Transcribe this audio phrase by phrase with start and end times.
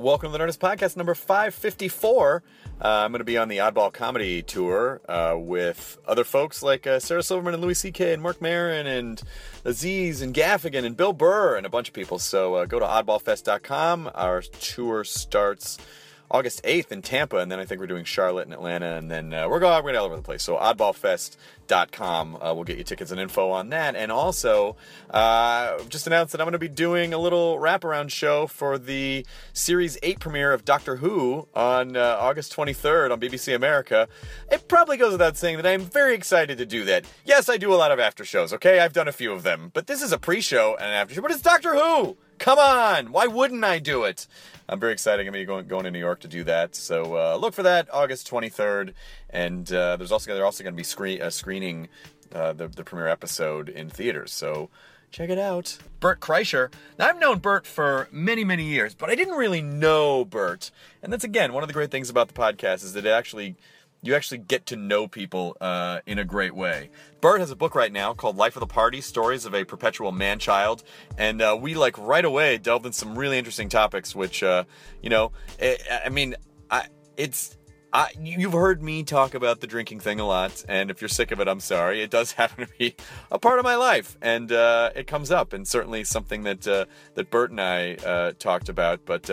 [0.00, 2.42] Welcome to the Nerdist Podcast number 554.
[2.80, 6.86] Uh, I'm going to be on the Oddball Comedy Tour uh, with other folks like
[6.86, 8.14] uh, Sarah Silverman and Louis C.K.
[8.14, 9.22] and Marc Maron and
[9.62, 12.18] Aziz and Gaffigan and Bill Burr and a bunch of people.
[12.18, 14.12] So uh, go to oddballfest.com.
[14.14, 15.76] Our tour starts
[16.30, 19.34] August 8th in Tampa, and then I think we're doing Charlotte and Atlanta, and then
[19.34, 20.44] uh, we're going, we're going all over the place.
[20.44, 23.96] So oddballfest.com uh, will get you tickets and info on that.
[23.96, 24.76] And also,
[25.10, 29.26] uh, just announced that I'm going to be doing a little wraparound show for the
[29.52, 34.06] Series 8 premiere of Doctor Who on uh, August 23rd on BBC America.
[34.52, 37.06] It probably goes without saying that I'm very excited to do that.
[37.24, 38.78] Yes, I do a lot of after shows, okay?
[38.78, 41.22] I've done a few of them, but this is a pre-show and an after show,
[41.22, 42.16] but it's Doctor Who!
[42.38, 43.12] Come on!
[43.12, 44.26] Why wouldn't I do it?
[44.70, 45.20] I'm very excited.
[45.20, 46.76] I'm going to be going, going to New York to do that.
[46.76, 48.94] So uh, look for that August 23rd.
[49.28, 51.88] And uh, there's also they're also going to be screen, uh, screening
[52.32, 54.32] uh, the, the premiere episode in theaters.
[54.32, 54.70] So
[55.10, 55.76] check it out.
[55.98, 56.72] Bert Kreischer.
[57.00, 60.70] Now, I've known Bert for many, many years, but I didn't really know Bert.
[61.02, 63.56] And that's, again, one of the great things about the podcast is that it actually
[64.02, 66.90] you actually get to know people uh, in a great way.
[67.20, 70.12] Bert has a book right now called Life of the Party Stories of a Perpetual
[70.12, 70.82] Man Child.
[71.18, 74.64] And uh, we, like, right away delved in some really interesting topics, which, uh,
[75.02, 76.34] you know, it, I mean,
[76.70, 76.86] I,
[77.16, 77.56] it's.
[77.92, 81.32] I, you've heard me talk about the drinking thing a lot, and if you're sick
[81.32, 82.02] of it, I'm sorry.
[82.02, 82.94] It does happen to be
[83.30, 86.84] a part of my life, and uh, it comes up, and certainly something that uh,
[87.14, 89.04] that Bert and I uh, talked about.
[89.04, 89.28] But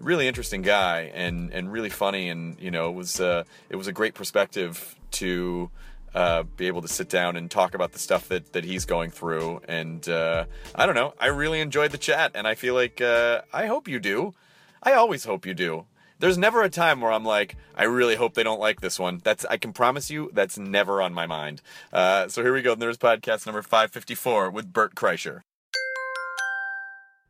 [0.00, 3.86] really interesting guy and and really funny and you know it was uh, it was
[3.86, 5.70] a great perspective to
[6.14, 9.10] uh, be able to sit down and talk about the stuff that that he's going
[9.10, 13.00] through and uh, I don't know I really enjoyed the chat and I feel like
[13.00, 14.34] uh, I hope you do
[14.82, 15.86] I always hope you do
[16.18, 19.20] there's never a time where I'm like I really hope they don't like this one.
[19.22, 21.62] That's I can promise you that's never on my mind.
[21.92, 25.42] Uh, so here we go there's podcast number 554 with Bert Kreischer.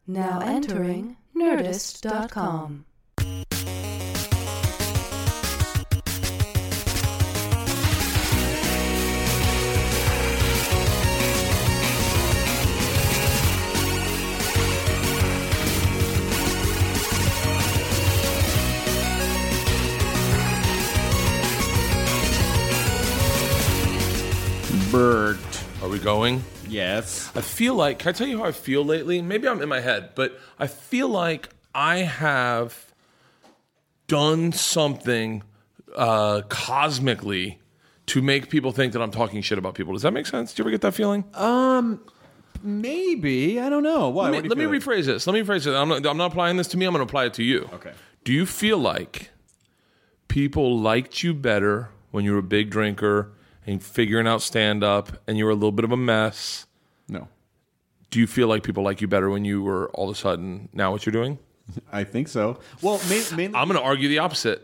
[0.07, 2.87] Now entering Nerdist.com.
[24.97, 26.43] Are we going?
[26.71, 27.31] Yes.
[27.37, 29.21] I feel like, can I tell you how I feel lately?
[29.21, 32.95] Maybe I'm in my head, but I feel like I have
[34.07, 35.43] done something
[35.95, 37.59] uh, cosmically
[38.07, 39.93] to make people think that I'm talking shit about people.
[39.93, 40.55] Does that make sense?
[40.55, 41.25] Do you ever get that feeling?
[41.35, 42.01] Um,
[42.63, 43.61] maybe.
[43.61, 44.09] I don't know.
[44.09, 44.31] Why?
[44.31, 45.27] Let me, let me rephrase this.
[45.27, 45.75] Let me rephrase it.
[45.75, 46.87] I'm not, I'm not applying this to me.
[46.87, 47.69] I'm going to apply it to you.
[47.75, 47.93] Okay.
[48.25, 49.29] Do you feel like
[50.29, 53.33] people liked you better when you were a big drinker
[53.67, 56.67] and figuring out stand up and you were a little bit of a mess?
[57.09, 57.29] No.
[58.11, 60.69] Do you feel like people like you better when you were all of a sudden
[60.73, 61.39] now what you're doing?
[61.93, 62.61] I think so.
[62.81, 63.59] Well, ma- mainly.
[63.59, 64.63] I'm going to argue the opposite.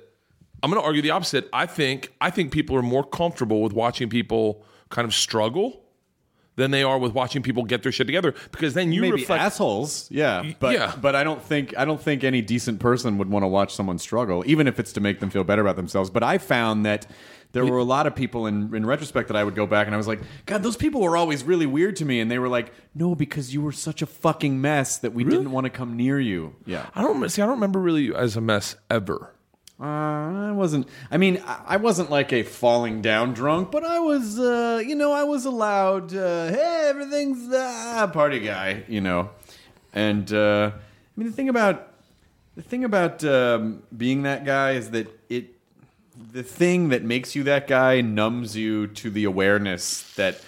[0.63, 1.49] I'm going to argue the opposite.
[1.53, 5.81] I think I think people are more comfortable with watching people kind of struggle
[6.55, 9.43] than they are with watching people get their shit together because then you maybe reflect
[9.43, 10.09] assholes.
[10.11, 10.53] Yeah.
[10.61, 10.95] But, yeah.
[11.01, 13.99] But I don't think I don't think any decent person would want to watch someone
[13.99, 16.09] struggle, even if it's to make them feel better about themselves.
[16.11, 17.07] But I found that.
[17.53, 19.95] There were a lot of people in, in retrospect that I would go back and
[19.95, 22.21] I was like, God, those people were always really weird to me.
[22.21, 25.53] And they were like, No, because you were such a fucking mess that we didn't
[25.53, 26.57] want to come near you.
[26.65, 26.87] Yeah.
[26.95, 27.43] I don't see.
[27.43, 29.35] I don't remember really you as a mess ever.
[29.81, 30.89] Uh, I wasn't.
[31.11, 34.39] I mean, I I wasn't like a falling down drunk, but I was.
[34.39, 36.15] Uh, you know, I was allowed.
[36.15, 38.85] Uh, hey, everything's uh, party guy.
[38.87, 39.31] You know,
[39.93, 41.89] and uh, I mean the thing about
[42.55, 45.22] the thing about um, being that guy is that
[46.33, 50.41] the thing that makes you that guy numbs you to the awareness that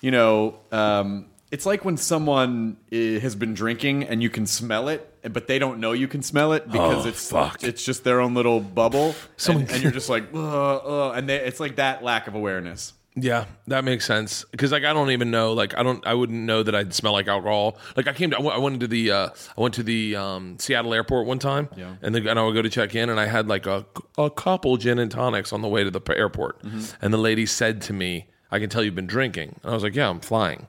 [0.00, 5.08] you know um, it's like when someone has been drinking and you can smell it,
[5.32, 7.62] but they don't know you can smell it because Oh, it's fuck.
[7.62, 11.28] it's just their own little bubble, Someone- and, and you're just like, uh, uh, and
[11.28, 12.92] they, it's like that lack of awareness.
[13.16, 14.44] Yeah, that makes sense.
[14.50, 15.52] Because like I don't even know.
[15.52, 16.04] Like I don't.
[16.04, 17.78] I wouldn't know that I'd smell like alcohol.
[17.96, 18.30] Like I came.
[18.30, 19.10] To, I went- I went to the.
[19.12, 21.68] Uh, I went to the um, Seattle airport one time.
[21.76, 21.94] Yeah.
[22.02, 23.86] And, the, and I would go to check in, and I had like a
[24.18, 26.60] a couple gin and tonics on the way to the airport.
[27.00, 29.82] And the lady said to me, "I can tell you've been drinking." And I was
[29.84, 30.66] like, "Yeah, I'm flying."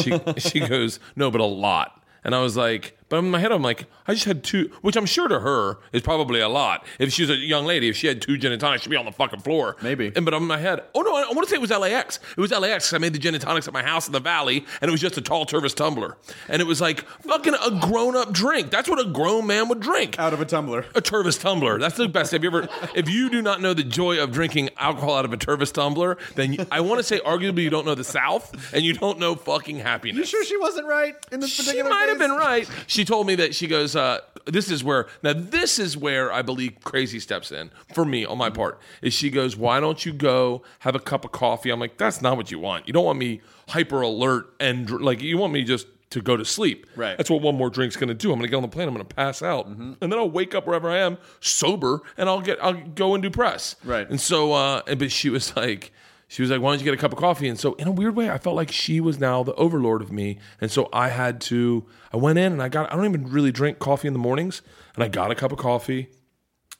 [0.00, 3.52] She she goes, "No, but a lot." And I was like, but in my head,
[3.52, 6.84] I'm like, I just had two, which I'm sure to her is probably a lot.
[6.98, 8.96] If she was a young lady, if she had two gin and tonics, she'd be
[8.96, 9.76] on the fucking floor.
[9.82, 10.12] Maybe.
[10.14, 12.20] And but in my head, oh no, I, I want to say it was LAX.
[12.36, 12.92] It was LAX.
[12.92, 15.00] I made the gin and tonics at my house in the valley, and it was
[15.00, 16.16] just a tall Tervis tumbler,
[16.48, 18.70] and it was like fucking a grown up drink.
[18.70, 20.18] That's what a grown man would drink.
[20.18, 20.80] Out of a tumbler.
[20.94, 21.78] A Tervis tumbler.
[21.78, 22.32] That's the best.
[22.32, 22.68] Have you ever?
[22.94, 26.18] If you do not know the joy of drinking alcohol out of a Tervis tumbler,
[26.34, 29.18] then you, I want to say arguably you don't know the South and you don't
[29.18, 30.18] know fucking happiness.
[30.18, 32.68] You sure she wasn't right in this She particular might have been right.
[32.86, 36.42] She told me that she goes, uh, this is where now this is where I
[36.42, 38.78] believe crazy steps in for me on my part.
[39.02, 41.70] Is she goes, why don't you go have a cup of coffee?
[41.70, 42.86] I'm like, that's not what you want.
[42.86, 46.44] You don't want me hyper alert and like you want me just to go to
[46.44, 46.86] sleep.
[46.96, 47.18] Right.
[47.18, 48.32] That's what one more drink's going to do.
[48.32, 48.88] I'm going to get on the plane.
[48.88, 52.30] I'm going to pass out, and then I'll wake up wherever I am sober, and
[52.30, 53.76] I'll get I'll go and do press.
[53.84, 54.08] Right.
[54.08, 55.92] And so, uh, and- but she was like,
[56.28, 57.48] she was like, why don't you get a cup of coffee?
[57.48, 60.12] And so, in a weird way, I felt like she was now the overlord of
[60.12, 60.38] me.
[60.60, 63.50] And so I had to, I went in and I got, I don't even really
[63.50, 64.60] drink coffee in the mornings.
[64.94, 66.10] And I got a cup of coffee.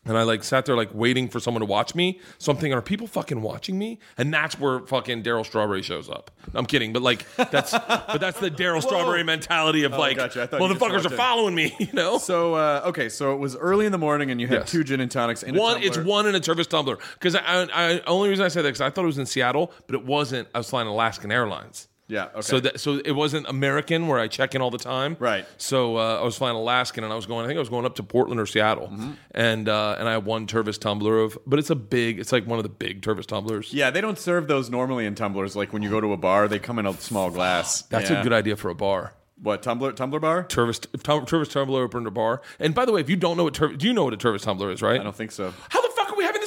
[0.05, 2.19] And I like sat there like waiting for someone to watch me.
[2.39, 3.99] So I'm thinking, are people fucking watching me?
[4.17, 6.31] And that's where fucking Darryl Strawberry shows up.
[6.55, 10.47] I'm kidding, but like that's but that's the Darryl Strawberry mentality of like gotcha.
[10.47, 12.17] Thought you just motherfuckers are following me, you know?
[12.17, 14.71] So uh, okay, so it was early in the morning, and you had Yes.
[14.71, 16.97] two gin and tonics in a One, it's one in a Tervis tumbler.
[17.15, 19.27] Because I, I, I, only reason I said that because I thought it was in
[19.27, 20.49] Seattle, but it wasn't.
[20.55, 21.88] I was flying Alaskan Airlines.
[22.09, 22.41] Yeah, okay.
[22.41, 25.17] So that, so it wasn't American where I check in all the time.
[25.21, 25.45] Right.
[25.59, 27.45] So uh, I was flying Alaskan, and I was going.
[27.45, 29.11] I think I was going up to Portland or Seattle, Mm-hmm.
[29.33, 32.19] and uh, and I had one Tervis tumbler of, but it's a big.
[32.19, 33.73] It's like one of the big Tervis tumblers.
[33.75, 35.55] Yeah, they don't serve those normally in tumblers.
[35.55, 37.83] Like when you go to a bar, they come in a small glass.
[37.91, 38.21] That's Yeah.
[38.21, 39.13] a good idea for a bar.
[39.41, 39.93] What tumbler?
[39.93, 40.45] Tumbler bar?
[40.45, 42.41] Tervis, tum, Tervis tumbler opened a bar.
[42.59, 44.17] And by the way, if you don't know what Tervis, do you know what a
[44.17, 44.83] Tervis tumbler is?
[44.83, 44.99] Right.
[45.01, 45.53] I don't think so.
[45.69, 45.91] How the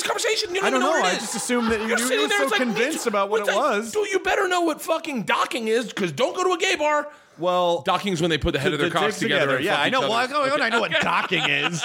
[0.01, 0.53] this conversation?
[0.55, 0.95] You don't I don't know.
[0.97, 3.91] it I just assumed that you- you were so like, convinced about what it was.
[3.91, 7.07] Dude, you better know what fucking docking is, because don't go to a gay bar.
[7.37, 9.55] Well, docking is when they put the head of their the cocks together.
[9.55, 10.01] and Yeah, I know.
[10.01, 11.83] Well, I know, Okay, I know what docking is.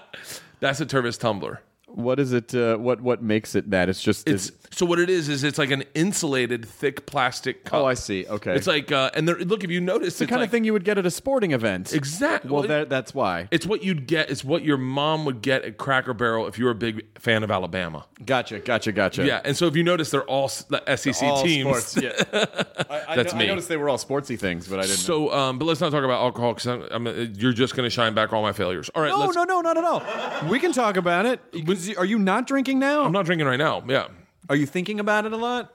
[0.60, 1.62] That's a Tervis tumbler.
[1.94, 2.54] What is it?
[2.54, 3.88] Uh, what what makes it that?
[3.88, 7.80] It's just It's so what it is is it's like an insulated, thick plastic cup.
[7.80, 8.26] Oh, I see.
[8.26, 8.54] Okay.
[8.54, 10.64] It's like uh, and there, look if you notice, the it's kind like, of thing
[10.64, 11.92] you would get at a sporting event.
[11.92, 12.50] Exactly.
[12.50, 13.48] Well, that, that's why.
[13.50, 14.30] It's what you'd get.
[14.30, 17.42] It's what your mom would get at Cracker Barrel if you were a big fan
[17.42, 18.06] of Alabama.
[18.24, 18.60] Gotcha.
[18.60, 18.92] Gotcha.
[18.92, 19.26] Gotcha.
[19.26, 21.68] Yeah, and so if you notice, they're all the SEC All teams.
[21.68, 21.96] sports.
[21.96, 22.12] Yeah.
[22.90, 23.46] I, I, That's I me.
[23.46, 25.08] noticed they were all sportsy things, but I didn't.
[25.08, 25.28] know.
[25.28, 27.90] So, um, but let's not talk about alcohol because I'm, I'm, you're just going to
[27.90, 28.90] shine back all my failures.
[28.94, 30.02] All right, no, let's, no, no, not at all.
[30.48, 31.40] We can talk about it.
[31.88, 33.04] Was Are you not drinking now?
[33.04, 33.82] I'm not drinking right now.
[33.86, 34.08] Yeah,
[34.48, 35.72] Are you thinking about it a lot?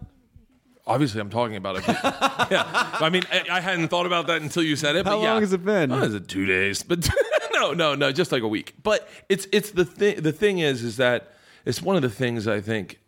[0.87, 1.83] obviously I'm talking about it.
[1.85, 1.97] but-
[2.51, 2.63] yeah,
[2.99, 5.05] I mean, I, I hadn't thought about that until you said it.
[5.05, 5.33] How but yeah.
[5.33, 5.91] long has it been?
[5.91, 6.83] Oh, is it two days?
[6.83, 7.09] But
[7.53, 8.75] no, no, no, just like a week.
[8.83, 10.21] But it's it's the thing.
[10.21, 11.33] The thing is, is that
[11.65, 12.99] it's one of the things I think.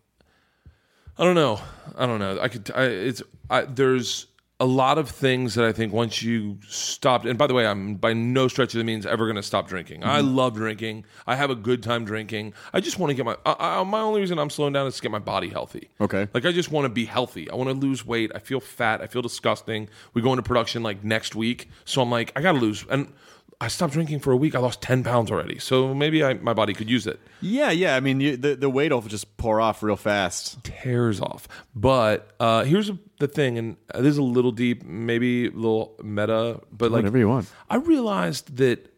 [1.20, 1.60] I don't know.
[1.98, 2.40] I don't know.
[2.40, 2.72] I could.
[2.76, 3.22] I, it's.
[3.50, 4.28] I, there's
[4.59, 7.25] a lot of things that I think once you stop.
[7.25, 9.68] And by the way, I'm by no stretch of the means ever going to stop
[9.68, 10.04] drinking.
[10.04, 10.36] I Mm-hmm.
[10.36, 11.06] love drinking.
[11.27, 12.54] I have a good time drinking.
[12.73, 13.37] I just want to get my.
[13.45, 15.90] I, I, my only reason I'm slowing down is to get my body healthy.
[16.02, 16.28] Okay.
[16.33, 17.49] Like I just want to be healthy.
[17.52, 18.31] I want to lose weight.
[18.33, 18.99] I feel fat.
[19.02, 19.90] I feel disgusting.
[20.16, 22.83] We go into production like next week, so I'm like, I got to lose.
[22.90, 23.14] And
[23.59, 24.54] I stopped drinking for a week.
[24.54, 25.57] I lost ten pounds already.
[25.57, 27.19] So maybe I, my body could use it.
[27.42, 27.95] Yeah, yeah.
[27.95, 30.64] I mean, you, the the weight will just pour off real fast.
[30.64, 31.47] Tears off.
[31.73, 36.61] But uh, here's the thing, and this is a little deep, maybe a little meta,
[36.71, 37.52] but like Whatever you want.
[37.68, 38.94] I realized that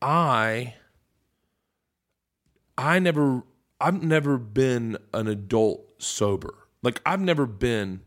[0.00, 0.74] I
[2.78, 3.42] I never
[3.80, 6.54] I've never been an adult sober.
[6.82, 8.02] Like I've never been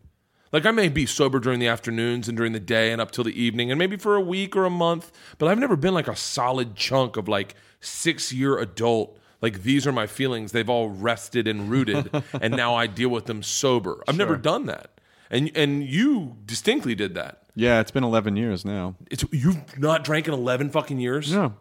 [0.54, 3.26] like I may be sober during the afternoons and during the day and up till
[3.26, 6.08] the evening and maybe for a week or a month, but I've never been like
[6.08, 10.54] a solid chunk of like 6-year adult like these are my feelings.
[10.54, 12.10] They've all rested and rooted
[12.42, 14.02] and now I deal with them sober.
[14.08, 14.92] I've never done that.
[15.30, 17.42] And and you distinctly did that.
[17.56, 18.96] Yeah, it's been 11 years now.
[19.12, 21.34] It's you've not drank in eleven fucking years.
[21.34, 21.56] No.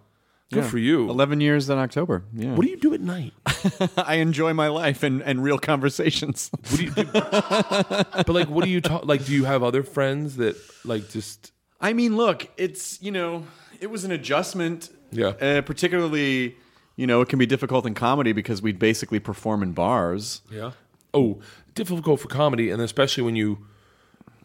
[0.52, 0.70] Good Yeah.
[0.70, 1.08] for you.
[1.10, 2.24] 11 years in October.
[2.34, 2.54] Yeah.
[2.54, 3.32] What do you do at night?
[3.96, 6.50] I enjoy my life and, and real conversations.
[6.68, 7.04] What do you do?
[7.12, 9.04] but like, what do you talk?
[9.06, 11.52] Like, do you have other friends that like just?
[11.80, 13.44] I mean, look, it's, you know,
[13.80, 14.90] it was an adjustment.
[15.10, 15.28] Yeah.
[15.40, 16.56] Uh, particularly,
[16.96, 20.42] you know, it can be difficult in comedy because we basically perform in bars.
[20.50, 20.72] Yeah.
[21.14, 21.40] Oh,
[21.74, 23.58] difficult for comedy, and especially when you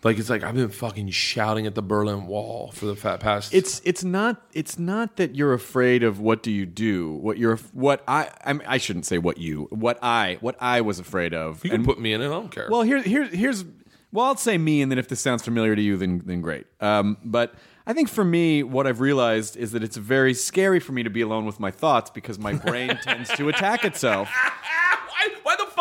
[0.03, 3.53] Like it's like I've been fucking shouting at the Berlin Wall for the fat past.
[3.53, 7.13] It's it's not it's not that you're afraid of what do you do.
[7.13, 10.81] What you're what I I, mean, I shouldn't say what you what I what I
[10.81, 11.63] was afraid of.
[11.63, 12.25] you can put me in it.
[12.25, 12.67] I don't care.
[12.69, 13.65] Well, here, here, here's.
[14.11, 16.67] Well, I'll say me, and then if this sounds familiar to you, then then great.
[16.79, 17.55] Um, but
[17.87, 21.09] I think for me, what I've realized is that it's very scary for me to
[21.09, 24.29] be alone with my thoughts because my brain tends to attack itself.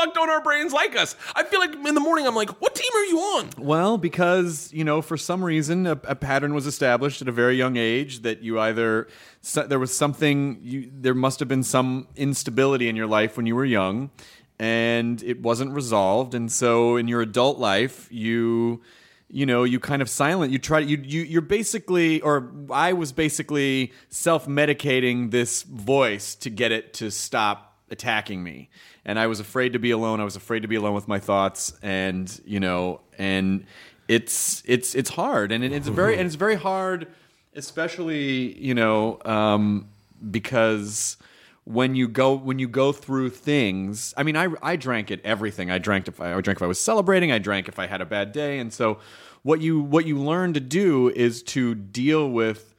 [0.07, 1.17] Fuck don't our brains like us?
[1.35, 3.51] I feel like in the morning I'm like, what team are you on?
[3.59, 7.57] Well, because you know, for some reason, a, a pattern was established at a very
[7.57, 9.09] young age that you either
[9.41, 13.47] so, there was something you there must have been some instability in your life when
[13.47, 14.11] you were young,
[14.59, 18.83] and it wasn't resolved, and so in your adult life, you
[19.29, 23.11] you know you kind of silent you try you, you you're basically or i was
[23.11, 28.71] basically self-medicating this voice to get it to stop attacking me
[29.07, 30.21] and i was afraid to be alone.
[30.21, 33.65] I was afraid to be alone with my thoughts and you know and
[34.09, 35.51] it's it's it's hard.
[35.51, 37.09] And it, it's very and it's very hard
[37.55, 39.89] especially you know um,
[40.31, 41.17] because
[41.65, 45.71] when you go when you go through things i mean i i drank at everything.
[45.71, 47.33] I drank if I, I drank if i was celebrating.
[47.33, 48.59] I drank if i had a bad day.
[48.59, 48.99] And so
[49.43, 52.75] what you what you learn to do is to deal with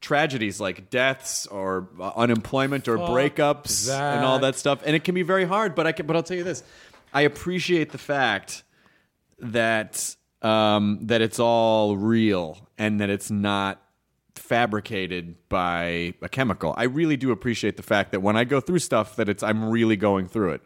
[0.00, 4.52] tragedies like deaths or uh, unemployment or Fuck breakups and all that.
[4.52, 6.44] that stuff and it can be very hard but i can but i'll tell you
[6.44, 6.62] this
[7.12, 8.62] i appreciate the fact
[9.40, 13.82] that um, that it's all real and that it's not
[14.36, 16.72] fabricated by a chemical.
[16.76, 19.68] I really do appreciate the fact that when I go through stuff that it's I'm
[19.68, 20.62] really going through it.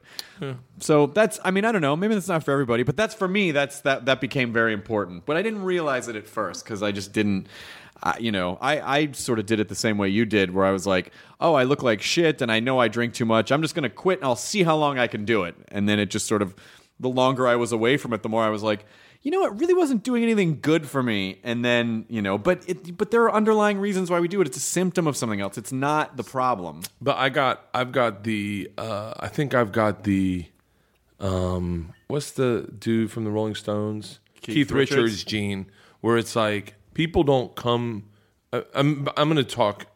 [0.81, 3.29] So that's I mean I don't know, maybe that's not for everybody, but that's for
[3.29, 5.25] me that's that that became very important.
[5.25, 7.47] But I didn't realize it at first cuz I just didn't
[8.03, 10.65] I you know, I, I sort of did it the same way you did, where
[10.65, 13.53] I was like, "Oh, I look like shit, and I know I drink too much.
[13.53, 15.99] I'm just gonna quit, and I'll see how long I can do it." And then
[15.99, 16.55] it just sort of,
[16.99, 18.85] the longer I was away from it, the more I was like,
[19.23, 21.39] you know, it really wasn't doing anything good for me.
[21.45, 24.49] And then, you know, but it, but there are underlying reasons why we do it.
[24.49, 25.57] It's a symptom of something else.
[25.57, 26.83] It's not the problem.
[27.01, 30.47] But I got, I've got the, uh, I think I've got the,
[31.21, 34.19] um, what's the dude from the Rolling Stones?
[34.41, 35.03] Keith, Richards?
[35.03, 35.25] Richards.
[35.25, 35.67] gene,
[36.01, 38.05] where it's like people don't come.
[38.53, 39.87] I, I'm, I'm going to talk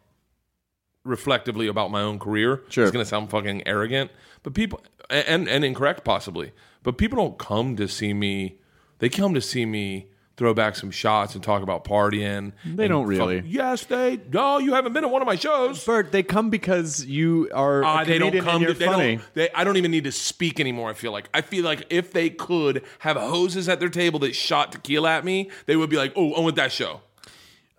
[1.03, 2.63] reflectively about my own career.
[2.69, 2.83] Sure.
[2.83, 4.11] It's going to sound fucking arrogant,
[4.43, 6.51] but people, and, and incorrect possibly,
[6.83, 8.59] but people don't come to see me.
[8.99, 12.53] They come to see me throw back some shots and talk about partying.
[12.63, 13.41] They don't really.
[13.41, 14.19] fuck- yes, they.
[14.31, 15.83] No, you haven't been to one of my shows.
[15.83, 18.63] Bert, they come because you are a they don't come.
[18.63, 19.15] to, they funny.
[19.17, 19.33] don't.
[19.33, 20.89] They, I don't even need to speak anymore.
[20.89, 21.27] I feel like.
[21.33, 25.25] I feel like if they could have hoses at their table that shot tequila at
[25.25, 27.01] me, they would be like, "Oh, I want that show."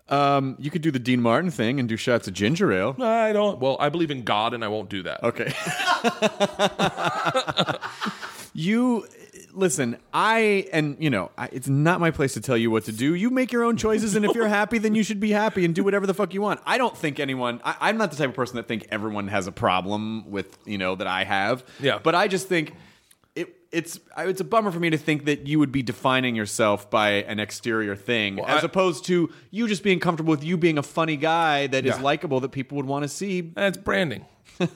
[0.09, 2.95] Um, you could do the Dean Martin thing and do shots of ginger ale.
[2.99, 3.59] I don't.
[3.59, 5.23] Well, I believe in God, and I won't do that.
[5.23, 5.53] Okay.
[8.53, 9.05] you
[9.59, 9.97] listen.
[10.13, 13.13] I and you know I, it's not my place to tell you what to do.
[13.13, 15.75] You make your own choices, and if you're happy, then you should be happy and
[15.75, 16.59] do whatever the fuck you want.
[16.65, 17.61] I don't think anyone.
[17.63, 20.77] I, I'm not the type of person that think everyone has a problem with you
[20.77, 21.63] know that I have.
[21.79, 21.99] Yeah.
[22.01, 22.73] But I just think.
[23.35, 26.89] It, it's it's a bummer for me to think that you would be defining yourself
[26.89, 30.77] by an exterior thing, as I- opposed to you just being comfortable with you being
[30.79, 32.01] a funny guy that is Yeah.
[32.01, 33.41] likable that people would want to see.
[33.41, 34.25] That's branding.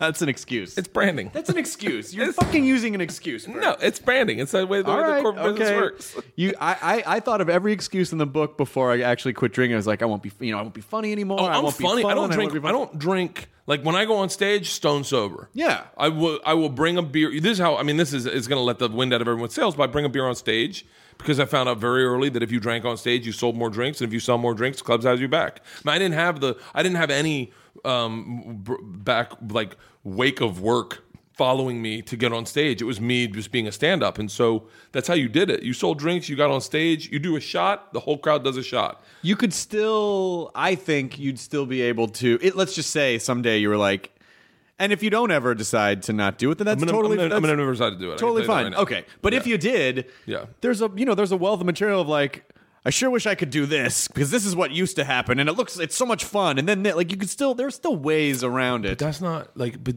[0.00, 0.76] That's an excuse.
[0.76, 1.30] It's branding.
[1.32, 2.14] That's an excuse.
[2.14, 3.46] You're fucking using an excuse.
[3.46, 3.60] Bert.
[3.62, 4.40] no, it's branding.
[4.40, 6.16] It's the way the, way right, the corporate business works.
[6.36, 9.52] You, I, I, I thought of every excuse in the book before I actually quit
[9.52, 9.74] drinking.
[9.74, 11.38] I was like, I won't be, you know, I won't be funny anymore.
[11.40, 11.98] Oh, I I'm won't funny.
[11.98, 12.52] Be fun, I don't drink.
[12.52, 13.48] be I don't drink.
[13.66, 15.48] Like when I go on stage, stone sober.
[15.54, 15.84] Yeah.
[15.96, 16.40] I will.
[16.44, 17.30] I will bring a beer.
[17.40, 17.76] This is how.
[17.76, 19.74] I mean, this is is going to let the wind out of everyone's sails.
[19.76, 20.86] But I bring a beer on stage
[21.18, 23.70] because I found out very early that if you drank on stage, you sold more
[23.70, 25.62] drinks, and if you sell more drinks, clubs has you back.
[25.82, 26.56] And I didn't have the.
[26.74, 27.52] I didn't have any
[27.86, 28.62] um
[29.04, 31.02] back like wake of work
[31.32, 32.80] following me to get on stage.
[32.80, 34.18] It was me just being a stand up.
[34.18, 35.62] And so that's how you did it.
[35.62, 38.56] You sold drinks, you got on stage, you do a shot, the whole crowd does
[38.56, 39.02] a shot.
[39.20, 42.38] You could still, I think you'd still be able to.
[42.40, 44.18] It, let's just say someday you were like,
[44.78, 47.22] and if you don't ever decide to not do it, then that's I'm gonna, totally,
[47.22, 48.18] I'm gonna, never decide to do it.
[48.18, 48.72] Totally tell you that fine.
[48.72, 50.46] right okay, but if you did, Yeah.
[50.62, 52.50] there's a, you know, there's a wealth of material of like.
[52.86, 55.48] I sure wish I could do this because this is what used to happen, and
[55.48, 56.56] it looks it's so much fun.
[56.56, 58.98] And then like you could still there's still ways around it.
[58.98, 59.96] That's not like, but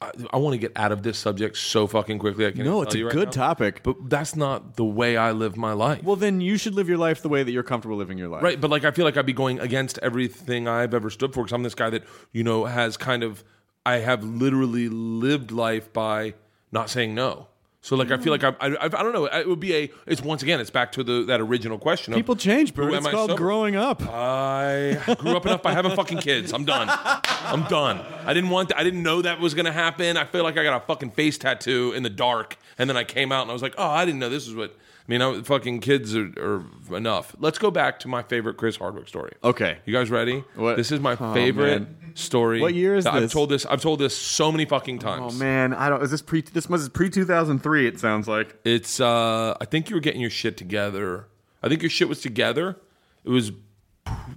[0.00, 2.46] I, I want to get out of this subject so fucking quickly.
[2.46, 3.32] I can't No, it's a right good now.
[3.32, 3.82] topic.
[3.82, 6.02] but that's not the way I live my life.
[6.02, 8.42] Well, then you should live your life the way that you're comfortable living your life.
[8.42, 11.42] right, but like I feel like I'd be going against everything I've ever stood for
[11.44, 13.44] because I'm this guy that you know has kind of
[13.84, 16.34] I have literally lived life by
[16.72, 17.48] not saying no.
[17.86, 18.56] So like I feel like mm.
[18.58, 21.04] I, I I don't know it would be a it's once again it's back to
[21.04, 22.92] the that original question of People change, who Bert.
[22.94, 23.38] am It's I called sober?
[23.40, 24.02] growing up.
[24.02, 26.52] I grew up enough by having fucking kids.
[26.52, 26.88] I'm done.
[26.90, 28.00] I'm done.
[28.24, 28.72] I didn't want.
[28.74, 30.16] I didn't know that was gonna happen.
[30.16, 33.04] I feel like I got a fucking face tattoo in the dark, and then I
[33.04, 34.76] came out and I was like, oh, I didn't know this is what
[35.08, 37.34] mean, I mean, fucking kids are, are, enough.
[37.38, 39.32] Let's go back to my favorite Chris Hardwick story.
[39.44, 40.44] Okay, you guys ready?
[40.54, 40.76] What?
[40.76, 42.12] This is my oh, favorite man.
[42.14, 42.60] story.
[42.60, 43.12] What year is this?
[43.12, 43.66] I've told this.
[43.66, 45.34] I've told this so many fucking times.
[45.34, 46.02] Oh man, I don't.
[46.02, 46.40] Is this pre?
[46.40, 47.86] This must pre 2003.
[47.86, 49.00] It sounds like it's.
[49.00, 51.28] uh I think you were getting your shit together.
[51.62, 52.76] I think your shit was together.
[53.24, 53.52] It was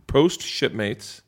[0.08, 1.22] post shipmates.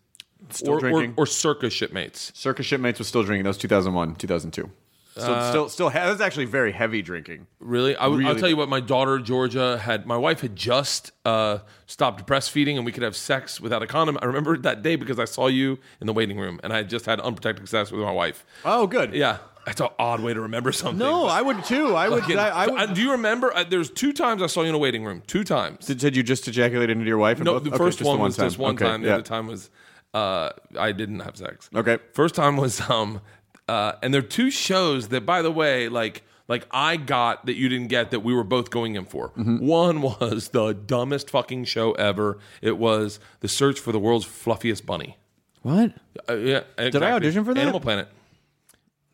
[0.50, 1.14] Still or, drinking.
[1.18, 2.32] Or, or circus shipmates.
[2.36, 3.44] Circus shipmates was still drinking.
[3.44, 4.70] That was 2001, 2002.
[5.12, 5.90] Still, Uh, still, still.
[5.90, 7.48] That was actually very heavy drinking.
[7.60, 7.96] Really?
[7.98, 8.40] I, will Really?
[8.40, 8.70] tell you what.
[8.70, 10.06] My daughter Georgia had.
[10.06, 14.18] My wife had just uh, stopped breastfeeding, and we could have sex without a condom.
[14.22, 16.90] I remember that day because I saw you in the waiting room, and I had
[16.90, 18.46] just had unprotected sex with my wife.
[18.64, 19.14] Oh, good.
[19.14, 20.98] Yeah, that's an odd way to remember something.
[21.00, 21.94] No, I would too.
[21.94, 22.22] I would.
[22.22, 22.94] Fucking- I, I would.
[22.94, 23.54] do you remember?
[23.54, 25.24] Uh, there's two times I saw you in a waiting room.
[25.28, 25.88] Two times.
[25.88, 27.38] did, did you just ejaculate into your wife?
[27.40, 27.64] No, both?
[27.66, 29.02] the Okay, first just one the was just one Okay, time.
[29.02, 29.14] The yeah.
[29.16, 29.70] other time was
[30.14, 31.70] uh, I didn't have sex.
[31.76, 31.98] Okay.
[32.14, 33.20] First time was um,
[33.68, 37.56] uh, and there are two shows that, by the way, like like I got that
[37.56, 39.30] you didn't get that we were both going in for.
[39.30, 39.66] Mm-hmm.
[39.66, 42.40] One was the dumbest fucking show ever.
[42.62, 45.18] It was the search for the world's fluffiest bunny.
[45.62, 45.94] What?
[46.28, 46.92] Uh, yeah, exactly.
[46.92, 47.62] Did I audition for that?
[47.62, 48.10] Animal Planet.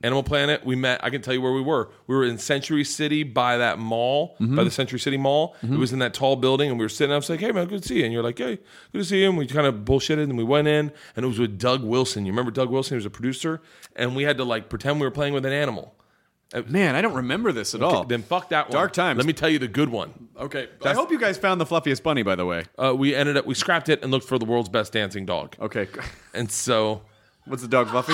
[0.03, 0.63] Animal Planet.
[0.65, 1.03] We met.
[1.03, 1.89] I can tell you where we were.
[2.05, 4.55] We were in Century City by that mall, Mm-hmm.
[4.55, 5.55] by the Century City Mall.
[5.63, 7.11] It was in that tall building, and we were sitting.
[7.11, 8.57] I was like, "Hey man, good to see you." And you're like, "Hey,
[8.91, 11.27] good to see you." And we kind of bullshitted, and we went in, and it
[11.27, 12.25] was with Doug Wilson.
[12.25, 12.93] You remember Doug Wilson?
[12.93, 13.59] He was a producer,
[13.95, 15.95] and we had to like pretend we were playing with an animal.
[16.67, 18.05] Man, I don't remember this at all.
[18.05, 18.71] Then fuck that one.
[18.73, 19.17] Dark times.
[19.17, 20.29] Let me tell you the good one.
[20.39, 20.69] Okay.
[20.85, 22.23] I hope you guys found the fluffiest bunny.
[22.23, 22.63] By the way.
[22.77, 25.55] Uh, we ended up we scrapped it and looked for the world's best dancing dog.
[25.59, 25.87] Okay.
[26.33, 27.01] And so
[27.45, 28.13] what's the dog fluffy?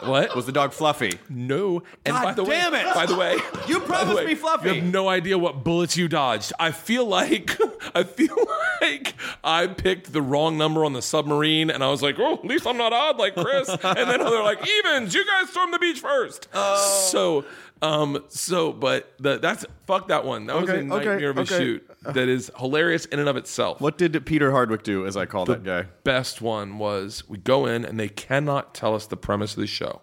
[0.00, 1.18] What Was the dog fluffy?
[1.28, 1.82] No.
[2.04, 2.94] And God by the damn way, it!
[2.94, 3.36] by the way,
[3.68, 4.68] You promised way, me fluffy.
[4.68, 6.52] You have no idea what bullets you dodged.
[6.58, 7.58] I feel like
[7.94, 8.36] I feel
[8.80, 12.44] like I picked the wrong number on the submarine, and I was like, "Oh, at
[12.44, 15.78] least I'm not odd like Chris." and then they're like, "Evens, you guys storm the
[15.78, 16.48] beach first.
[16.54, 17.08] Oh.
[17.10, 17.44] So,
[17.82, 20.46] um, so, but the, that's fuck that one.
[20.46, 21.58] That was Okay, a okay, nightmare of a okay.
[21.58, 21.90] shoot.
[22.14, 23.80] That is hilarious in and of itself.
[23.80, 25.86] What did Peter Hardwick do, as I call that guy?
[26.04, 29.66] best one was we go in and they cannot tell us the premise of the
[29.66, 30.00] show.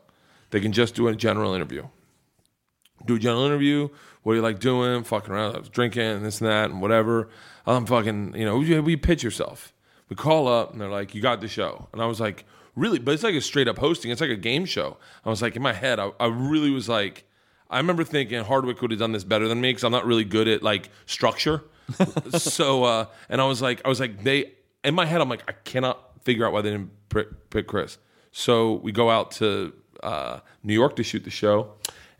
[0.51, 1.87] They can just do a general interview.
[3.05, 3.89] Do a general interview.
[4.23, 5.03] What are you like doing?
[5.03, 7.29] Fucking around, I was drinking and this and that and whatever.
[7.65, 9.73] I'm fucking, you know, we, we pitch yourself.
[10.09, 11.87] We call up and they're like, you got the show.
[11.91, 12.99] And I was like, really?
[12.99, 14.11] But it's like a straight up hosting.
[14.11, 14.97] It's like a game show.
[15.23, 17.25] I was like, in my head, I, I really was like,
[17.69, 20.23] I remember thinking Hardwick would have done this better than me because I'm not really
[20.23, 21.63] good at like structure.
[22.37, 24.51] So, uh, and I was like, I was like, they,
[24.83, 26.91] in my head, I'm like, I cannot figure out why they didn't
[27.49, 27.97] pick, Chris.
[28.31, 31.73] So we go out to uh, New York to shoot the show.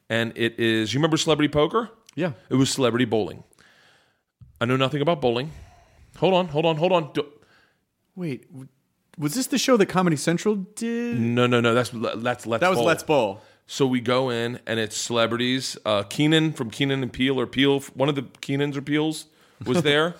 [0.09, 1.89] And it is, you remember Celebrity Poker?
[2.15, 2.33] Yeah.
[2.49, 3.43] It was Celebrity Bowling.
[4.61, 5.51] I know nothing about bowling.
[6.17, 7.11] Hold on, hold on, hold on.
[7.13, 7.27] Do-
[8.15, 8.47] Wait,
[9.17, 11.19] was this the show that Comedy Central did?
[11.19, 11.73] no, no, no.
[11.73, 12.85] That's that's Let's That was Bowl.
[12.85, 13.41] Let's Bowl.
[13.67, 15.77] So we go in and it's celebrities.
[15.85, 19.25] Uh, Keenan from Keenan and Peele or Peele, one of the Keenans or Peeles
[19.65, 20.15] was there.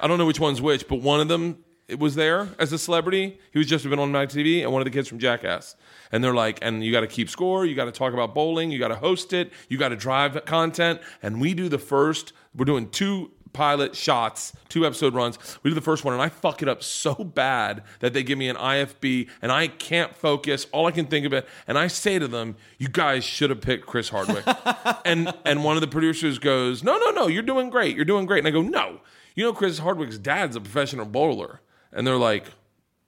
[0.00, 1.58] I don't know which one's which, but one of them
[1.90, 3.38] it was there as a celebrity.
[3.52, 5.74] He was just been on my TV, and one of the kids from Jackass.
[6.12, 7.66] And they're like, and you got to keep score.
[7.66, 8.70] You got to talk about bowling.
[8.70, 9.52] You got to host it.
[9.68, 11.00] You got to drive content.
[11.20, 12.32] And we do the first.
[12.54, 15.38] We're doing two pilot shots, two episode runs.
[15.62, 18.38] We do the first one, and I fuck it up so bad that they give
[18.38, 20.66] me an IFB, and I can't focus.
[20.72, 23.60] All I can think of it, and I say to them, "You guys should have
[23.60, 24.44] picked Chris Hardwick."
[25.04, 27.96] and and one of the producers goes, "No, no, no, you're doing great.
[27.96, 29.00] You're doing great." And I go, "No,
[29.34, 31.60] you know Chris Hardwick's dad's a professional bowler,"
[31.92, 32.46] and they're like,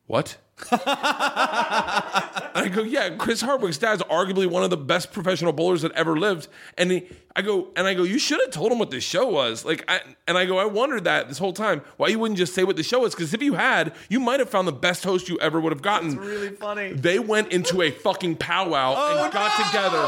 [0.06, 0.38] "What?"
[2.54, 5.92] And I go, yeah, Chris Hardwick's dad's arguably one of the best professional bowlers that
[5.92, 6.48] ever lived.
[6.76, 9.26] And he, I go, and I go, you should have told him what the show
[9.26, 9.64] was.
[9.64, 12.54] Like, I, and I go, I wondered that this whole time why you wouldn't just
[12.54, 13.14] say what the show was.
[13.14, 15.82] Because if you had, you might have found the best host you ever would have
[15.82, 16.10] gotten.
[16.10, 16.92] That's really funny.
[16.92, 20.06] They went into a fucking powwow and oh, got together,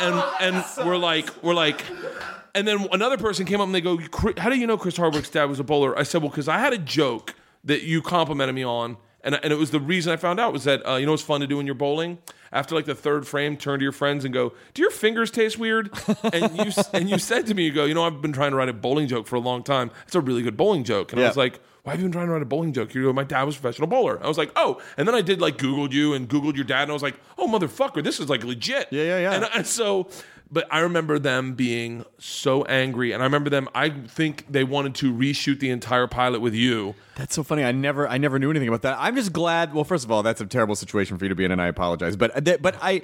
[0.00, 1.82] and and we're like, we're like.
[2.52, 3.96] And then another person came up and they go,
[4.36, 6.58] "How do you know Chris Hardwick's dad was a bowler?" I said, "Well, because I
[6.58, 10.16] had a joke that you complimented me on, and and it was the reason I
[10.16, 12.18] found out was that uh, you know what's fun to do when you're bowling.
[12.52, 15.58] After like the third frame, turn to your friends and go, "Do your fingers taste
[15.58, 15.90] weird?"
[16.32, 18.56] And you and you said to me, "You go, you know, I've been trying to
[18.56, 19.90] write a bowling joke for a long time.
[20.06, 21.60] It's a really good bowling joke." And I was like.
[21.82, 22.94] Why have you been trying to write a bowling joke?
[22.94, 24.22] You go, my dad was a professional bowler.
[24.22, 24.82] I was like, oh.
[24.98, 27.18] And then I did like Googled you and Googled your dad, and I was like,
[27.38, 28.88] oh, motherfucker, this is like legit.
[28.90, 29.32] Yeah, yeah, yeah.
[29.32, 30.06] And, and so,
[30.50, 33.68] but I remember them being so angry, and I remember them.
[33.74, 36.94] I think they wanted to reshoot the entire pilot with you.
[37.14, 37.62] That's so funny.
[37.64, 38.96] I never, I never knew anything about that.
[38.98, 39.74] I'm just glad.
[39.74, 41.68] Well, first of all, that's a terrible situation for you to be in, and I
[41.68, 42.16] apologize.
[42.16, 43.02] But, uh, but I,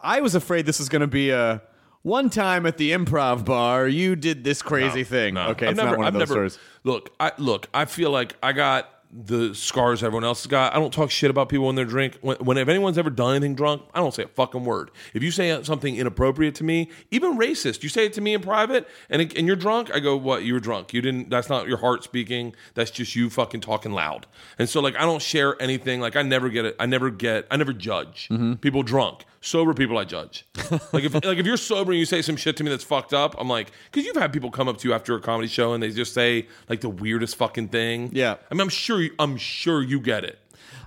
[0.00, 1.62] I was afraid this was going to be a
[2.02, 3.88] one time at the improv bar.
[3.88, 5.34] You did this crazy thing.
[5.34, 5.48] No.
[5.48, 6.58] Okay, I've it's never, not one I've of those never, stories.
[6.84, 7.68] Look, I look.
[7.74, 10.74] I feel like I got the scars everyone else has got.
[10.74, 12.18] I don't talk shit about people when they're drink.
[12.20, 14.90] When, when if anyone's ever done anything drunk, I don't say a fucking word.
[15.14, 18.42] If you say something inappropriate to me, even racist, you say it to me in
[18.42, 20.44] private, and it, and you're drunk, I go, "What?
[20.44, 20.92] You were drunk.
[20.92, 21.30] You didn't.
[21.30, 22.54] That's not your heart speaking.
[22.74, 24.26] That's just you fucking talking loud."
[24.58, 26.00] And so, like, I don't share anything.
[26.00, 26.76] Like, I never get it.
[26.78, 27.46] I never get.
[27.50, 28.54] I never judge mm-hmm.
[28.54, 29.24] people drunk.
[29.46, 30.44] Sober people, I judge.
[30.92, 33.14] like if like if you're sober and you say some shit to me that's fucked
[33.14, 35.72] up, I'm like, because you've had people come up to you after a comedy show
[35.72, 38.10] and they just say like the weirdest fucking thing.
[38.12, 38.38] Yeah.
[38.50, 39.00] I mean, I'm sure.
[39.00, 40.40] You, I'm sure you get it.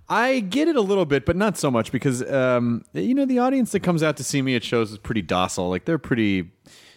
[0.10, 3.40] I get it a little bit, but not so much because um, you know the
[3.40, 5.70] audience that comes out to see me at shows is pretty docile.
[5.70, 6.52] Like they're pretty,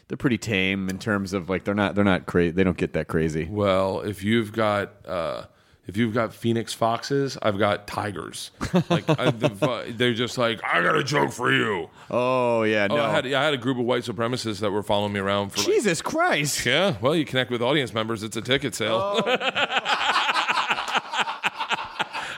[0.08, 2.50] they're pretty tame in terms of like they're not they're not crazy.
[2.50, 3.46] They don't get that crazy.
[3.48, 5.44] Well, if you've got uh,
[5.86, 8.52] if you've got Phoenix foxes, I've got tigers.
[8.88, 9.30] Like I,
[9.90, 11.90] they're just like, I got a joke for you.
[12.10, 12.98] Oh yeah, no.
[12.98, 15.50] Oh, I had I had a group of white supremacists that were following me around
[15.50, 16.64] for like, Jesus Christ!
[16.64, 16.96] yeah.
[17.00, 18.22] Well, you connect with audience members.
[18.22, 19.22] It's a ticket sale.
[19.26, 20.28] Oh.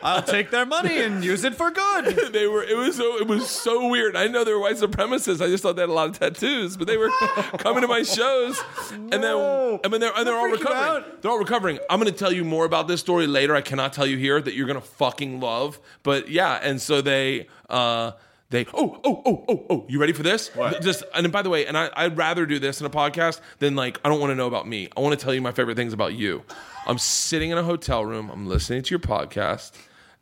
[0.04, 2.32] I'll take their money and use it for good.
[2.32, 4.14] they were it was so it was so weird.
[4.16, 5.40] I know they were white supremacists.
[5.44, 7.08] I just thought they had a lot of tattoos, but they were
[7.58, 8.60] coming to my shows,
[8.92, 11.04] and then and then they're and they're all recovering.
[11.22, 11.78] They're all recovering.
[11.88, 13.54] I'm going to tell you more about this story later.
[13.56, 15.80] I cannot tell you here that you're going to fucking love.
[16.02, 17.48] But yeah, and so they.
[17.70, 18.12] uh
[18.50, 20.80] they oh oh oh oh oh you ready for this What?
[20.82, 23.74] just and by the way and I, I'd rather do this in a podcast than
[23.74, 25.76] like I don't want to know about me I want to tell you my favorite
[25.76, 26.44] things about you
[26.86, 29.72] I'm sitting in a hotel room I'm listening to your podcast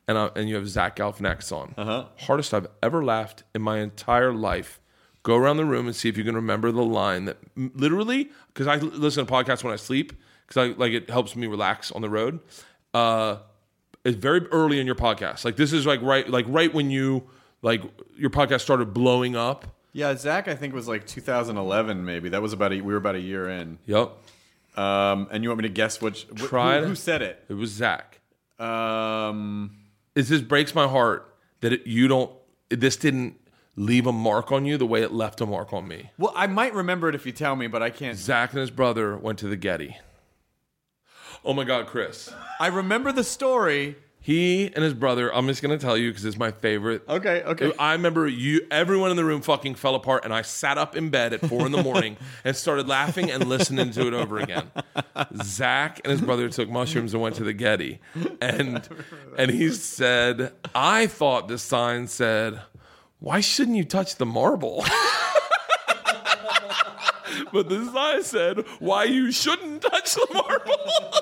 [0.09, 2.05] and I, and you have Zach Galifianakis on uh-huh.
[2.19, 4.81] hardest I've ever laughed in my entire life
[5.23, 8.67] go around the room and see if you can remember the line that literally because
[8.67, 10.13] I listen to podcasts when I sleep
[10.47, 12.41] because I like it helps me relax on the road
[12.95, 13.37] uh
[14.05, 17.23] it's very early in your podcast like this is like right like right when you
[17.63, 17.83] like
[18.17, 22.31] your podcast started blowing up Yeah, Zach, I think was like 2011, maybe.
[22.31, 23.79] That was about a, we were about a year in.
[23.87, 24.11] yep
[24.77, 26.27] Um, and you want me to guess which?
[26.37, 27.45] wh- Try who, who said it?
[27.49, 28.19] it was Zach
[28.59, 29.77] Um,
[30.15, 32.31] it just breaks my heart that it, you don't
[32.69, 33.39] this didn't
[33.77, 36.47] leave a mark on you the way it left a mark on me well, I
[36.47, 38.19] might remember it if you tell me, but I can't.
[38.19, 39.97] Zach and his brother went to the Getty
[41.45, 43.97] oh my god Chris I remember the story.
[44.23, 47.73] He and his brother i'm just gonna tell you because it's my favorite Okay, okay.
[47.79, 48.67] I remember you.
[48.71, 51.67] Everyone in the room fucking fell apart, and I sat up in bed at four
[51.67, 54.71] in the morning and started laughing and listening to it over again.
[55.43, 58.01] Zach and his brother took mushrooms and went to the Getty,
[58.41, 58.89] and
[59.37, 62.63] and he said, "I thought the sign said,
[63.19, 64.85] why shouldn't you touch the marble?"
[67.53, 70.73] But the sign said, "Why you shouldn't touch the marble."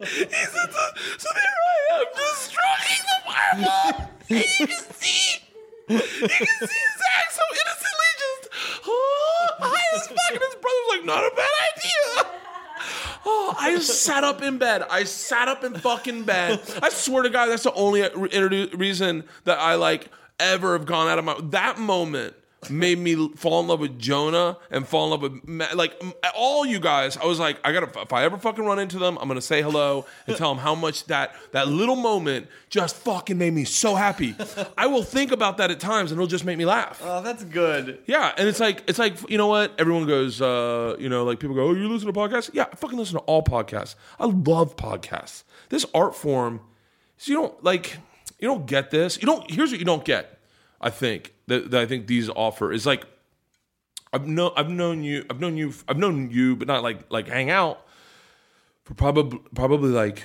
[0.00, 0.70] He said,
[1.18, 4.10] so, there I am, just stroking the marble.
[4.30, 5.40] And you can see,
[5.88, 8.48] you can see Zach so innocently just,
[8.86, 10.32] oh, high as fuck.
[10.32, 12.30] And his brother's like, not a bad idea.
[13.26, 14.82] Oh, I sat up in bed.
[14.90, 16.60] I sat up in fucking bed.
[16.82, 21.08] I swear to God, that's the only re- reason that I like ever have gone
[21.08, 21.36] out of my.
[21.50, 22.34] That moment
[22.68, 25.98] made me fall in love with Jonah and fall in love with Ma- like
[26.34, 27.16] all you guys.
[27.16, 28.00] I was like, I gotta.
[28.00, 30.74] If I ever fucking run into them, I'm gonna say hello and tell them how
[30.74, 34.34] much that that little moment just fucking made me so happy.
[34.76, 37.00] I will think about that at times, and it'll just make me laugh.
[37.02, 38.00] Oh, that's good.
[38.06, 41.40] Yeah, and it's like it's like you know what everyone goes, uh, you know, like
[41.40, 43.94] people go, "Oh, you listen to podcasts?" Yeah, I fucking listen to all podcasts.
[44.18, 45.44] I love podcasts.
[45.70, 46.60] This art form,
[47.16, 47.96] so you don't like,
[48.38, 49.16] you don't get this.
[49.20, 49.50] You don't.
[49.50, 50.39] Here's what you don't get.
[50.80, 53.04] I think that, that I think these offer is like,
[54.12, 57.28] I've known I've known you I've known you I've known you, but not like like
[57.28, 57.86] hang out
[58.84, 60.24] for probably probably like.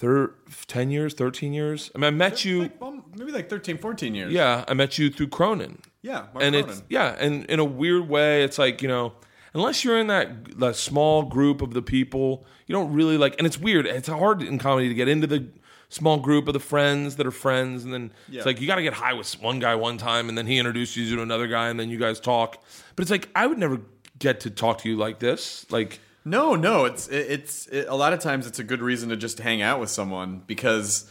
[0.00, 0.32] Thir-
[0.68, 4.14] 10 years 13 years i mean i met you Like, well, maybe like 13, 14
[4.14, 4.32] years.
[4.32, 6.70] yeah i met you through cronin Yeah, Mark and Cronin.
[6.70, 9.14] it's yeah, and in a weird way, it's like you know,
[9.54, 13.34] unless you're in that that small group of the people, you don't really like.
[13.38, 13.86] And it's weird.
[13.86, 15.48] It's hard in comedy to get into the
[15.90, 18.38] small group of the friends that are friends, and then Yeah.
[18.38, 20.58] it's like you got to get high with one guy one time, and then he
[20.58, 22.62] introduces you to another guy, and then you guys talk.
[22.96, 23.80] But it's like I would never
[24.18, 25.64] get to talk to you like this.
[25.70, 29.08] Like No, no, it's it, it's it, a lot of times it's a good reason
[29.08, 31.10] to just hang out with someone because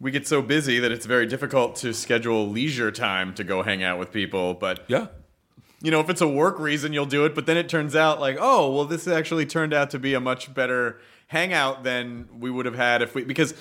[0.00, 3.82] we get so busy that it's very difficult to schedule leisure time to go hang
[3.82, 4.54] out with people.
[4.54, 5.06] But yeah,
[5.82, 7.34] you know, if it's a work reason, you'll do it.
[7.34, 10.20] But then it turns out like, oh, well, this actually turned out to be a
[10.20, 13.54] much better hangout than we would have had if we because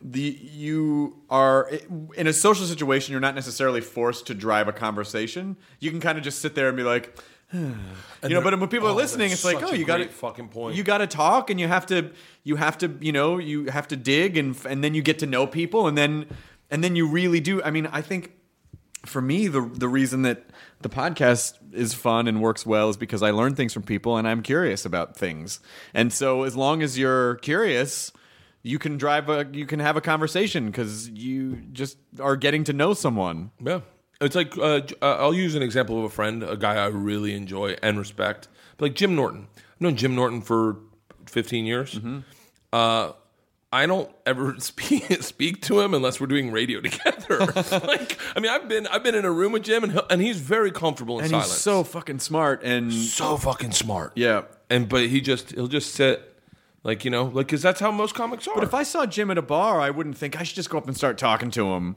[0.00, 1.70] the you are
[2.16, 3.12] in a social situation.
[3.12, 5.56] You're not necessarily forced to drive a conversation.
[5.80, 7.16] You can kind of just sit there and be like.
[7.52, 7.74] you
[8.22, 10.76] know, but when people are oh, listening, it's like, oh, you got to fucking point.
[10.76, 12.10] You got to talk, and you have to,
[12.44, 15.26] you have to, you know, you have to dig, and and then you get to
[15.26, 16.26] know people, and then
[16.70, 17.62] and then you really do.
[17.62, 18.32] I mean, I think
[19.06, 20.44] for me, the the reason that
[20.80, 24.28] the podcast is fun and works well is because I learn things from people and
[24.28, 25.60] I'm curious about things.
[25.94, 28.12] And so, as long as you're curious,
[28.68, 32.72] you can drive a you can have a conversation because you just are getting to
[32.72, 33.50] know someone.
[33.64, 33.80] Yeah.
[34.20, 37.34] It's like uh, uh, I'll use an example of a friend, a guy I really
[37.34, 38.48] enjoy and respect,
[38.80, 39.46] like Jim Norton.
[39.56, 40.76] I've known Jim Norton for
[41.26, 42.00] 15 years.
[42.72, 43.12] Uh,
[43.72, 47.38] I don't ever speak speak to him unless we're doing radio together.
[47.86, 50.40] like, I mean, I've been I've been in a room with Jim, and and he's
[50.40, 51.50] very comfortable in And silence.
[51.52, 54.12] he's so fucking smart and so fucking smart.
[54.16, 54.42] yeah.
[54.70, 56.37] And but he just he'll just sit,
[56.82, 58.54] like you know, like because that's how most comics are.
[58.54, 60.78] But if I saw Jim at a bar, I wouldn't think I should just go
[60.78, 61.96] up and start talking to him.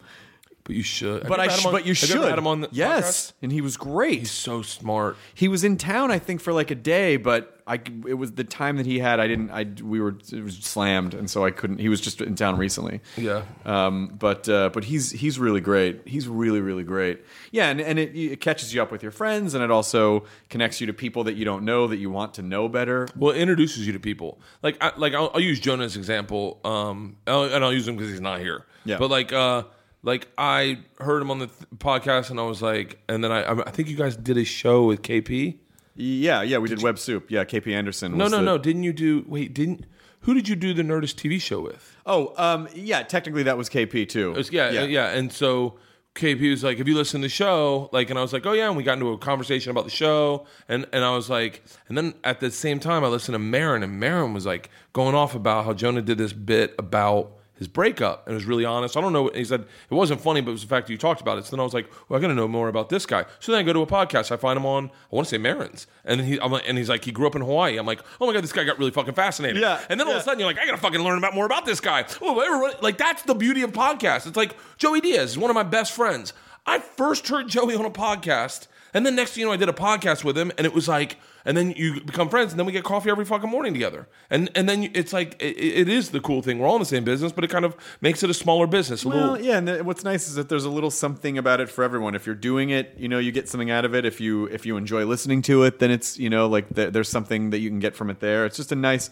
[0.64, 1.28] But you should.
[1.28, 2.18] But you I sh- on- but you have should.
[2.18, 4.20] ever had him on the yes, and he was great.
[4.20, 5.18] He's so smart.
[5.34, 7.76] He was in town, I think, for like a day, but I
[8.08, 9.20] it was the time that he had.
[9.20, 9.50] I didn't.
[9.52, 11.78] I we were it was slammed, and so I couldn't.
[11.80, 13.02] He was just in town recently.
[13.18, 13.44] Yeah.
[13.66, 14.08] Um.
[14.20, 16.02] But uh, but he's he's really great.
[16.06, 17.22] He's really really great.
[17.52, 20.82] Yeah, and and it, it catches you up with your friends, and it also connects
[20.82, 23.08] you to people that you don't know that you want to know better.
[23.16, 24.40] Well, it introduces you to people.
[24.64, 27.96] Like, I, like I'll, I'll use Jonah as example, um, I'll- and I'll use him
[27.96, 28.66] because he's not here.
[28.86, 28.98] Yeah.
[28.98, 29.64] But like, uh,
[30.04, 33.52] like I heard him on the th- podcast, and I was like, and then I,
[33.52, 35.58] I think you guys did a show with KP.
[35.96, 36.58] Yeah, yeah.
[36.58, 37.30] We did Web Soup.
[37.30, 38.18] Yeah, KP Anderson.
[38.18, 38.58] No, no, the- no.
[38.58, 39.26] Didn't you do?
[39.28, 39.86] Wait, didn't?
[40.22, 41.96] Who did you do the Nerdist TV show with?
[42.06, 43.02] Oh, um, yeah.
[43.04, 44.34] Technically, that was KP too.
[44.34, 45.10] Was, yeah, yeah, yeah.
[45.10, 45.80] And so
[46.16, 48.54] KP was like, "Have you listened to the show?" Like, and I was like, "Oh
[48.54, 51.64] yeah." And we got into a conversation about the show, and and I was like,
[51.90, 55.16] and then at the same time, I listened to Maron, and Maron was like going
[55.16, 58.98] off about how Jonah did this bit about his breakup and was really honest.
[58.98, 59.30] I don't know.
[59.36, 61.46] He said it wasn't funny, but it was the fact that you talked about it.
[61.46, 63.24] So then I was like, well, I got to know more about this guy.
[63.40, 64.32] So then I go to a podcast.
[64.32, 64.86] I find him on.
[64.86, 67.36] I want to say Maron's, and he, I'm like, and he's like, he grew up
[67.36, 67.78] in Hawaii.
[67.78, 69.62] I'm like, oh my god, this guy got really fucking fascinated.
[69.62, 71.46] Yeah, And then all of a sudden you're like, I gotta fucking learn about more
[71.46, 72.04] about this guy.
[72.20, 74.26] Oh, everyone, like that's the beauty of podcasts.
[74.26, 76.34] It's like Joey Diaz is one of my best friends.
[76.66, 79.70] I first heard Joey on a podcast, and then next thing you know, I did
[79.70, 82.66] a podcast with him, and it was like, and then you become friends, and then
[82.66, 86.10] we get coffee every fucking morning together, and and then it's like it, it is
[86.12, 86.60] the cool thing.
[86.60, 89.04] We're all in the same business, but it kind of makes it a smaller business.
[89.04, 91.70] A Well, little, yeah, and what's nice is that there's a little something about it
[91.70, 92.16] for everyone.
[92.16, 94.06] If you're doing it, you know, you get something out of it.
[94.06, 97.10] If you if you enjoy listening to it, then it's you know like th- there's
[97.10, 98.46] something that you can get from it there.
[98.46, 99.10] It's just a nice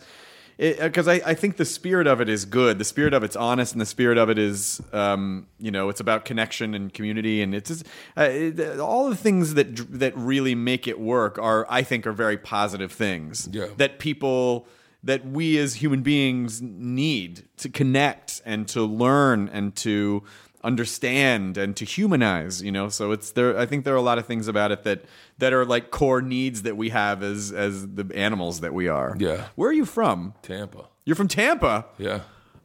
[0.60, 2.80] because I, I think the spirit of it is good.
[2.80, 6.02] The spirit of it's honest, and the spirit of it is um, you know it's
[6.02, 7.86] about connection and community, and it's just,
[8.18, 12.12] uh, it, all the things that that really make it work are I think are
[12.12, 13.68] very positive things Yeah.
[13.78, 14.68] that people
[15.02, 20.24] that we as human beings need to connect and to learn and to
[20.64, 24.18] understand and to humanize you know so it's there i think there are a lot
[24.18, 25.04] of things about it that
[25.38, 29.16] that are like core needs that we have as as the animals that we are
[29.20, 29.48] Yeah.
[29.56, 30.86] where are you from Tampa.
[31.06, 32.22] you're from tampa Yeah.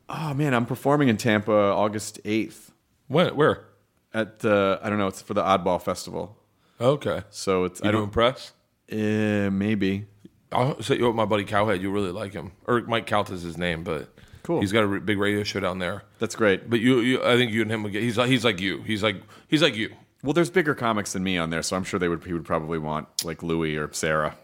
[0.08, 2.70] oh man i'm performing in tampa august 8th
[3.08, 3.34] When?
[3.36, 3.64] Where?
[4.12, 6.36] at uh, i don't know it's for the oddball festival
[6.80, 7.22] Okay.
[7.30, 8.52] so it's You i don't press?
[8.92, 10.06] uh, maybe
[10.52, 11.80] I'll set you up with my buddy Cowhead.
[11.80, 14.13] You really like him, or Mike Calt is his name, but
[14.44, 14.60] Cool.
[14.60, 16.02] He's got a big radio show down there.
[16.18, 18.02] that's great But you, you, I think you and him would get.
[18.02, 18.82] He's like, he's like you.
[18.82, 19.16] He's like,
[19.48, 19.92] he's like you.
[20.22, 22.44] Well, there's bigger comics than me on there, so I'm sure they would he would
[22.44, 24.36] probably want like Louis or Sarah.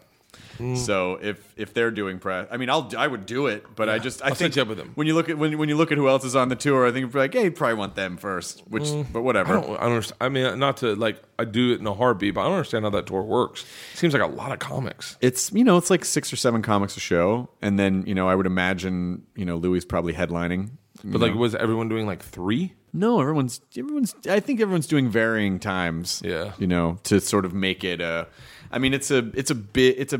[0.57, 0.75] Hmm.
[0.75, 3.99] So if if they're doing press, I mean, I'll I would do it, but I
[3.99, 4.91] just I I'll think set you up with them.
[4.95, 6.85] when you look at when when you look at who else is on the tour,
[6.85, 8.63] I think like, hey, you probably want them first.
[8.67, 9.53] Which, but I whatever.
[9.55, 10.17] don't, I don't understand.
[10.21, 12.85] I mean, not to like, I do it in a heartbeat, but I don't understand
[12.85, 13.65] how that tour works.
[13.93, 15.17] It seems like a lot of comics.
[15.21, 18.27] It's you know it's like six or seven comics a show, and then you know
[18.29, 20.71] I would imagine you know Louis probably headlining.
[21.03, 21.39] But like, know.
[21.39, 22.73] was everyone doing like three?
[22.93, 24.13] No, everyone's everyone's.
[24.29, 26.21] I think everyone's doing varying times.
[26.23, 26.51] Yeah.
[26.59, 28.27] you know, to sort of make it a.
[28.71, 30.19] I mean, it's a it's a bit it's a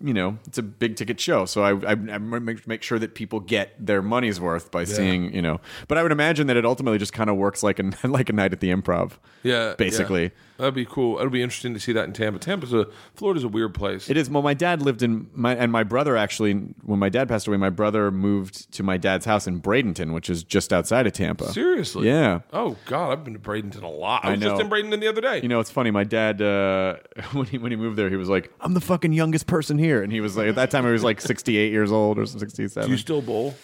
[0.00, 3.14] you know it's a big ticket show, so I I, I make make sure that
[3.14, 5.60] people get their money's worth by seeing you know.
[5.86, 8.32] But I would imagine that it ultimately just kind of works like a like a
[8.32, 9.12] night at the Improv.
[9.42, 10.24] Yeah, basically.
[10.24, 10.28] yeah.
[10.58, 11.18] That'd be cool.
[11.18, 12.38] It'd be interesting to see that in Tampa.
[12.38, 14.10] Tampa's a Florida's a weird place.
[14.10, 14.28] It is.
[14.28, 16.52] Well, my dad lived in my and my brother actually.
[16.84, 20.28] When my dad passed away, my brother moved to my dad's house in Bradenton, which
[20.28, 21.50] is just outside of Tampa.
[21.52, 22.06] Seriously?
[22.08, 22.40] Yeah.
[22.52, 24.24] Oh God, I've been to Bradenton a lot.
[24.24, 25.40] I I was just in Bradenton the other day.
[25.40, 25.90] You know, it's funny.
[25.90, 26.96] My dad, uh,
[27.32, 30.02] when he when he moved there, he was like, "I'm the fucking youngest person here,"
[30.02, 32.86] and he was like, at that time, he was like 68 years old or 67.
[32.86, 33.54] do you still bowl?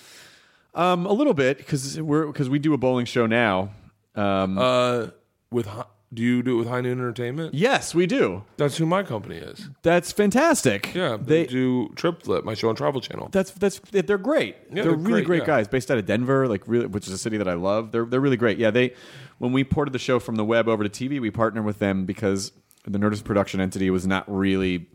[0.74, 3.70] um, a little bit because we're because we do a bowling show now.
[4.16, 5.06] Um, Uh,
[5.50, 5.68] with
[6.14, 7.54] do you do it with High Noon Entertainment?
[7.54, 8.44] yes, we do.
[8.56, 9.68] That's who my company is.
[9.82, 10.94] That's fantastic.
[10.94, 11.46] Yeah, they, they.
[11.46, 13.28] do Trip Flip, my show on Travel Channel.
[13.32, 14.56] That's that's they're great.
[14.68, 15.46] Yeah, they're, they're really great, great, yeah.
[15.46, 17.92] guys, based out of Denver, like really, which is a city that I love.
[17.92, 18.58] They're they're really great.
[18.58, 18.94] Yeah, they
[19.38, 22.04] when we ported the show from the web over to TV, we partnered with them
[22.04, 22.52] because
[22.86, 24.86] the Nerdist production entity was not really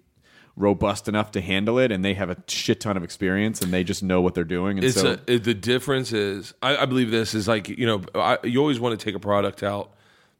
[0.55, 3.83] robust enough to handle it, and they have a shit ton of experience, and they
[3.83, 4.77] just know what they're doing.
[4.77, 8.03] And It's so a, the difference is I, I believe this is like you know
[8.13, 9.93] I, you always want to take a product out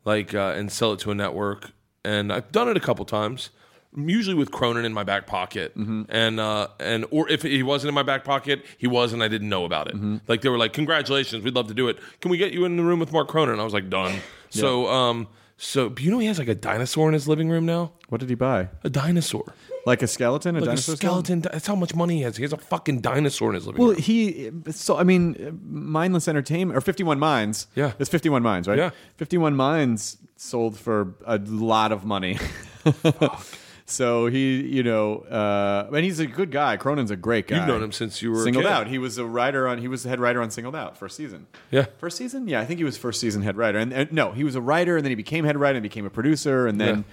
[0.05, 1.71] like uh, and sell it to a network.
[2.05, 3.49] And I've done it a couple times,
[3.95, 5.75] usually with Cronin in my back pocket.
[6.09, 9.27] And uh, and or if he wasn't in my back pocket, he was, and I
[9.27, 9.95] didn't know about it.
[10.27, 11.97] Like they were like, "Congratulations, we'd love to do it.
[12.21, 14.19] Can we get you in the room with Mark Cronin?" And I was like, "Done."
[14.49, 15.27] So um,
[15.61, 17.91] so but you know he has like a dinosaur in his living room now.
[18.07, 18.69] What did he buy?
[18.83, 19.43] A dinosaur.
[19.85, 20.55] Like a skeleton?
[20.55, 21.41] A Like dinosaur a skeleton.
[21.41, 22.37] That's how much money he has.
[22.37, 23.95] He has a fucking dinosaur in his living Well, room.
[23.97, 27.67] Well, he so I mean, mindless entertainment or Fifty One Minds.
[27.75, 27.91] Yeah.
[27.99, 28.77] it's Fifty One Minds, right?
[28.77, 28.91] Yeah.
[29.17, 32.39] Fifty One Minds sold for a lot of money.
[33.89, 36.78] so he, you know, uh, and he's a good guy.
[36.78, 37.58] Cronin's a great guy.
[37.58, 38.88] You've known him since you were a singled out.
[38.88, 39.80] He was a writer on.
[39.80, 41.47] He was the head writer on Singled Out first season.
[41.71, 41.86] Yeah.
[41.97, 42.47] first season.
[42.47, 43.80] Yeah, I think he was first season head writer.
[43.80, 46.06] And, and no, he was a writer, and then he became head writer, and became
[46.06, 46.97] a producer, and then.
[46.97, 47.04] Yeah.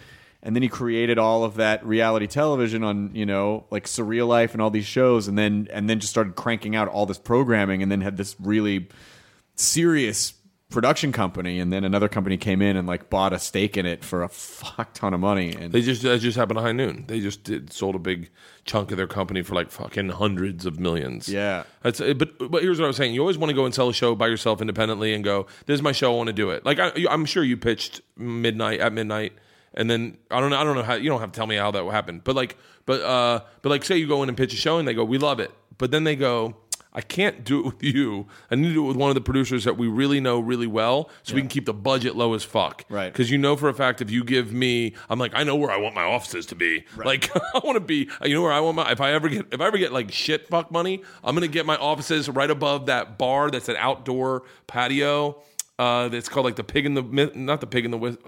[0.43, 4.53] And then he created all of that reality television on, you know, like Surreal Life
[4.53, 7.83] and all these shows, and then and then just started cranking out all this programming,
[7.83, 8.87] and then had this really
[9.57, 10.35] serious
[10.71, 14.05] production company, and then another company came in and like bought a stake in it
[14.05, 15.55] for a fuck ton of money.
[15.55, 17.05] And They just that just happened to High Noon.
[17.07, 18.31] They just did, sold a big
[18.65, 21.29] chunk of their company for like fucking hundreds of millions.
[21.29, 21.65] Yeah.
[21.83, 23.15] that's but but here's what I was saying.
[23.15, 25.77] You always want to go and sell a show by yourself independently and go, "This
[25.77, 26.13] is my show.
[26.13, 29.35] I want to do it." Like I, I'm sure you pitched midnight at midnight,
[29.73, 30.59] and then I don't know.
[30.59, 32.57] I don't know how you don't have to tell me how that happened, but like
[32.87, 35.05] but uh but like say you go in and pitch a show and they go,
[35.05, 36.57] "We love it," but then they go.
[36.97, 38.27] I can't do it with you.
[38.51, 40.67] I need to do it with one of the producers that we really know really
[40.67, 42.87] well, so we can keep the budget low as fuck.
[42.89, 43.13] Right.
[43.13, 45.71] Because you know for a fact if you give me, I'm like, I know where
[45.71, 46.87] I want my offices to be.
[46.97, 48.91] Like I want to be, you know where I want my.
[48.91, 51.67] If I ever get, if I ever get like shit fuck money, I'm gonna get
[51.67, 55.43] my offices right above that bar that's an outdoor patio.
[55.79, 58.19] Uh, that's called like the pig in the not the pig in the.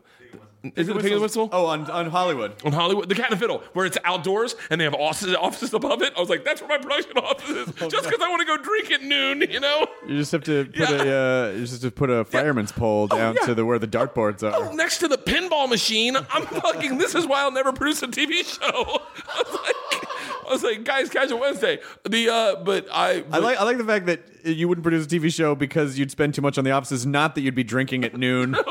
[0.74, 1.48] Is it the pig in the whistle?
[1.52, 2.52] Oh, on on Hollywood.
[2.64, 5.72] On Hollywood, the Cat and the Fiddle, where it's outdoors and they have offices, offices
[5.72, 6.12] above it.
[6.16, 8.46] I was like, that's where my production office is, Oh, just because I want to
[8.46, 9.86] go drink at noon, you know.
[10.08, 13.06] You just have to put a uh, you just have to put a fireman's pole
[13.06, 13.46] down yeah.
[13.46, 14.52] to the where the dartboards are.
[14.54, 16.16] Oh, next to the pinball machine.
[16.16, 16.98] I'm fucking.
[16.98, 18.60] This is why I'll never produce a TV show.
[19.28, 20.08] I was like,
[20.48, 21.78] I was like, guys, Casual Wednesday.
[22.08, 25.08] The uh, but I, I like I like the fact that you wouldn't produce a
[25.08, 28.04] TV show because you'd spend too much on the offices, not that you'd be drinking
[28.04, 28.56] at noon.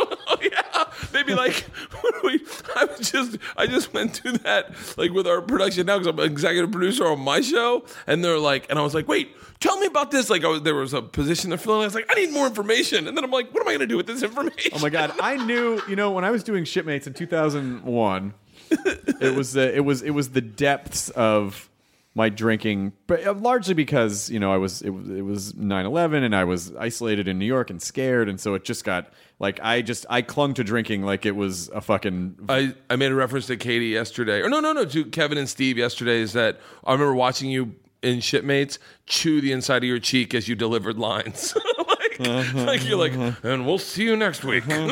[1.27, 1.65] Be like,
[2.23, 2.41] we?
[2.75, 6.17] I was just, I just went through that like with our production now because I'm
[6.19, 9.77] an executive producer on my show, and they're like, and I was like, wait, tell
[9.79, 10.29] me about this.
[10.29, 11.81] Like, I was, there was a position they're filling.
[11.81, 13.81] I was like, I need more information, and then I'm like, what am I going
[13.81, 14.71] to do with this information?
[14.75, 15.81] Oh my god, I knew.
[15.87, 18.33] You know, when I was doing Shipmates in 2001,
[18.71, 21.69] it was uh, it was it was the depths of
[22.15, 26.23] my drinking, but uh, largely because you know I was it, was- it was 9/11
[26.23, 29.59] and I was isolated in New York and scared, and so it just got like
[29.61, 33.15] I just I clung to drinking like it was a fucking I, I made a
[33.15, 36.19] reference to Katie yesterday, or no, no, no, to Kevin and Steve yesterday.
[36.19, 40.47] Is that I remember watching you in Shipmates chew the inside of your cheek as
[40.47, 41.55] you delivered lines.
[42.19, 42.19] like,
[42.55, 44.65] like you're like, and we'll see you next week.
[44.67, 44.85] well,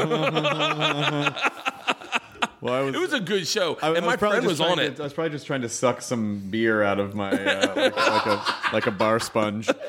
[2.73, 2.95] I was.
[2.95, 4.99] it was a good show, I- I and my friend was on trying it.
[4.99, 8.25] I was probably just trying to suck some beer out of my uh, like, like
[8.25, 9.69] a like a bar sponge.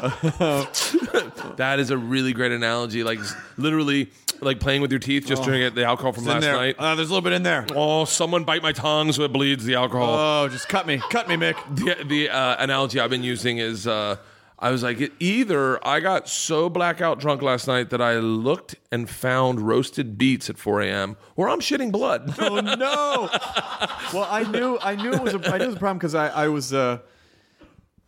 [1.56, 3.02] That is a really great analogy.
[3.04, 3.18] Like
[3.56, 4.10] literally,
[4.40, 6.26] like playing with your teeth, just to get the alcohol from Oh.
[6.26, 6.54] It's last there.
[6.54, 6.76] night.
[6.78, 7.66] Uh, there's a little bit in there.
[7.74, 10.14] Oh, someone bite my tongue so it bleeds the alcohol.
[10.44, 11.56] Oh, just cut me, cut me, Mick.
[11.76, 14.16] the the uh, analogy I've been using is uh,
[14.58, 19.08] I was like, either I got so blackout drunk last night that I looked and
[19.08, 22.34] found roasted beets at 4 a.m., or I'm shitting blood.
[22.38, 23.28] Oh no!
[24.18, 26.14] well, I knew I knew it was a, I knew it was a problem because
[26.14, 26.98] I I was uh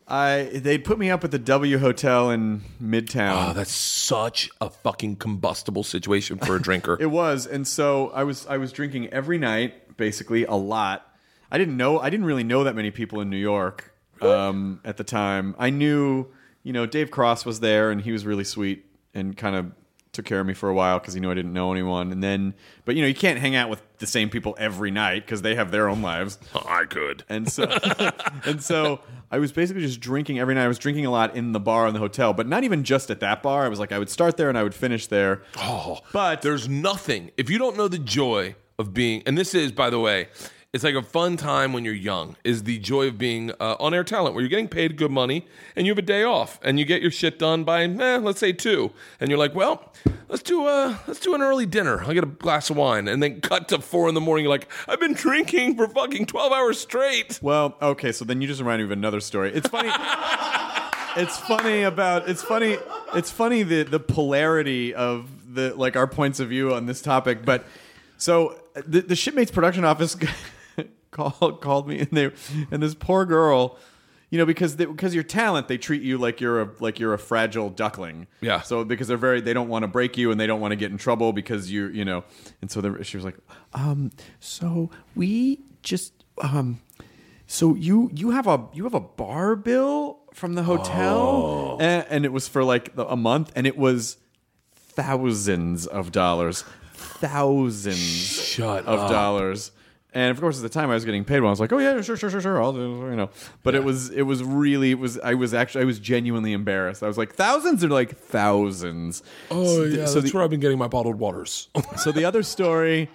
[0.09, 3.51] I they put me up at the W Hotel in Midtown.
[3.51, 6.97] Oh, that's such a fucking combustible situation for a drinker.
[7.01, 11.09] It was, and so I was I was drinking every night, basically a lot.
[11.51, 14.97] I didn't know I didn't really know that many people in New York um, at
[14.97, 15.55] the time.
[15.59, 16.29] I knew,
[16.63, 18.85] you know, Dave Cross was there, and he was really sweet
[19.15, 19.73] and kind of
[20.13, 22.13] took care of me for a while because he knew I didn't know anyone.
[22.13, 22.53] And then,
[22.85, 25.55] but you know, you can't hang out with the same people every night because they
[25.55, 26.39] have their own lives.
[26.55, 27.25] I could.
[27.31, 27.65] And so,
[28.45, 30.65] and so I was basically just drinking every night.
[30.65, 33.11] I was drinking a lot in the bar in the hotel, but not even just
[33.11, 33.65] at that bar.
[33.65, 35.43] I was like, I would start there and I would finish there.
[35.57, 37.31] Oh, But- there's nothing.
[37.39, 40.29] If you don't know the joy of being, and this is, by the way,
[40.73, 42.37] it's like a fun time when you're young.
[42.45, 45.47] Is the joy of being uh, on air talent, where you're getting paid good money
[45.77, 48.41] and you have a day off and you get your shit done by, eh, let's
[48.41, 49.93] say two, and you're like, well,
[50.29, 52.03] let's do a let's do an early dinner.
[52.03, 54.45] I'll get a glass of wine, and then cut to four in the morning.
[54.45, 57.39] You're like, I've been drinking for fucking twelve hours straight.
[57.43, 59.53] Well, okay, so then you just reminded me of another story.
[59.53, 59.91] It's funny.
[61.17, 62.79] it's funny about it's funny
[63.15, 67.45] it's funny the the polarity of the like our points of view on this topic.
[67.45, 67.67] But
[68.17, 70.17] so the the shipmates production office
[71.13, 72.33] called called me and they
[72.73, 73.79] and this poor girl.
[74.31, 77.13] you know, because they, because your talent, they treat you like you're a like you're
[77.13, 78.27] a fragile duckling.
[78.41, 78.63] Yeah.
[78.63, 80.77] So because they're very, they don't want to break you and they don't want to
[80.77, 82.25] get in trouble because you, you know,
[82.63, 83.37] and so she was like,
[83.75, 84.11] um,
[84.41, 86.81] so we just, um,
[87.47, 92.25] so you you have a you have a bar bill from the hotel, and, and
[92.25, 94.17] it was for like the, a month, and it was
[94.75, 99.11] thousands of dollars, thousands Shut of up.
[99.11, 99.73] dollars.
[100.15, 101.79] And of course, at the time I was getting paid, well, I was like, "Oh
[101.79, 103.31] yeah, sure, sure, sure, sure." I'll do, you know.
[103.63, 105.19] But it was, it was really, it was.
[105.19, 107.03] I was actually, I was genuinely embarrassed.
[107.03, 109.23] I was like, thousands are like thousands.
[109.51, 111.69] Oh yeah, So that's the- where I've been getting my bottled waters.
[111.97, 113.09] so the other story,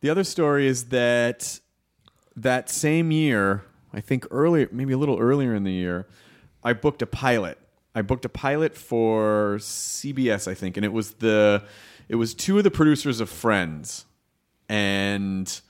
[0.00, 1.60] the other story is that
[2.34, 6.06] that same year, I think earlier, maybe a little earlier in the year,
[6.64, 7.58] I booked a pilot.
[7.94, 11.64] I booked a pilot for CBS, I think, and it was the
[12.08, 14.06] it was two of the producers of Friends
[14.68, 15.60] and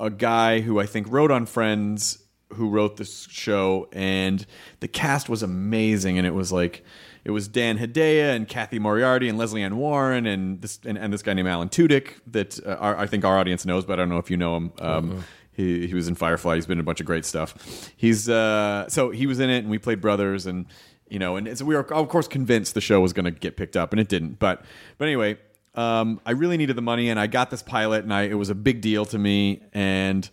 [0.00, 2.18] a guy who I think wrote on Friends
[2.54, 4.44] who wrote this show and
[4.80, 6.82] the cast was amazing and it was like
[7.24, 11.12] it was Dan Hedaya and Cathy Moriarty and Lesley Ann Warren and this and, and
[11.12, 13.96] this guy named Alan Tudyk that uh, our, I think our audience knows but I
[14.02, 16.80] don't know if you know him um, he, he was in Firefly he's been in
[16.80, 17.92] a bunch of great stuff.
[17.96, 20.66] He's uh, so he was in it and we played brothers and
[21.08, 23.56] you know and so we were of course convinced the show was going to get
[23.56, 24.64] picked up and it didn't but
[24.98, 25.38] but anyway
[25.74, 28.50] um, I really needed the money, and I got this pilot, and I, it was
[28.50, 29.62] a big deal to me.
[29.72, 30.28] And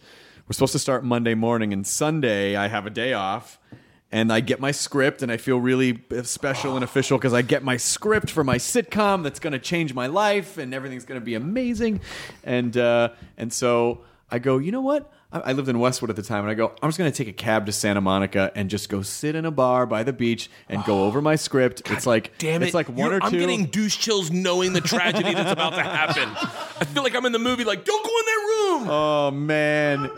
[0.47, 3.59] we're supposed to start Monday morning, and Sunday I have a day off,
[4.11, 7.63] and I get my script, and I feel really special and official because I get
[7.63, 11.25] my script for my sitcom that's going to change my life, and everything's going to
[11.25, 12.01] be amazing.
[12.43, 15.11] And uh, and so I go, you know what?
[15.29, 17.27] I lived in Westwood at the time, and I go, I'm just going to take
[17.27, 20.49] a cab to Santa Monica and just go sit in a bar by the beach
[20.69, 21.81] and go over my script.
[21.91, 22.67] it's like Damn it!
[22.67, 25.71] it's like one You're- or 2 I'm getting douche chills knowing the tragedy that's about
[25.71, 26.29] to happen.
[26.79, 27.65] I feel like I'm in the movie.
[27.65, 28.89] Like, don't go in that room.
[28.89, 30.11] Oh man.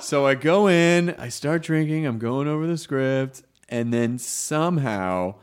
[0.00, 5.36] So I go in, I start drinking, I'm going over the script, and then somehow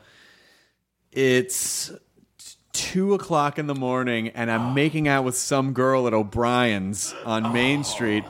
[1.14, 1.92] it's
[2.74, 7.54] two o'clock in the morning and I'm making out with some girl at O'Brien's on
[7.54, 8.24] Main Street.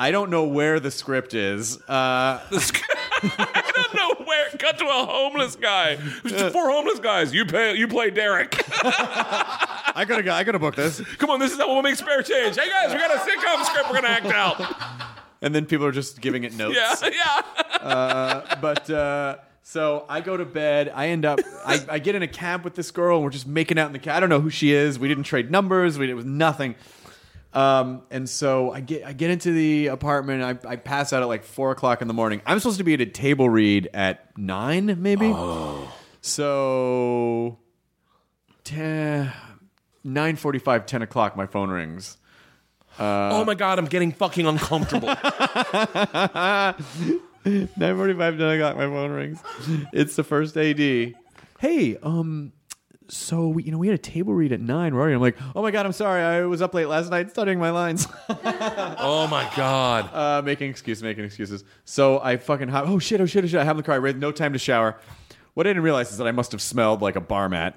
[0.00, 1.76] I don't know where the script is.
[1.82, 4.48] Uh, I don't know where.
[4.58, 5.96] Cut to a homeless guy.
[5.96, 7.34] Four homeless guys.
[7.34, 7.74] You pay.
[7.74, 8.62] You play Derek.
[8.84, 10.32] I gotta.
[10.32, 11.00] I gotta book this.
[11.16, 12.56] Come on, this is how we'll make spare change.
[12.56, 13.90] Hey guys, we got a sitcom script.
[13.90, 15.08] We're gonna act out.
[15.42, 16.76] And then people are just giving it notes.
[16.76, 17.10] Yeah,
[17.82, 18.56] yeah.
[18.60, 20.92] but uh, so I go to bed.
[20.94, 21.40] I end up.
[21.66, 23.92] I, I get in a cab with this girl, and we're just making out in
[23.92, 24.16] the cab.
[24.16, 24.98] I don't know who she is.
[24.98, 25.98] We didn't trade numbers.
[25.98, 26.76] We, it was nothing.
[27.54, 30.42] Um, and so I get I get into the apartment.
[30.42, 32.42] I, I pass out at like four o'clock in the morning.
[32.44, 35.32] I'm supposed to be at a table read at nine, maybe.
[35.34, 35.92] Oh.
[36.20, 37.58] So,
[38.64, 39.32] 10,
[40.04, 42.18] 9.45, 10 o'clock, my phone rings.
[42.98, 45.08] Uh, oh my god, I'm getting fucking uncomfortable.
[45.08, 46.76] 9.45,
[47.46, 49.40] 10 o'clock, my phone rings.
[49.92, 51.14] It's the first AD.
[51.60, 52.52] Hey, um,
[53.08, 55.14] so we, you know we had a table read at nine, Rory.
[55.14, 57.70] I'm like, oh my god, I'm sorry, I was up late last night studying my
[57.70, 60.10] lines, oh my god.
[60.12, 61.64] uh, making excuses, making excuses.
[61.84, 62.84] So I fucking hop.
[62.86, 63.60] Oh shit, oh shit, oh shit.
[63.60, 64.02] I have in the car.
[64.02, 64.98] I had no time to shower.
[65.54, 67.76] What I didn't realize is that I must have smelled like a bar mat.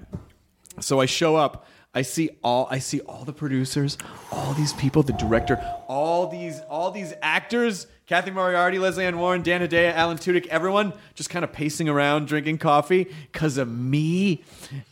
[0.79, 1.65] So I show up.
[1.93, 3.97] I see all I see all the producers,
[4.31, 9.41] all these people, the director, all these all these actors, Cathy Moriarty, Lesley Ann Warren,
[9.41, 14.43] Dan Hedaya, Alan Tudyk, everyone just kind of pacing around drinking coffee because of me.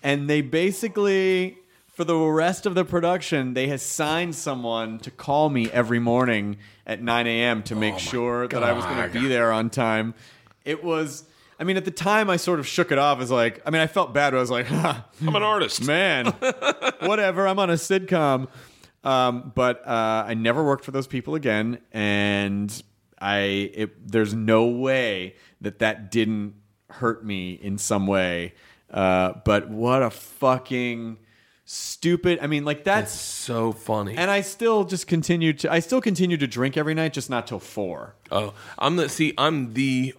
[0.04, 1.58] And they basically
[2.00, 6.56] for the rest of the production, they had signed someone to call me every morning
[6.88, 7.62] at 9 a.m.
[7.64, 10.14] to make oh sure that I was going to be there on time.
[10.64, 11.26] It was,
[11.60, 13.82] I mean, at the time, I sort of shook it off as like, I mean,
[13.82, 15.86] I felt bad, but I was like, ha, I'm an artist.
[15.86, 16.28] man,
[17.02, 17.48] whatever.
[17.48, 18.48] I'm on a sitcom.
[19.04, 22.84] Um, but uh, I never worked for those people again, and
[23.20, 23.38] I
[23.74, 26.56] it, there's no way that that didn't
[26.90, 28.54] hurt me in some way.
[28.92, 31.18] Uh, but what a fucking
[31.64, 32.40] stupid.
[32.42, 33.14] I mean, like that's.
[33.14, 34.18] So funny.
[34.18, 35.72] and I still just continue to.
[35.72, 38.16] I still continue to drink every night, just not till four.
[38.32, 39.34] Oh, I'm the see.
[39.38, 40.14] I'm the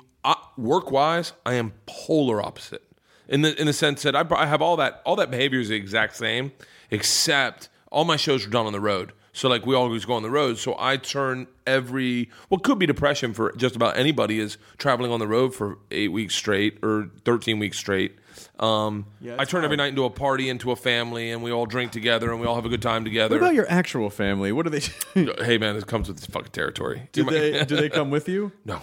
[0.57, 1.33] work wise.
[1.47, 2.83] I am polar opposite
[3.29, 5.69] in the in the sense that I, I have all that all that behavior is
[5.69, 6.53] the exact same,
[6.91, 9.13] except all my shows are done on the road.
[9.33, 10.59] So like we always go on the road.
[10.59, 15.21] So I turn every what could be depression for just about anybody is traveling on
[15.21, 18.17] the road for eight weeks straight or thirteen weeks straight.
[18.59, 21.67] Um, Yeah, I turn every night into a party, into a family, and we all
[21.67, 23.37] drink together and we all have a good time together.
[23.37, 24.51] What about your actual family?
[24.51, 24.81] What do they?
[25.15, 27.09] do hey man, this comes with this fucking territory.
[27.17, 28.51] Might- they do they come with you?
[28.65, 28.81] no.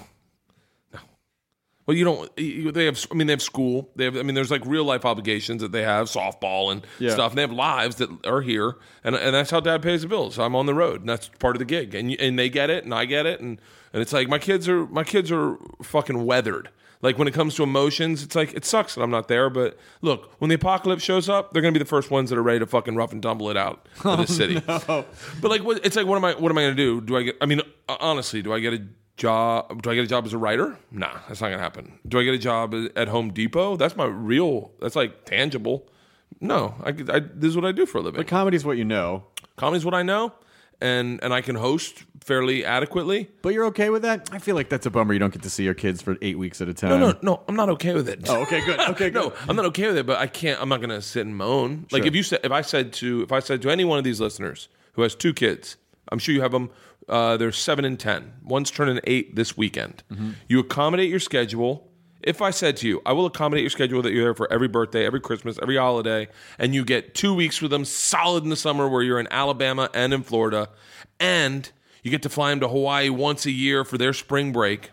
[1.88, 2.29] Well, you don't.
[2.35, 3.03] They have.
[3.09, 3.89] I mean, they have school.
[3.95, 4.17] They have.
[4.17, 7.11] I mean, there's like real life obligations that they have, softball and Yeah.
[7.11, 7.31] stuff.
[7.31, 8.75] And they have lives that are here,
[9.05, 10.35] and and that's how Dad pays the bills.
[10.35, 11.95] So I'm on the road, and that's part of the gig.
[11.95, 13.59] And and they get it, and I get it, and
[13.93, 16.69] and it's like my kids are my kids are fucking weathered.
[17.01, 19.49] Like when it comes to emotions, it's like it sucks that I'm not there.
[19.49, 22.43] But look, when the apocalypse shows up, they're gonna be the first ones that are
[22.43, 24.59] ready to fucking rough and tumble it out of the oh, city.
[24.67, 25.07] But
[25.43, 26.33] like, what, it's like, what am I?
[26.33, 26.99] What am I gonna do?
[26.99, 27.38] Do I get?
[27.39, 28.81] I mean, honestly, do I get a
[29.18, 29.82] job?
[29.82, 30.78] Do I get a job as a writer?
[30.91, 31.99] Nah, that's not gonna happen.
[32.07, 33.76] Do I get a job at Home Depot?
[33.76, 34.72] That's my real.
[34.80, 35.88] That's like tangible.
[36.39, 38.20] No, I, I this is what I do for a living.
[38.20, 39.26] But comedy's what you know.
[39.55, 40.34] Comedy's what I know,
[40.80, 43.30] and and I can host fairly adequately.
[43.41, 44.30] But you're okay with that?
[44.34, 45.13] I feel like that's a bummer.
[45.13, 46.89] You don't get to see your kids for eight weeks at a time.
[46.89, 47.41] No, no, no.
[47.47, 48.26] I'm not okay with it.
[48.28, 48.80] Oh, okay, good.
[48.88, 49.13] Okay, good.
[49.13, 50.05] no, I'm not okay with it.
[50.05, 50.61] But I can't.
[50.61, 51.88] I'm not to sit and moan.
[51.91, 54.03] Like if you said, if I said to, if I said to any one of
[54.03, 55.78] these listeners who has two kids,
[56.11, 56.70] I'm sure you have them.
[57.07, 58.33] Uh, they're seven and ten.
[58.43, 60.03] One's turning eight this weekend.
[60.11, 60.31] Mm-hmm.
[60.47, 61.89] You accommodate your schedule.
[62.21, 64.67] If I said to you, I will accommodate your schedule that you're there for every
[64.67, 66.27] birthday, every Christmas, every holiday,
[66.59, 69.89] and you get two weeks with them solid in the summer where you're in Alabama
[69.93, 70.67] and in Florida,
[71.19, 71.71] and
[72.03, 74.91] you get to fly them to Hawaii once a year for their spring break,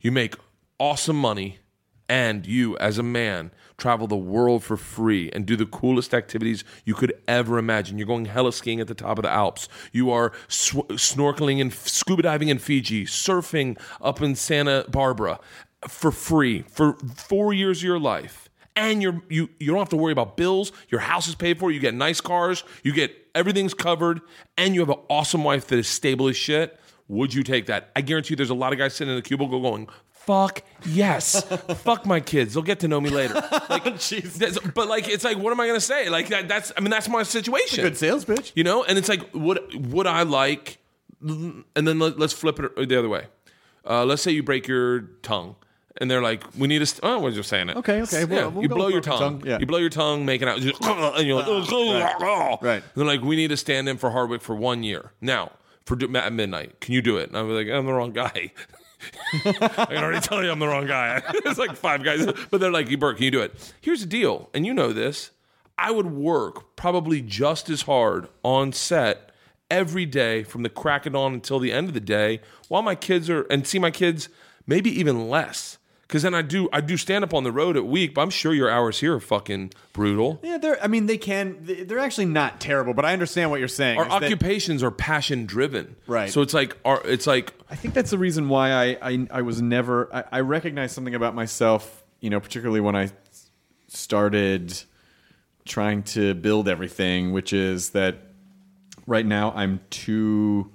[0.00, 0.34] you make
[0.78, 1.58] awesome money,
[2.08, 3.50] and you, as a man,
[3.80, 7.98] travel the world for free and do the coolest activities you could ever imagine.
[7.98, 9.68] You're going hella skiing at the top of the Alps.
[9.92, 15.40] You are sw- snorkeling and scuba diving in Fiji, surfing up in Santa Barbara
[15.88, 18.48] for free for four years of your life.
[18.76, 20.72] And you're you you don't have to worry about bills.
[20.88, 21.70] Your house is paid for.
[21.70, 22.62] You get nice cars.
[22.82, 24.20] You get everything's covered,
[24.56, 26.78] and you have an awesome wife that is stable as shit.
[27.08, 27.90] Would you take that?
[27.96, 29.88] I guarantee you, there's a lot of guys sitting in the cubicle going,
[30.30, 31.42] "Fuck yes,
[31.82, 32.54] fuck my kids.
[32.54, 33.34] They'll get to know me later."
[33.70, 36.08] Like, that's- but like, it's like, what am I gonna say?
[36.08, 37.84] Like that, that's I mean, that's my situation.
[37.84, 38.52] Good sales pitch.
[38.54, 39.60] You know, and it's like, would
[39.92, 40.78] would I like?
[41.22, 43.26] And then let, us flip it the other way.
[43.88, 45.54] Uh, let's say you break your tongue,
[45.98, 47.76] and they're like, "We need a." St- oh, we're just saying it.
[47.76, 49.18] Okay, okay, Yeah, we'll- we'll you go blow your tongue.
[49.20, 49.58] tongue, yeah.
[49.58, 51.46] You blow your tongue, making out, just, and you're like,
[52.20, 52.58] right.
[52.62, 52.82] Right.
[52.94, 55.52] They're like, "We need to stand in for Hardwick for one year now
[55.86, 56.80] for do- at midnight.
[56.80, 58.52] Can you do it?" And I'm like, "I'm the wrong guy."
[59.32, 61.22] I can already tell you I'm the wrong guy.
[61.28, 64.50] it's like five guys, but they're like, "Bert, can you do it?" Here's the deal,
[64.54, 65.30] and you know this.
[65.78, 69.30] I would work probably just as hard on set
[69.70, 72.94] every day from the crack of dawn until the end of the day, while my
[72.94, 74.28] kids are and see my kids
[74.66, 75.78] maybe even less.
[76.10, 78.30] Because then I do I do stand up on the road at week, but I'm
[78.30, 80.40] sure your hours here are fucking brutal.
[80.42, 80.82] Yeah, they're.
[80.82, 81.58] I mean, they can.
[81.60, 83.96] They're actually not terrible, but I understand what you're saying.
[83.96, 86.28] Our is that- occupations are passion driven, Right.
[86.28, 89.42] So it's like our, it's like I think that's the reason why I I, I
[89.42, 90.12] was never.
[90.12, 92.02] I, I recognize something about myself.
[92.18, 93.10] You know, particularly when I
[93.86, 94.82] started
[95.64, 98.16] trying to build everything, which is that
[99.06, 100.72] right now I'm too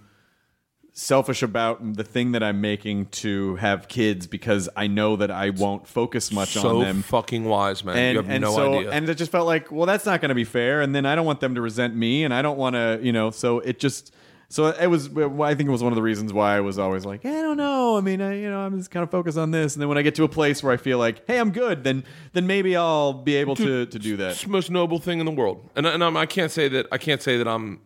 [0.98, 5.50] selfish about the thing that I'm making to have kids because I know that I
[5.50, 7.02] won't focus much so on them.
[7.02, 7.98] fucking wise, man.
[7.98, 8.92] and you have and no so idea.
[8.92, 11.16] and it just felt like well that's not going to be fair and then I
[11.16, 13.78] don't want them to resent me and I don't want to you know so it
[13.78, 14.14] just
[14.48, 17.04] so it was I think it was one of the reasons why I was always
[17.06, 19.52] like I don't know I mean I you know I'm just kind of focused on
[19.52, 21.52] this and then when I get to a place where I feel like hey I'm
[21.52, 25.00] good then then maybe I'll be able to to do that It's the most noble
[25.00, 27.50] thing in the world, and and I'm, I can't say that I can't say that
[27.50, 27.82] I'm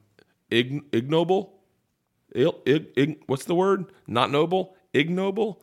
[0.52, 1.56] ig, ignoble.
[2.36, 3.86] Ill, ig, ig, what's the word?
[4.08, 4.76] Not noble.
[4.94, 5.62] Ignoble.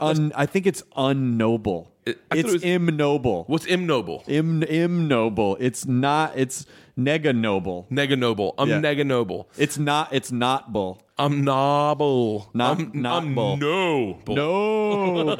[0.00, 4.22] Un, I think it's unnoble It- it's it was- imnoble What's imnoble?
[4.28, 6.66] Im, imnoble it's not it's
[6.96, 8.54] nega noble Nega noble.
[8.58, 8.80] I'm Yeah.
[8.80, 9.48] nega noble.
[9.58, 12.48] it's not it's not bull I'm noble.
[12.54, 13.56] Not- I'm, not I'm bull.
[13.56, 14.34] noble.
[14.36, 15.34] No,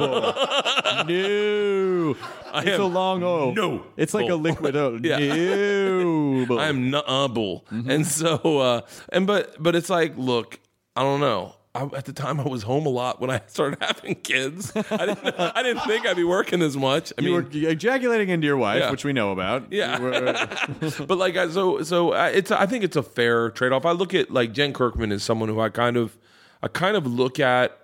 [1.06, 2.16] no.
[2.54, 3.52] It's a long O.
[3.52, 4.98] no it's like a liquid O.
[5.02, 5.18] Yeah.
[5.18, 6.58] No.
[6.58, 7.64] I am noble.
[7.70, 7.90] Mm-hmm.
[7.90, 8.80] And so, uh,
[9.12, 10.58] and but but it's like, look,
[10.98, 11.54] I don't know.
[11.74, 14.72] I, at the time, I was home a lot when I started having kids.
[14.74, 15.34] I didn't.
[15.38, 17.12] I didn't think I'd be working as much.
[17.16, 18.90] I you mean, were ejaculating into your wife, Yeah.
[18.90, 19.70] which we know about.
[19.72, 19.96] Yeah.
[19.98, 23.72] You were- but like I, so so I, it's I think it's a fair trade
[23.72, 23.84] off.
[23.86, 26.18] I look at like Jen Kirkman is someone who I kind of
[26.62, 27.78] I kind of look at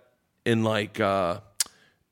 [0.44, 1.38] in like uh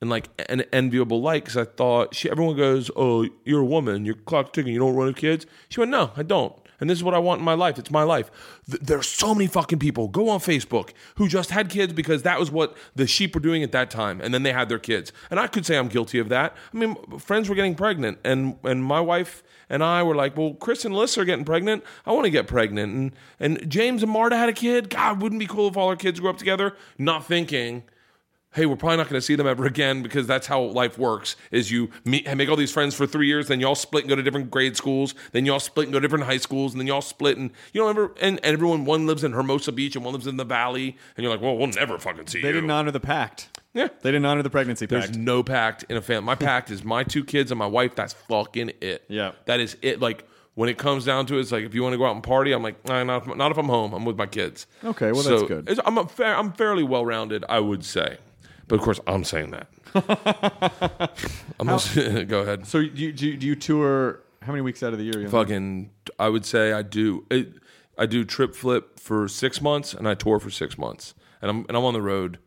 [0.01, 4.05] in like an enviable light because I thought she everyone goes oh you're a woman
[4.05, 6.99] you're clock ticking you don't run with kids she went no I don't and this
[6.99, 8.29] is what I want in my life it's my life
[8.69, 12.23] Th- there are so many fucking people go on Facebook who just had kids because
[12.23, 14.79] that was what the sheep were doing at that time and then they had their
[14.79, 18.19] kids and I could say I'm guilty of that I mean friends were getting pregnant
[18.25, 21.83] and and my wife and I were like, well, Chris and Alyssa are getting pregnant.
[22.05, 22.93] I want to get pregnant.
[22.93, 24.89] And and James and Marta had a kid.
[24.89, 26.75] God, wouldn't be cool if all our kids grew up together?
[26.97, 27.83] Not thinking,
[28.53, 31.35] hey, we're probably not going to see them ever again because that's how life works.
[31.51, 34.09] Is you meet, make all these friends for three years, then you all split and
[34.09, 36.73] go to different grade schools, then you all split and go to different high schools,
[36.73, 39.31] and then you all split and you know, ever and, and everyone one lives in
[39.33, 42.27] Hermosa Beach and one lives in the Valley, and you're like, well, we'll never fucking
[42.27, 42.53] see they you.
[42.53, 43.49] didn't honor the pact.
[43.73, 43.87] Yeah.
[44.01, 45.17] They didn't honor the pregnancy There's pact.
[45.17, 46.25] no pact in a family.
[46.27, 47.95] My pact is my two kids and my wife.
[47.95, 49.03] That's fucking it.
[49.07, 49.31] Yeah.
[49.45, 49.99] That is it.
[49.99, 52.13] Like when it comes down to it, it's like if you want to go out
[52.13, 53.93] and party, I'm like, nah, not, if, not if I'm home.
[53.93, 54.67] I'm with my kids.
[54.83, 55.67] Okay, well, So, that's good.
[55.69, 58.17] it's- I'm fair, I'm fairly well rounded, I would say.
[58.67, 61.11] But of course, I'm saying that.
[61.59, 62.65] I'm also, go ahead.
[62.65, 64.21] So do you, do you, do you tour?
[64.41, 65.15] How many weeks out of the year?
[65.15, 65.31] are you on?
[65.31, 65.89] Fucking,
[66.19, 67.25] I would say I do.
[67.29, 67.53] It,
[67.97, 71.65] I do trip flip for six months, and I tour for six months, and I'm
[71.67, 72.39] and I'm on the road.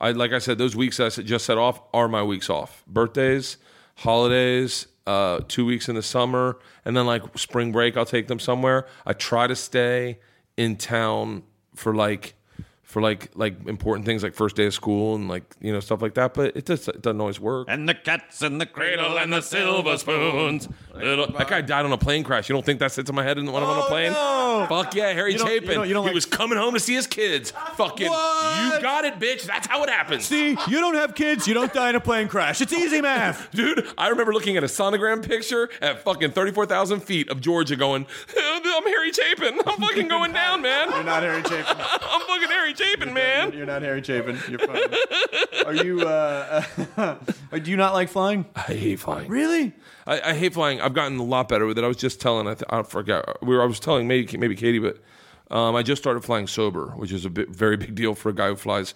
[0.00, 2.84] I like I said, those weeks I just set off are my weeks off.
[2.86, 3.56] Birthdays,
[3.96, 8.38] holidays, uh, two weeks in the summer, and then like spring break, I'll take them
[8.38, 8.86] somewhere.
[9.06, 10.18] I try to stay
[10.56, 11.42] in town
[11.74, 12.34] for like
[12.90, 16.02] for like like important things like first day of school and like you know stuff
[16.02, 16.34] like that.
[16.34, 17.68] But it just it doesn't always work.
[17.70, 20.68] And the cats in the Cradle and the silver spoons.
[20.94, 22.48] Little, that guy died on a plane crash.
[22.48, 24.12] You don't think that sits in my head when I'm on a oh, plane?
[24.12, 24.66] no.
[24.68, 25.74] Fuck yeah, Harry You don't- you Chapin.
[25.76, 27.52] don't- you don't he like- was coming home to see his kids.
[27.76, 28.74] Fucking, What?
[28.74, 29.44] you got it, bitch.
[29.44, 30.26] That's how it happens.
[30.26, 32.60] See, you don't have kids, you don't die in a plane crash.
[32.60, 33.50] It's easy math.
[33.52, 38.06] Dude, I remember looking at a sonogram picture at fucking 34,000 feet of Georgia going,
[38.36, 39.60] I'm Harry Chapin.
[39.66, 40.90] I'm fucking going down, man.
[40.90, 41.64] You're not Harry Chapin.
[41.78, 43.52] I'm fucking Harry Chapin, man.
[43.52, 44.38] You're not Harry Chapin.
[44.48, 44.82] You're fine.
[45.66, 46.00] Are you?
[46.00, 46.64] Uh,
[47.52, 48.46] do you not like flying?
[48.56, 49.28] I hate flying.
[49.28, 49.72] Really?
[50.06, 50.80] I, I hate flying.
[50.80, 51.84] I've gotten a lot better with it.
[51.84, 52.46] I was just telling.
[52.46, 53.42] I, th- I forgot.
[53.42, 53.62] We were.
[53.62, 54.98] I was telling maybe maybe Katie, but
[55.50, 58.34] um, I just started flying sober, which is a bit, very big deal for a
[58.34, 58.94] guy who flies.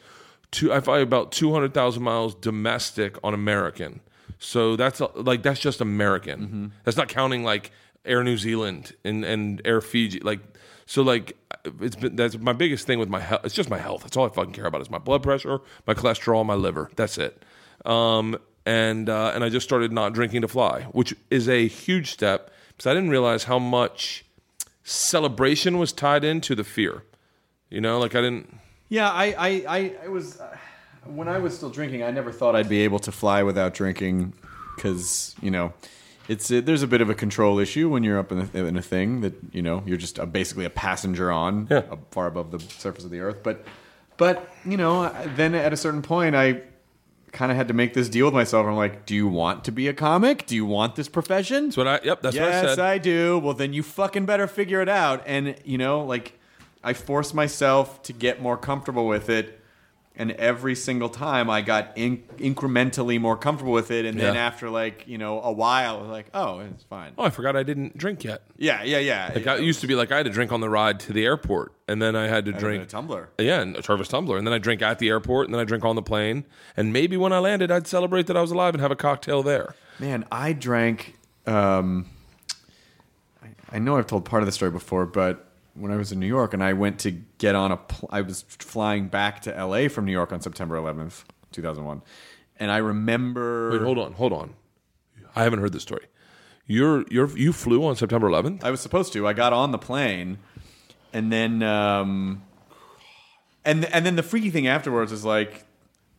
[0.51, 4.01] Two, I fly about two hundred thousand miles domestic on American.
[4.39, 6.72] So that's a, like that's just American.
[6.85, 7.72] That's not counting like
[8.05, 10.20] Air New Zealand and and Air Fiji.
[10.20, 10.41] Like
[10.87, 11.37] so like
[11.80, 13.43] it's been that's my biggest thing with my health.
[13.45, 14.03] It's just my health.
[14.03, 16.91] That's all I fucking care about is my blood pressure, my cholesterol, my liver.
[16.97, 17.43] That's it.
[17.85, 22.11] Um, and uh, and I just started not drinking to fly, which is a huge
[22.11, 24.24] step because I didn't realize how much
[24.82, 27.03] celebration was tied into the fear.
[27.70, 28.59] You know, like I didn't.
[28.89, 30.57] Yeah, I, I, I, I was uh,
[31.05, 32.03] when I was still drinking.
[32.03, 34.35] I never thought I'd be able to fly without drinking,
[34.76, 35.72] because you know,
[36.29, 38.77] it's uh, there's a bit of a control issue when you're up in a, in
[38.77, 41.83] a thing that you know you're just uh basically a passenger on, Yeah.
[42.11, 43.43] far above the surface of the earth.
[43.43, 43.64] But,
[44.16, 46.62] but you know, then at a certain point, I
[47.33, 48.64] kind of had to make this deal with myself.
[48.66, 50.47] I'm like, do you want to be a comic?
[50.47, 51.64] Do you want this profession?
[51.64, 52.01] That's what I.
[52.05, 52.79] Yep, that's what I yes, said.
[52.79, 53.39] I do.
[53.39, 55.22] Well, then you fucking better figure it out.
[55.27, 56.39] And you know, like,
[56.83, 59.61] I forced myself to get more comfortable with it,
[60.17, 64.05] and every single time I got in- incrementally more comfortable with it.
[64.05, 64.47] And then Yeah.
[64.47, 67.12] after like you know a while, I was like, oh, it's fine.
[67.19, 68.43] oh, I forgot I didn't drink yet.
[68.57, 69.33] Yeah, yeah, yeah.
[69.35, 71.12] Like I it used to be like I had to drink on the ride to
[71.12, 73.31] the airport, and then I had to drink a tumbler.
[73.39, 75.65] Yeah, and a Tervis tumbler, and then I drink at the airport, and then I
[75.65, 76.45] drink on the plane,
[76.77, 79.43] and maybe when I landed, I'd celebrate that I was alive and have a cocktail
[79.43, 79.75] there.
[79.99, 81.17] Man, I drank.
[81.47, 82.07] Um,
[83.43, 86.20] I, I know I've told part of the story before, but when I was in
[86.20, 89.57] New York and I went to get on a, pl- I was flying back to
[89.57, 89.89] L.A.
[89.89, 92.03] from New York on September 11th, 2001,
[92.59, 93.72] and I remember.
[93.72, 94.55] Wait, hold on, hold on.
[95.37, 96.07] I haven't heard this story.
[96.66, 98.64] You're you're you flew on September 11th.
[98.64, 99.27] I was supposed to.
[99.27, 100.39] I got on the plane,
[101.12, 102.43] and then um,
[103.64, 105.64] and and then the freaky thing afterwards is like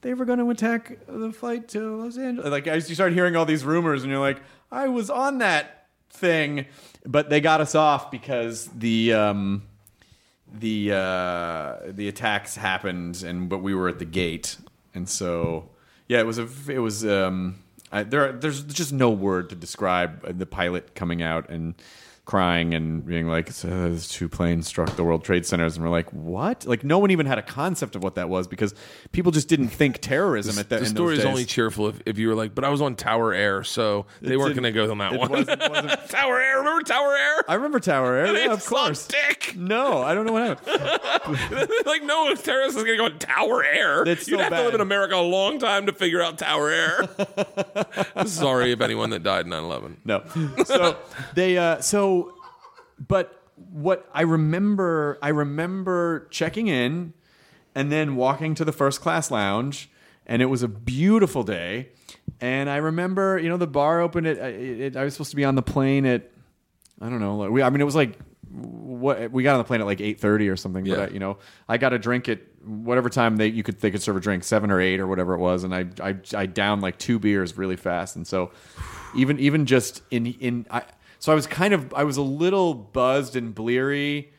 [0.02, 2.52] they were going to attack the flight to Los Angeles.
[2.52, 4.42] Like as you start hearing all these rumors, and you're like,
[4.72, 6.68] I was on that thing,
[7.06, 9.64] but they got us off because the um,
[10.54, 14.58] the uh, the attacks happened, and but we were at the gate,
[14.94, 15.70] and so
[16.08, 17.60] yeah, it was a it was um,
[17.92, 18.32] I, there.
[18.32, 21.76] There's just no word to describe the pilot coming out and
[22.26, 25.92] crying and being like, "So "Those two planes struck the World Trade Centers," and we're
[25.92, 28.74] like, "What?" Like no one even had a concept of what that was because
[29.12, 30.80] people just didn't think terrorism at that.
[30.80, 33.34] the story is only cheerful if, if you were like, but I was on Tower
[33.34, 35.30] Air, so they weren't going to go on that it one.
[35.30, 37.46] wasn't- wasn't- Tower Air, remember Tower Air?
[37.48, 38.26] I remember Tower Air.
[38.34, 39.08] They Yeah, of course.
[39.08, 39.54] dick.
[39.56, 41.70] No, I don't know what happened.
[41.86, 44.04] like no one's terrorist is going to go on Tower Air.
[44.04, 46.70] That's You'd so have to live in America a long time to figure out Tower
[46.70, 48.26] Air.
[48.26, 49.98] Sorry if anyone that died in 9/11.
[50.06, 50.24] No.
[50.66, 50.98] So
[51.36, 52.15] they uh so
[53.00, 57.14] but what I remember I remember checking in
[57.74, 59.90] and then walking to the first class lounge
[60.26, 61.90] and it was a beautiful day
[62.42, 65.36] and I remember you know the bar opened at it, it, I was supposed to
[65.38, 66.30] be on the plane at
[67.02, 68.18] I don't know like, we I mean it was like
[68.52, 70.96] what we got on the plane at like 8:30 or something Yeah.
[70.96, 71.38] but I, you know
[71.68, 74.44] I got a drink at whatever time they you could they could serve a drink
[74.44, 77.58] 7 or 8 or whatever it was and I I I downed like two beers
[77.58, 78.52] really fast and so
[79.16, 80.84] even even just in in I
[81.20, 84.32] so I was kind of I was a little buzzed and bleary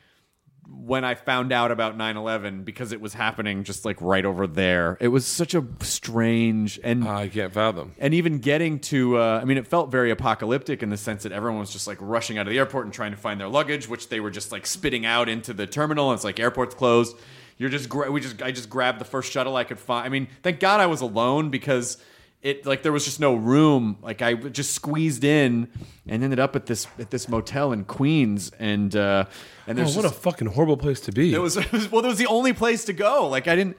[0.69, 4.97] when I found out about 9/11 because it was happening just like right over there.
[4.99, 7.93] It was such a strange and I can't fathom.
[7.99, 11.31] and even getting to uh, i mean it felt very apocalyptic in the sense that
[11.31, 13.87] everyone was just like rushing out of the airport and trying to find their luggage
[13.87, 17.15] which they were just like spitting out into the terminal and it's like airport's closed
[17.57, 20.09] you're just gra- we just i just grabbed the first shuttle i could find i
[20.09, 21.97] mean thank god i was alone because
[22.41, 25.67] it like there was just no room like i just squeezed in
[26.07, 29.25] and ended up at this at this motel in queens and uh
[29.65, 31.33] and Oh, there's what a fucking horrible place to be.
[31.33, 32.05] it was, it was well.
[32.05, 33.27] It was the only place to go.
[33.27, 33.75] Like I didn't,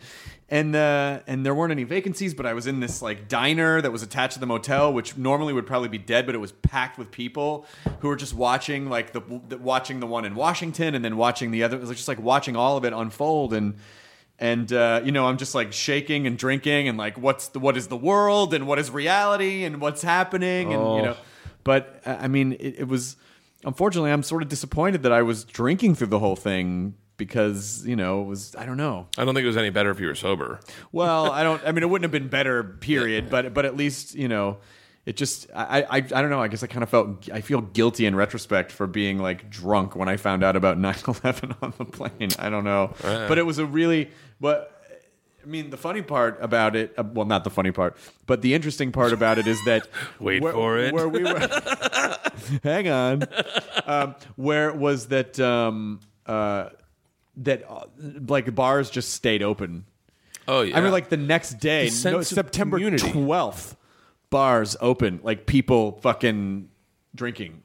[0.50, 3.90] and uh, and there weren't any vacancies, but I was in this like diner that
[3.90, 6.98] was attached to the motel, which normally would probably be dead, but it was packed
[6.98, 7.64] with people
[8.00, 11.52] who were just watching like the, the watching the one in Washington and then watching
[11.52, 11.78] the other.
[11.78, 13.76] It was just like watching all of it unfold and.
[14.39, 17.76] And uh, you know, I'm just like shaking and drinking, and like, what's the what
[17.76, 21.16] is the world, and what is reality, and what's happening, and you know.
[21.64, 23.16] But uh, I mean, it, it was
[23.64, 27.97] unfortunately, I'm sort of disappointed that I was drinking through the whole thing because you
[27.97, 29.09] know it was I don't know.
[29.18, 30.61] I don't think it was any better if you were sober.
[30.93, 31.61] Well, I don't.
[31.66, 33.28] I mean, it wouldn't have been better, period.
[33.28, 34.59] But but at least you know,
[35.09, 36.42] it just I I I don't know.
[36.42, 39.96] I guess I kind of felt I feel guilty in retrospect for being like drunk
[39.96, 42.28] when I found out about 9/11 on the plane.
[42.38, 44.74] I don't know, but it was a really but.
[45.40, 47.96] I mean, the funny part about it, uh, well, not the funny part,
[48.26, 49.88] but the interesting part about it is that.
[50.20, 50.92] Wait where, for it.
[50.92, 51.38] Where we were.
[52.62, 53.22] hang on.
[53.86, 55.40] Um, where was that?
[55.40, 56.68] Um, uh,
[57.38, 57.84] that uh,
[58.26, 59.86] like bars just stayed open.
[60.46, 60.76] Oh yeah.
[60.76, 63.11] I mean, like the next day, no, September community.
[63.11, 63.76] twelfth,
[64.31, 66.68] bars open, like people fucking
[67.14, 67.62] drinking,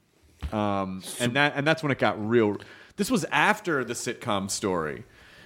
[0.51, 2.57] um, and that and that's when it got real.
[2.95, 5.03] This was after the sitcom story,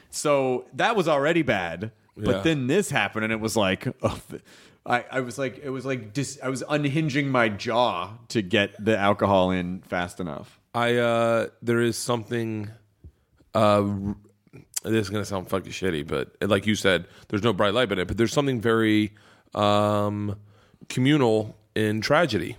[0.09, 1.91] so that was already bad.
[2.15, 2.41] But Yeah.
[2.41, 4.19] then this happened, and it was like, oh,
[4.85, 8.73] I, I was like, it was like, dis, I was unhinging my jaw to get
[8.83, 10.59] the alcohol in fast enough.
[10.73, 12.69] I uh there is something
[13.55, 14.15] uh r-
[14.83, 17.99] this is gonna sound fucking shitty, but like you said, there's no bright light in
[17.99, 19.13] it, but there's something very
[19.55, 20.37] um
[20.89, 22.57] communal in tragedy.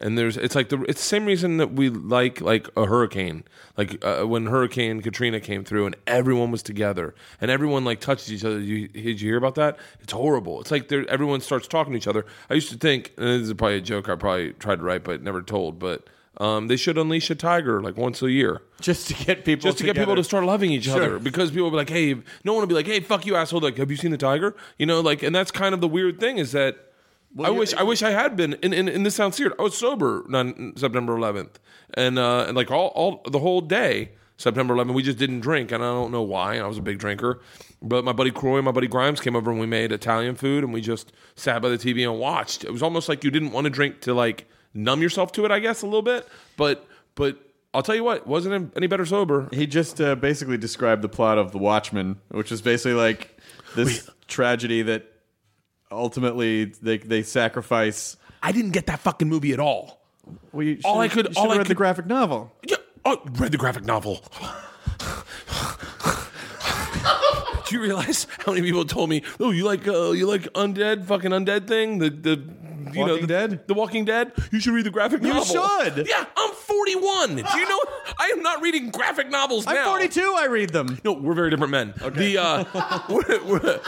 [0.00, 3.42] And there's it's like the it's the same reason that we like like a hurricane.
[3.76, 8.30] Like uh, when Hurricane Katrina came through and everyone was together and everyone like touched
[8.30, 8.60] each other.
[8.60, 9.76] You, did you hear about that?
[10.00, 10.60] It's horrible.
[10.60, 12.26] It's like there, everyone starts talking to each other.
[12.48, 15.02] I used to think, and this is probably a joke I probably tried to write
[15.02, 16.06] but never told, but
[16.36, 18.62] um, they should unleash a tiger like once a year.
[18.80, 20.94] Just to get people, Just to get people to start loving each Sure.
[20.94, 23.34] other because people will be like, hey, no one will be like, hey, fuck you,
[23.34, 23.58] asshole.
[23.58, 24.54] Like, have you seen the tiger?
[24.78, 26.87] You know, like, and that's kind of the weird thing is that
[27.46, 28.54] I wish I wish I had been.
[28.62, 29.52] And, and, and this sounds weird.
[29.58, 31.56] I was sober on September 11th,
[31.94, 35.72] and uh, and like all all the whole day September 11th, we just didn't drink,
[35.72, 36.58] and I don't know why.
[36.58, 37.40] I was a big drinker,
[37.82, 40.64] but my buddy Croy and my buddy Grimes came over and we made Italian food,
[40.64, 42.64] and we just sat by the TV and watched.
[42.64, 45.50] It was almost like you didn't want to drink to like numb yourself to it,
[45.50, 46.26] I guess, a little bit.
[46.56, 46.86] But
[47.16, 47.38] but
[47.74, 49.48] I'll tell you what, wasn't any better sober.
[49.52, 53.38] He just uh, basically described the plot of The Watchmen, which is basically like
[53.74, 55.12] this tragedy that
[55.90, 58.16] ultimately they they sacrifice.
[58.42, 60.00] I didn't get that fucking movie at all.
[60.52, 62.52] Well, you All I could- all I read the graphic novel.
[62.66, 64.22] Yeah, oh, read the graphic novel.
[67.66, 71.04] Do you realize how many people told me, "Oh, you like uh, you like undead,
[71.04, 72.42] fucking undead thing, the the
[72.94, 73.66] you know the, Dead?
[73.68, 74.32] the Walking Dead?
[74.50, 76.08] You should read the graphic novel." You should.
[76.08, 77.36] Yeah, I'm 41.
[77.36, 77.80] Do you know
[78.18, 79.72] I am not reading graphic novels now.
[79.72, 80.34] I'm 42.
[80.36, 80.98] I read them.
[81.04, 81.94] No, we're very different men.
[81.96, 83.80] The uh, we're, we're,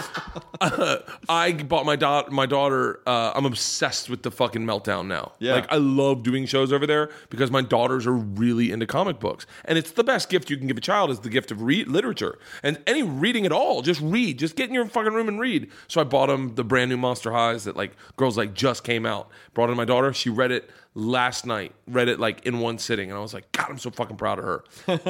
[0.60, 2.30] uh, I bought my daughter.
[2.30, 3.00] My daughter.
[3.06, 5.32] Uh, I'm obsessed with the fucking meltdown now.
[5.38, 5.54] Yeah.
[5.54, 9.46] like I love doing shows over there because my daughters are really into comic books,
[9.64, 11.88] and it's the best gift you can give a child is the gift of read
[11.88, 13.82] literature and any reading at all.
[13.82, 14.38] Just read.
[14.38, 15.70] Just get in your fucking room and read.
[15.88, 19.04] So I bought them the brand new Monster Highs that like girls like just came
[19.04, 19.28] out.
[19.54, 20.12] Brought to my daughter.
[20.12, 21.74] She read it last night.
[21.86, 24.38] Read it like in one sitting, and I was like, God, I'm so fucking proud
[24.38, 24.64] of her.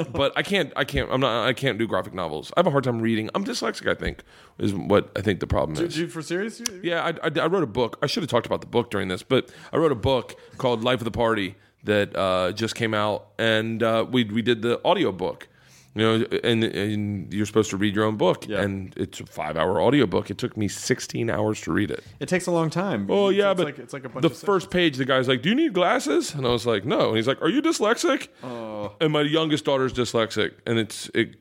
[0.13, 0.73] but I can't.
[0.77, 1.11] I can't.
[1.11, 1.47] I'm not.
[1.47, 2.53] I can't do graphic novels.
[2.57, 3.31] I have a hard time reading.
[3.35, 3.89] I'm dyslexic.
[3.91, 4.23] I think
[4.59, 5.95] is what I think the problem is.
[5.95, 6.63] Did you for serious?
[6.83, 7.99] Yeah, I, I, I wrote a book.
[8.03, 10.85] I should have talked about the book during this, but I wrote a book called
[10.85, 14.81] Life of the Party that uh, just came out, and uh, we we did the
[14.85, 15.49] audio book.
[15.95, 18.61] You know, and, and you're supposed to read your own book, Yeah.
[18.63, 20.31] and it's a five hour audio book.
[20.31, 22.05] It took me 16 hours to read it.
[22.21, 23.09] It takes a long time.
[23.11, 25.43] Oh yeah, it's but like, it's like a bunch the first page, the guy's like,
[25.43, 28.29] "Do you need glasses?" And I was like, "No." And he's like, "Are you dyslexic?"
[28.45, 28.93] Oh.
[29.01, 31.35] And my youngest daughter's dyslexic, and it's it,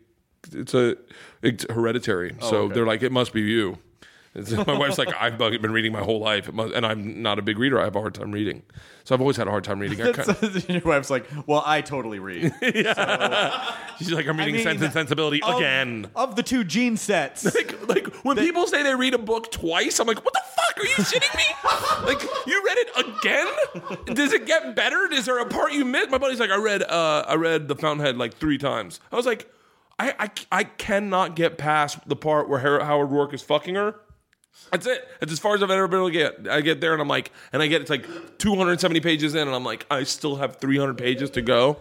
[0.52, 0.98] it's a
[1.44, 2.36] it's hereditary.
[2.42, 2.74] Oh, so Oh, okay.
[2.74, 3.78] they're like, "It must be you."
[4.68, 7.80] My wife's like, "I've been reading my whole life, and I'm not a big reader.
[7.80, 8.64] I have a hard time reading,
[9.04, 11.82] so I've always had a hard time reading." I kind Your wife's like, well, I
[11.82, 12.54] totally read.
[12.62, 17.44] she's like, "I'm reading mean, Sense and Sensibility of- again." Of the two gene sets,
[17.56, 20.78] Like, like when people say they read a book twice, I'm like, what the fuck?
[20.78, 21.44] Are you shitting me?
[22.06, 24.16] like, you read it again?
[24.16, 25.12] Does it get better?
[25.12, 26.10] Is there a part you missed?
[26.10, 29.00] My buddy's like, I read, uh, I read The Fountainhead like three times.
[29.12, 29.52] I was like,
[29.98, 33.96] I, I, I cannot get past the part where Howard Roark is fucking her.
[34.72, 35.08] That's it.
[35.20, 36.48] That's as far as I've ever been able to get.
[36.52, 38.06] I get there and I'm like, and I get it's like
[38.38, 41.78] 270 pages in, and I'm like, I still have 300 pages to go.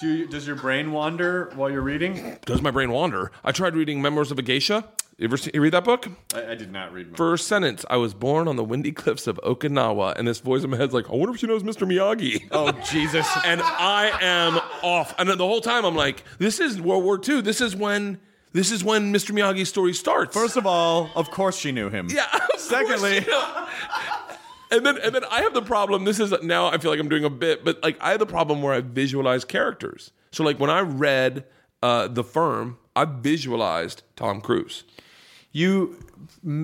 [0.00, 2.38] Do you, does your brain wander while you're reading?
[2.46, 3.32] Does my brain wander?
[3.44, 4.88] I tried reading Memoirs of a Geisha.
[5.18, 6.08] You ever see, you read that book?
[6.34, 7.14] I, I did not read.
[7.14, 10.70] First sentence, I was born on the windy cliffs of Okinawa, and this voice in
[10.70, 11.86] my head's like, I wonder if she knows Mr.
[11.86, 12.48] Miyagi.
[12.50, 13.28] Oh Jesus!
[13.44, 15.14] and I am off.
[15.18, 17.42] And the whole time I'm like, this is World War II.
[17.42, 18.18] This is when
[18.52, 19.30] This is when Mr.
[19.32, 20.34] Miyagi's story starts.
[20.36, 22.08] First of all, of course she knew him.
[22.10, 22.26] yeah.
[22.58, 23.24] Secondly-
[24.70, 26.04] and then and then I have the problem.
[26.04, 28.26] This is now I feel like I'm doing a bit, but like I have the
[28.26, 30.10] problem where I visualize characters.
[30.32, 31.44] So like when I read
[31.82, 34.84] uh, The Firm, I visualized Tom Cruise.
[35.52, 35.96] You,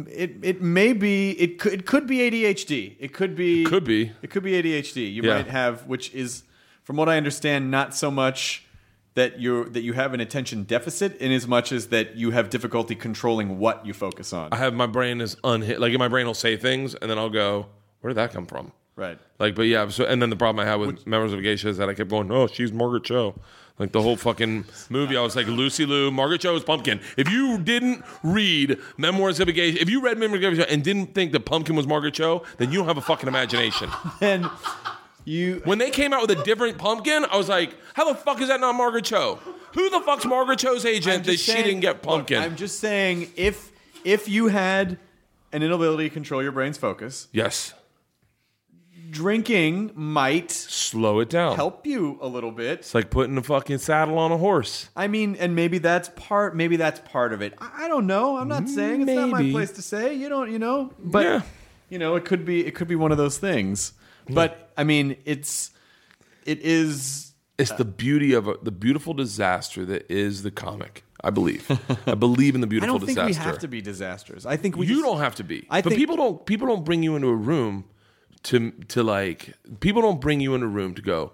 [0.09, 2.95] it it may be it could it could be ADHD.
[3.01, 4.13] It could be Could be.
[4.23, 5.13] it could be ADHD.
[5.13, 5.37] You Yeah.
[5.37, 6.45] might have, which is,
[6.85, 8.65] from what I understand, not so much
[9.17, 12.49] that you that you have an attention deficit, in as much as that you have
[12.51, 14.51] difficulty controlling what you focus on.
[14.53, 15.81] I have my brain is unhit.
[15.81, 17.67] Like my brain will say things, and then I'll go,
[18.01, 19.19] "Where did that come from?" right.
[19.39, 19.89] Like, but yeah.
[19.89, 22.11] So, and then the problem I had with Memoirs of Geisha is that I kept
[22.11, 23.35] going, "Oh, she's Margaret Cho."
[23.79, 26.99] Like the whole fucking movie, I was like, Lucy Liu, Margaret Cho is Pumpkin.
[27.19, 30.73] If you didn't read Memoirs of a Geisha, if you read Memoirs of a Geisha
[30.73, 33.91] and didn't think that Pumpkin was Margaret Cho, then you don't have a fucking imagination.
[34.23, 34.49] And
[35.27, 38.41] you When they came out with a different pumpkin, I was like, how the fuck
[38.41, 39.39] is that not Margaret Cho?
[39.75, 42.43] Who the fuck's Margaret Cho's agent that just she didn't get look, pumpkin?
[42.43, 43.71] I'm just saying if
[44.05, 44.99] if you had
[45.53, 47.75] an inability to control your brain's focus, yes.
[49.11, 51.57] drinking might Slow it down.
[51.57, 52.81] help you a little bit.
[52.81, 54.89] It's like putting a fucking saddle on a horse.
[54.97, 56.57] I mean, and maybe that's part.
[56.57, 57.55] Maybe that's part of it.
[57.61, 58.37] I, I don't know.
[58.37, 60.15] I'm not saying it's not my place to say.
[60.15, 60.51] You don't.
[60.53, 60.93] You know.
[60.99, 61.43] But Yeah.
[61.91, 62.65] you know, it could be.
[62.67, 63.93] It could be one of those things.
[64.29, 65.71] But I mean, it's.
[66.45, 67.33] It is.
[67.59, 71.05] It's the beauty of a, the beautiful disaster that is the comic.
[71.25, 71.67] I believe.
[72.07, 73.21] I believe in the beautiful disaster.
[73.21, 73.41] I beautiful don't think disaster.
[73.49, 74.47] we have to be disasters.
[74.47, 74.87] I think we.
[74.87, 75.67] you just- don't have to be.
[75.71, 76.45] I but think- people don't.
[76.47, 77.85] People don't bring you into a room
[78.45, 79.55] to to like.
[79.81, 81.33] People don't bring you in a room to go.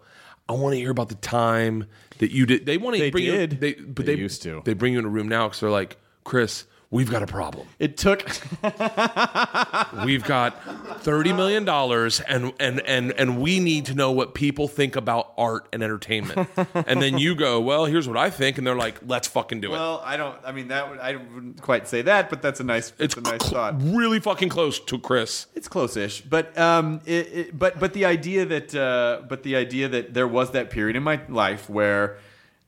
[0.49, 1.86] I want to hear about the time
[2.18, 2.66] that you did.
[2.66, 3.47] They want to They bring you.
[3.47, 4.62] They but They they, used to.
[4.64, 7.66] They bring you in a room now because they're like, Chris, we've got a problem.
[7.80, 8.22] It took.
[10.05, 14.68] We've got thirty million dollars, and and and and we need to know what people
[14.68, 16.49] think about art and entertainment.
[16.74, 19.68] and then you go, well, here's what I think, and they're like, let's fucking do
[19.68, 19.72] it.
[19.72, 20.36] well, I don't.
[20.45, 20.90] I mean, that.
[20.90, 22.90] Would, I wouldn't quite say that, but that's a nice.
[22.99, 23.82] It's it's a nice cl- thought.
[23.82, 25.47] really fucking close to Chris.
[25.55, 29.88] It's close-ish, but um, it, it, but but the idea that uh, but the idea
[29.88, 32.18] that there was that period in my life where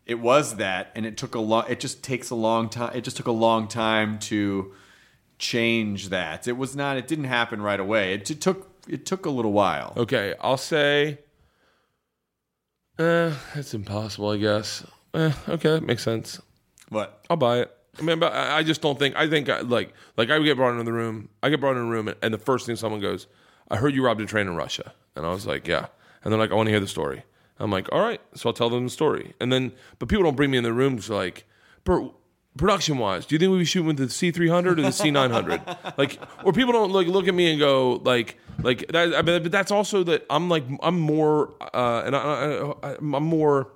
[0.06, 1.64] it was that, and it took a long.
[1.68, 2.94] It just takes a long time.
[2.94, 4.72] It just took a long time to
[5.38, 6.46] change that.
[6.46, 6.96] It was not.
[6.96, 8.14] It didn't happen right away.
[8.14, 8.70] It, t- took.
[8.86, 9.94] It took a little while.
[9.96, 11.20] Okay, I'll say.
[12.98, 14.84] Eh, it's impossible, I guess.
[15.14, 16.40] Eh, okay, makes sense.
[16.90, 17.24] What?
[17.30, 17.76] I'll buy it.
[17.98, 19.16] I mean, but I just don't think.
[19.16, 21.28] I think I, like like I would get brought into the room.
[21.42, 23.26] I get brought in a room, and, and the first thing someone goes,
[23.70, 25.86] "I heard you robbed a train in Russia," and I was like, "Yeah,"
[26.22, 27.22] and they're like, "I want to hear the story."
[27.58, 30.36] I'm like, "All right," so I'll tell them the story, and then but people don't
[30.36, 31.46] bring me in the room to like,
[31.84, 32.10] Bert,
[32.56, 35.96] production wise, do you think we be shooting with the C300 or the C900?
[35.98, 39.14] like, or people don't like look at me and go like like that.
[39.14, 43.24] I mean, but that's also that I'm like I'm more uh, and I, I, I'm
[43.24, 43.70] more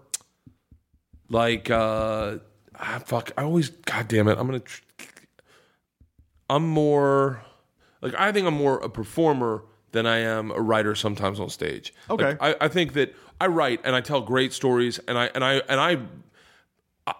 [1.29, 2.39] like uh
[2.79, 4.83] ah, fuck i always god damn it i'm gonna tr-
[6.49, 7.43] i'm more
[8.01, 9.63] like i think i'm more a performer
[9.93, 12.37] than i am a writer sometimes on stage Okay.
[12.41, 15.45] Like, I, I think that i write and i tell great stories and i and
[15.45, 15.99] i and i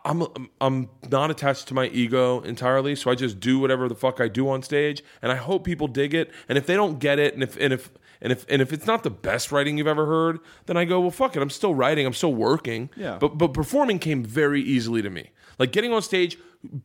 [0.05, 4.21] I'm I'm not attached to my ego entirely, so I just do whatever the fuck
[4.21, 6.31] I do on stage, and I hope people dig it.
[6.49, 7.91] And if they don't get it, and if and if
[8.21, 11.01] and if and if it's not the best writing you've ever heard, then I go,
[11.01, 11.43] well, fuck it.
[11.43, 12.07] I'm still writing.
[12.07, 12.91] I'm still working.
[12.97, 13.17] Yeah.
[13.19, 15.31] But but performing came very easily to me.
[15.59, 16.39] Like getting on stage,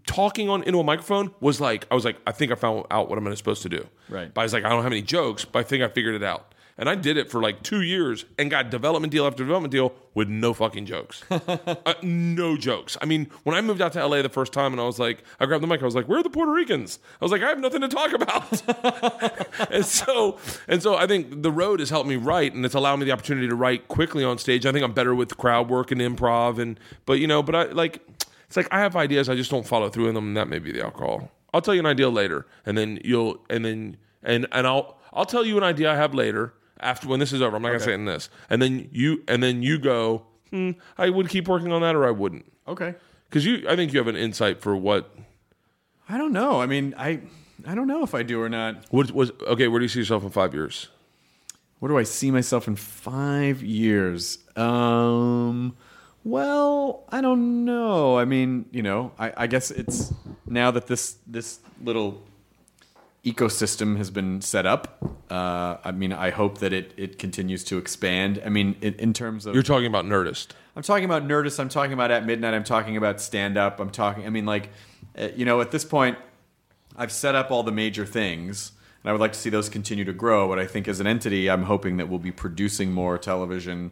[0.07, 3.09] talking on into a microphone was like I was like I think I found out
[3.09, 3.87] what I'm supposed to do.
[4.09, 4.33] Right.
[4.33, 6.23] But I was like I don't have any jokes, but I think I figured it
[6.23, 6.52] out.
[6.77, 9.93] And I did it for like two years and got development deal after development deal
[10.15, 11.23] with no fucking jokes.
[11.29, 12.97] uh, no jokes.
[12.99, 15.23] I mean, when I moved out to LA the first time and I was like,
[15.39, 16.97] I grabbed the mic, I was like, where are the Puerto Ricans?
[17.21, 18.63] I was like, I have nothing to talk about.
[19.71, 22.97] and so, and so I think the road has helped me write and it's allowed
[22.97, 24.65] me the opportunity to write quickly on stage.
[24.65, 27.63] I think I'm better with crowd work and improv and, but you know, but I
[27.65, 28.01] like,
[28.47, 30.59] it's like I have ideas, I just don't follow through in them and that may
[30.59, 31.29] be the alcohol.
[31.53, 35.25] I'll tell you an idea later and then you'll, and then, and, and I'll, I'll
[35.25, 37.55] tell you an idea I have later after when this is over.
[37.55, 40.23] I'm not gonna say it in this, and then you and then you go.
[40.51, 42.93] Hmm, I would keep working on that, or I wouldn't, Okay.
[43.29, 43.65] because you.
[43.67, 45.09] I think you have an insight for what.
[46.07, 46.61] I don't know.
[46.61, 47.21] I mean, I
[47.65, 48.85] I don't know if I do or not.
[48.91, 49.67] What was okay?
[49.67, 50.89] Where do you see yourself in five years?
[51.79, 54.37] Where do I see myself in five years?
[54.55, 55.75] Um,
[56.23, 58.17] well, I don't know.
[58.17, 60.13] I mean, you know, I, I guess it's
[60.45, 62.21] now that this this little
[63.25, 64.97] ecosystem has been set up.
[65.31, 68.41] Uh, I mean, I hope that it it continues to expand.
[68.45, 70.49] I mean, in, in terms of You're talking about Nerdist.
[70.75, 71.59] I'm talking about Nerdist.
[71.59, 72.53] I'm talking about At Midnight.
[72.53, 73.79] I'm talking about stand up.
[73.79, 74.25] I'm talking.
[74.25, 74.69] I mean, like,
[75.17, 76.17] uh, you know, at this point,
[76.97, 78.71] I've set up all the major things,
[79.03, 80.47] and I would like to see those continue to grow.
[80.47, 83.91] But I think as an entity, I'm hoping that we'll be producing more television,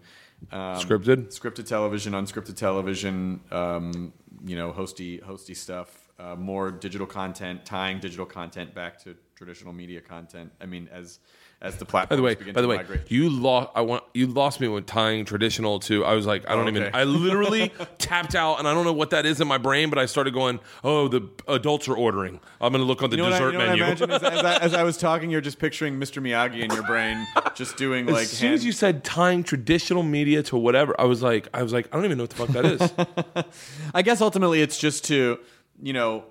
[0.52, 1.28] um, Scripted?
[1.28, 3.42] scripted television, unscripted television.
[3.52, 4.14] Um,
[4.44, 6.01] you know, hosty hosty stuff.
[6.22, 10.52] Uh, more digital content, tying digital content back to traditional media content.
[10.62, 11.20] I mean, as
[11.64, 12.10] as the platform.
[12.10, 13.02] By the way, by the way, migrate.
[13.12, 13.70] you lost.
[13.76, 16.04] I want you lost me with tying traditional to.
[16.04, 16.90] I was like, I don't Oh, even.
[16.94, 20.00] I literally tapped out, and I don't know what that is in my brain, but
[20.00, 22.40] I started going, "Oh, the adults are ordering.
[22.60, 24.06] I'm going to look on the You know, what I, dessert you know what I
[24.06, 26.20] menu." as, as, I, as I was talking, you're just picturing Mr.
[26.22, 28.24] Miyagi in your brain, just doing like.
[28.24, 31.62] as soon hand- as you said tying traditional media to whatever, I was like, I
[31.64, 33.46] was like, I don't even know what the fuck that is.
[33.94, 35.38] I guess ultimately it's just to,
[35.82, 36.24] you know,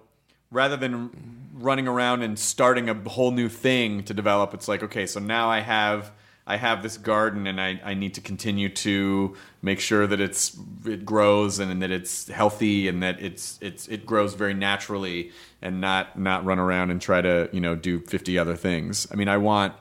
[0.51, 1.11] rather than
[1.55, 5.49] running around and starting a whole new thing to develop, it's like, okay, so now
[5.49, 6.13] I have
[6.47, 10.59] I have this garden and I, I need to continue to make sure that it's
[10.85, 15.31] it grows and that it's healthy and that it's it's it grows very naturally
[15.63, 19.07] and not not run around and try to, you know, do 50 other things.
[19.13, 19.75] I mean, I want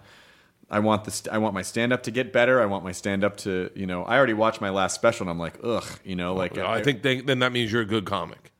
[0.69, 1.23] I want this.
[1.31, 2.61] I want my stand up to get better.
[2.61, 4.03] I want my stand up to, you know.
[4.03, 7.01] I already watched my last special, and I'm like, ugh, you know, like I think
[7.01, 8.51] they, then that means you're a good comic.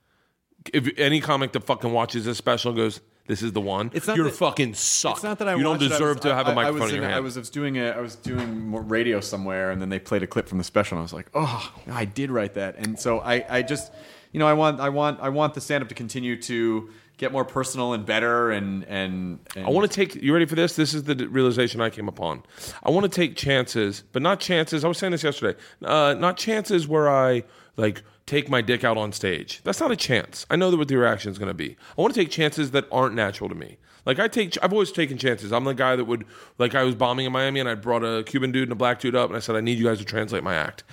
[0.73, 4.15] If any comic that fucking watches this special goes, "This is the one," It's not
[4.17, 5.15] you're that- fucking suck.
[5.15, 5.75] It's not that I you don't.
[5.75, 7.15] I deserve was- to have a I- I microphone was in your hand.
[7.15, 9.99] I was, I was doing a, I was doing more radio somewhere, and then they
[9.99, 12.75] played a clip from the special, and I was like, oh, I did write that,
[12.77, 13.91] and so I, I just,
[14.31, 17.31] you know, I want, I want, I want the stand up to continue to get
[17.33, 20.15] more personal and better, and and, and I want to take.
[20.15, 20.75] You ready for this?
[20.75, 22.43] This is the realization I came upon.
[22.83, 24.85] I want to take chances, but not chances.
[24.85, 25.59] I was saying this yesterday.
[25.83, 27.43] Uh, not chances where I
[27.75, 29.59] like take my dick out on stage.
[29.63, 30.45] That's not a chance.
[30.51, 31.75] I know that what the reaction is going to be.
[31.97, 33.77] I want to take chances that aren't natural to me.
[34.05, 35.51] Like I take, I've always taken chances.
[35.51, 36.25] I'm the guy that would,
[36.59, 38.99] like, I was bombing in Miami and I brought a Cuban dude and a black
[38.99, 40.83] dude up and I said, I need you guys to translate my act.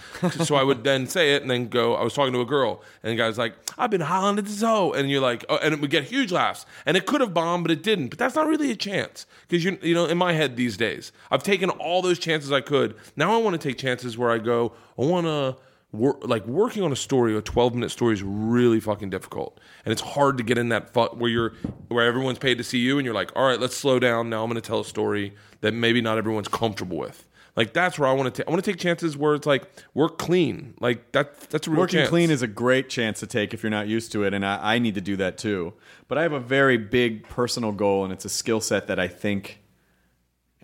[0.45, 1.95] so I would then say it and then go.
[1.95, 4.51] I was talking to a girl and the guy's like, I've been hollering at the
[4.51, 7.34] zoo, and you're like, oh, and it would get huge laughs, and it could have
[7.34, 8.09] bombed, but it didn't.
[8.09, 11.12] But that's not really a chance because you, you know, in my head these days,
[11.30, 12.97] I've taken all those chances I could.
[13.14, 15.57] Now I want to take chances where I go, I want to
[15.97, 19.59] wor- like working on a story, a 12 minute story is really fucking difficult.
[19.84, 21.53] And it's hard to get in that fu- where you're,
[21.88, 24.30] where everyone's paid to see you and you're like, all right, let's slow down.
[24.30, 27.26] Now I'm going to tell a story that maybe not everyone's comfortable with.
[27.57, 28.49] Like that's where I want to take.
[28.49, 30.74] I want to take chances where it's like work clean.
[30.78, 31.40] Like that.
[31.49, 32.11] That's a real Working chance.
[32.11, 34.74] clean is a great chance to take if you're not used to it, and I,
[34.74, 35.72] I need to do that too.
[36.07, 39.09] But I have a very big personal goal, and it's a skill set that I
[39.09, 39.61] think,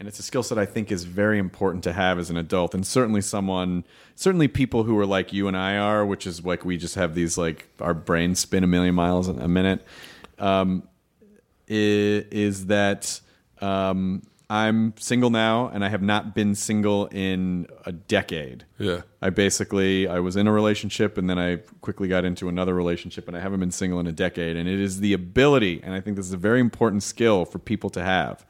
[0.02, 2.74] and it's a skill set I think is very important to have as an adult,
[2.74, 3.84] and certainly someone,
[4.16, 7.14] certainly people who are like you and I are, which is like we just have
[7.14, 9.86] these like our brains spin a million miles a minute.
[10.40, 10.88] Um,
[11.68, 13.20] is that
[13.60, 18.64] um, I'm single now, and I have not been single in a decade.
[18.78, 19.02] Yeah.
[19.20, 23.28] I basically I was in a relationship and then I quickly got into another relationship
[23.28, 26.00] and I haven't been single in a decade and it is the ability and I
[26.00, 28.44] think this is a very important skill for people to have.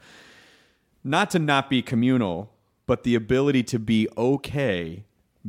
[1.03, 2.51] Not to not be communal,
[2.85, 5.03] but the ability to be okay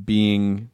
[0.05, 0.71] being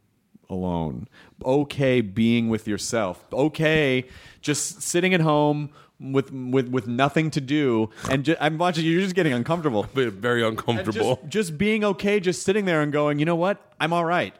[0.49, 1.09] alone.
[1.45, 3.24] Okay being with yourself.
[3.33, 4.07] Okay
[4.41, 5.70] just sitting at home
[6.01, 9.83] with with with nothing to do and ju- I'm watching you're just getting uncomfortable.
[9.95, 11.16] Very uncomfortable.
[11.16, 13.74] Just, just being okay, just sitting there and going, you know what?
[13.78, 14.35] I'm all right.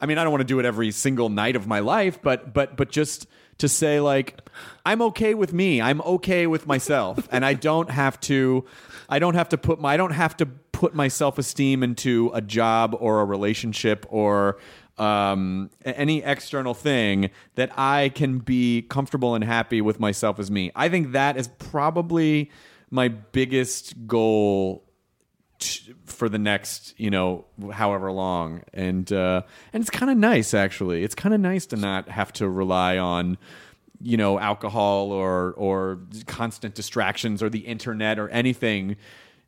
[0.00, 2.52] I mean, I don't want to do it every single night of my life, but
[2.52, 3.26] but but just
[3.58, 4.40] to say like,
[4.84, 5.80] I'm okay with me.
[5.80, 8.64] I'm okay with myself, and I don't have to.
[9.08, 9.94] I don't have to put my.
[9.94, 14.58] I don't have to put my self esteem into a job or a relationship or
[14.98, 20.70] um, any external thing that I can be comfortable and happy with myself as me.
[20.74, 22.50] I think that is probably
[22.90, 24.84] my biggest goal
[26.04, 29.40] for the next you know however long and uh
[29.72, 32.98] and it's kind of nice actually it's kind of nice to not have to rely
[32.98, 33.38] on
[34.02, 38.96] you know alcohol or or constant distractions or the internet or anything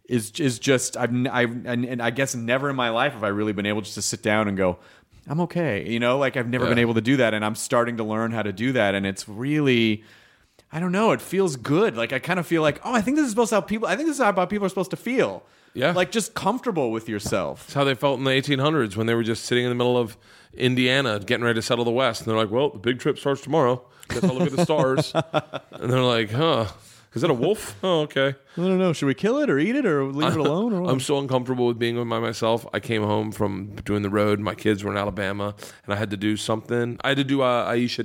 [0.09, 3.29] is is just I've I've and, and I guess never in my life have I
[3.29, 4.79] really been able just to sit down and go
[5.29, 6.71] I'm okay you know like I've never Yeah.
[6.71, 9.05] been able to do that and I'm starting to learn how to do that and
[9.05, 10.05] it's really
[10.73, 11.13] I don't know.
[11.13, 11.97] It feels good.
[11.97, 13.87] Like I kind of feel like, oh, I think this is supposed to how people.
[13.87, 15.45] I think this is how people are supposed to feel.
[15.75, 15.93] Yeah.
[15.93, 17.67] like just comfortable with yourself.
[17.67, 19.97] That's how they felt in the 1800s when they were just sitting in the middle
[19.97, 20.17] of
[20.55, 22.21] Indiana getting ready to settle the West.
[22.23, 23.81] And they're like, well, the big trip starts tomorrow.
[24.09, 25.13] Guess I'll look at the stars.
[25.73, 26.67] and they're like, huh,
[27.15, 27.77] is that a wolf?
[27.83, 28.35] Oh, okay.
[28.57, 28.93] I don't know.
[28.93, 30.75] Should we kill it or eat it or leave it alone?
[30.75, 30.91] Or what?
[30.93, 32.67] I'm so uncomfortable with being by myself.
[32.75, 34.39] I came home from doing the road.
[34.39, 35.55] My kids were in Alabama,
[35.85, 36.99] and I had to do something.
[37.03, 38.05] I had to do uh, Aisha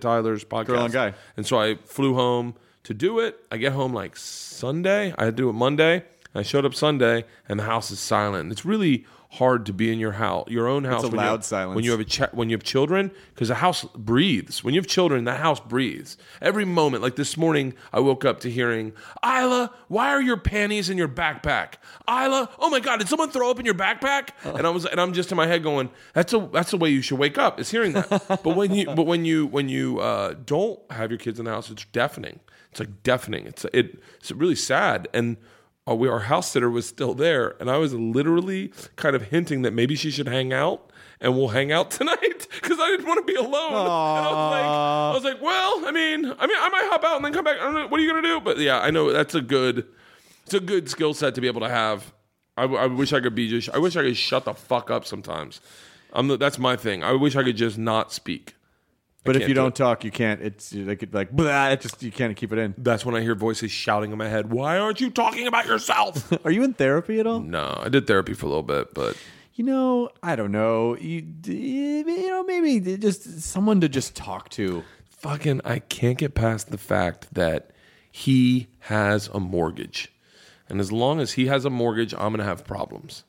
[0.00, 0.66] Tyler's podcast.
[0.66, 1.14] Girl on Guy.
[1.36, 3.38] And so I flew home to do it.
[3.52, 5.14] I get home like Sunday.
[5.16, 6.04] I had to do it Monday.
[6.34, 8.50] I showed up Sunday, and the house is silent.
[8.50, 9.04] It's really
[9.34, 11.04] hard to be in your house, your own house.
[11.04, 11.76] a when you loud have- silence.
[11.76, 14.64] when you have a ch- when you have children, because the house breathes.
[14.64, 17.02] When you have children, the house breathes every moment.
[17.02, 18.92] Like this morning, I woke up to hearing,
[19.24, 21.74] "Ila, why are your panties in your backpack?"
[22.08, 24.30] Ila, oh my god, did someone throw up in your backpack?
[24.44, 26.90] And I was, and I'm just in my head going, "That's a that's the way
[26.90, 28.08] you should wake up." Is hearing that.
[28.42, 31.52] but when you but when you when you uh, don't have your kids in the
[31.52, 32.40] house, it's deafening.
[32.72, 33.46] It's like deafening.
[33.46, 35.36] It's it, it's really sad and
[35.88, 39.62] uh, we, our house sitter was still there, and I was literally kind of hinting
[39.62, 43.26] that maybe she should hang out, and we'll hang out tonight because I didn't want
[43.26, 43.50] to be alone.
[43.70, 47.04] And I was like, I was like, well, I mean, I mean, I might hop
[47.04, 47.56] out and then come back.
[47.58, 48.40] I don't know, what are you gonna do?
[48.40, 49.86] But yeah, I know that's a good,
[50.44, 52.12] it's a good skill set to be able to have.
[52.56, 53.70] I, I wish I could be just.
[53.70, 55.60] I wish I could shut the fuck up sometimes.
[56.12, 57.02] I'm the, that's my thing.
[57.02, 58.54] I wish I could just not speak.
[59.24, 59.74] But if you do don't it.
[59.74, 60.40] talk, you can't.
[60.40, 62.74] It's like like blah, it just you can't keep it in.
[62.78, 64.50] That's when I hear voices shouting in my head.
[64.50, 66.32] Why aren't you talking about yourself?
[66.44, 67.40] Are you in therapy at all?
[67.40, 69.16] no, I did therapy for a little bit, but
[69.54, 70.96] You know, I don't know.
[70.96, 74.82] You you know maybe just someone to just talk to.
[75.10, 77.70] fucking I can't get past the fact that
[78.10, 80.10] he has a mortgage.
[80.68, 83.24] And as long as he has a mortgage, I'm gonna have problems.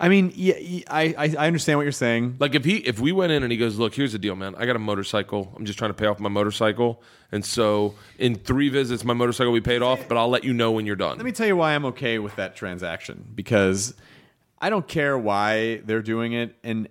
[0.00, 0.54] I mean, yeah,
[0.88, 2.36] I I understand what you're saying.
[2.38, 4.54] Like if he if we went in and he goes, Look, here's the deal, man.
[4.56, 5.52] I got a motorcycle.
[5.54, 7.02] I'm just trying to pay off my motorcycle.
[7.30, 10.54] And so in three visits my motorcycle will be paid off, but I'll let you
[10.54, 11.18] know when you're done.
[11.18, 13.94] Let me tell you why I'm okay with that transaction because
[14.58, 16.88] I don't care why they're doing it, and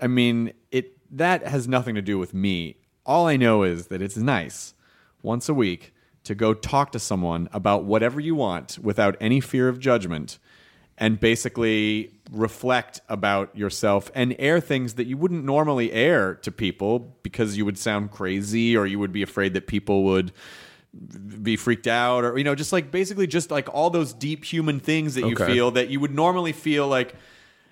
[0.00, 0.92] I mean it.
[1.16, 2.76] That has nothing to do with me.
[3.04, 4.74] All I know is that it's nice
[5.22, 5.92] once a week
[6.22, 10.38] to go talk to someone about whatever you want without any fear of judgment
[10.98, 17.14] and basically reflect about yourself and air things that you wouldn't normally air to people
[17.22, 20.32] because you would sound crazy or you would be afraid that people would
[21.42, 24.80] be freaked out or you know just like basically just like all those deep human
[24.80, 25.46] things that you Okay.
[25.46, 27.14] feel that you would normally feel like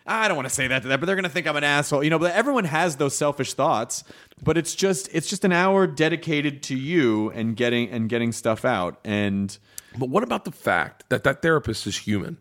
[0.06, 1.56] "Ah, I don't want to say that to that, but they're going to think I'm
[1.56, 2.04] an asshole.
[2.04, 4.04] You know, but everyone has those selfish thoughts.
[4.42, 8.66] But it's just it's just an hour dedicated to you and getting and getting stuff
[8.66, 9.00] out.
[9.02, 9.56] And
[9.98, 12.36] But what about the fact that that therapist is human?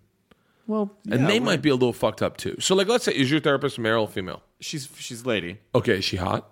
[0.67, 2.55] Well, And they might be a little fucked up too.
[2.59, 4.41] So like let's say is your therapist male or female?
[4.59, 5.59] She's she's lady.
[5.75, 6.49] Okay, is she hot?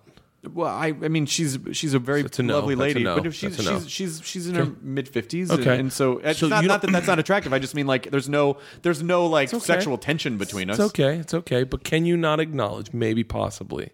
[0.52, 2.54] Well, I I mean she's she's a very That's a no.
[2.58, 3.14] lovely That's a lady, no.
[3.16, 3.78] but if she's That's a no.
[3.80, 5.70] she's, she's she's in her mid fifties, Okay.
[5.70, 7.52] and, and so it's So not, you not don't- that that's not attractive.
[7.52, 9.64] I just mean like there's no there's no like okay.
[9.64, 10.78] sexual tension between us.
[10.80, 11.16] It's okay.
[11.18, 11.62] It's okay.
[11.64, 13.90] But can you not acknowledge, maybe possibly,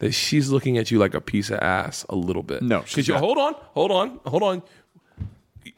[0.00, 2.62] that she's looking at you like a piece of ass a little bit?
[2.62, 3.20] No, she's Because you not.
[3.20, 4.62] hold on, hold on, hold on.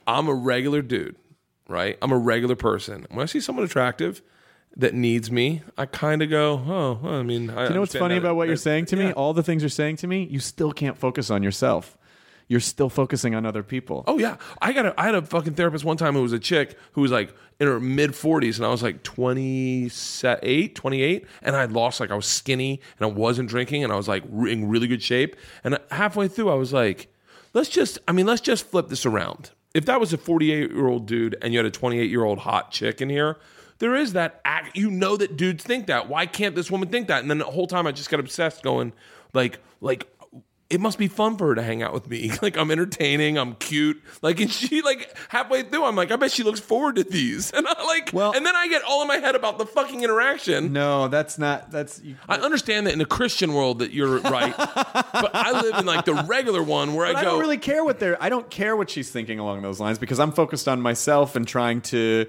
[0.06, 1.16] I'm a regular dude,
[1.68, 1.96] right?
[2.02, 3.06] I'm a regular person.
[3.10, 4.22] When I see someone attractive
[4.76, 7.94] that needs me, I kind of go, oh, well, I mean, I You know what's
[7.94, 9.04] funny that- about what you're saying to me?
[9.06, 9.12] yeah.
[9.12, 11.96] All the things you're saying to me, you still can't focus on yourself.
[12.46, 14.04] You're still focusing on other people.
[14.06, 16.38] Oh yeah, I got a I had a fucking therapist one time who was a
[16.38, 21.56] chick who was like in her mid 40s and I was like 28, 28 and
[21.56, 24.68] I lost like I was skinny and I wasn't drinking and I was like in
[24.68, 27.08] really good shape and halfway through I was like
[27.52, 29.50] let's just I mean let's just flip this around.
[29.74, 33.36] If that was a 48-year-old dude and you had a 28-year-old hot chick in here,
[33.78, 36.08] there is that act you know that dudes think that.
[36.08, 37.20] Why can't this woman think that?
[37.22, 38.92] And then the whole time I just got obsessed going
[39.32, 40.08] like like
[40.74, 42.30] it must be fun for her to hang out with me.
[42.42, 44.02] Like I'm entertaining, I'm cute.
[44.20, 47.52] Like and she like halfway through, I'm like, I bet she looks forward to these.
[47.56, 50.02] And I like Well- and then I get all in my head about the fucking
[50.02, 50.72] interaction.
[50.72, 51.70] No, that's not.
[51.70, 55.76] That's you, I understand that in the Christian world that you're right, but I live
[55.78, 57.30] in like the regular one where I I go.
[57.30, 58.20] don't really care what they're.
[58.22, 61.46] I don't care what she's thinking along those lines because I'm focused on myself and
[61.46, 62.26] trying to,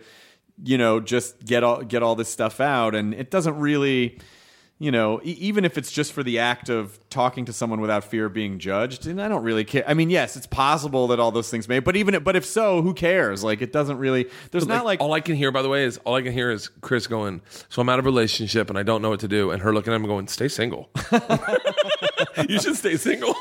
[0.64, 4.20] you know, just get all get all this stuff out, and it doesn't really,
[4.78, 8.03] you know, e- even if it's just for the act of talking to someone without
[8.03, 9.84] fear of being judged, and I don't really care.
[9.88, 12.45] I mean, yes, it's possible that all those things may, but even if, but if
[12.45, 13.43] so, who cares?
[13.43, 14.30] Like, it doesn't really.
[14.51, 16.51] There's not like all I can hear, by the way, is all I can hear
[16.51, 17.41] is Chris going.
[17.69, 19.73] So I'm out of a relationship and I don't know what to do, and her
[19.73, 20.89] looking at him going, "Stay single.
[22.49, 23.34] you should stay single."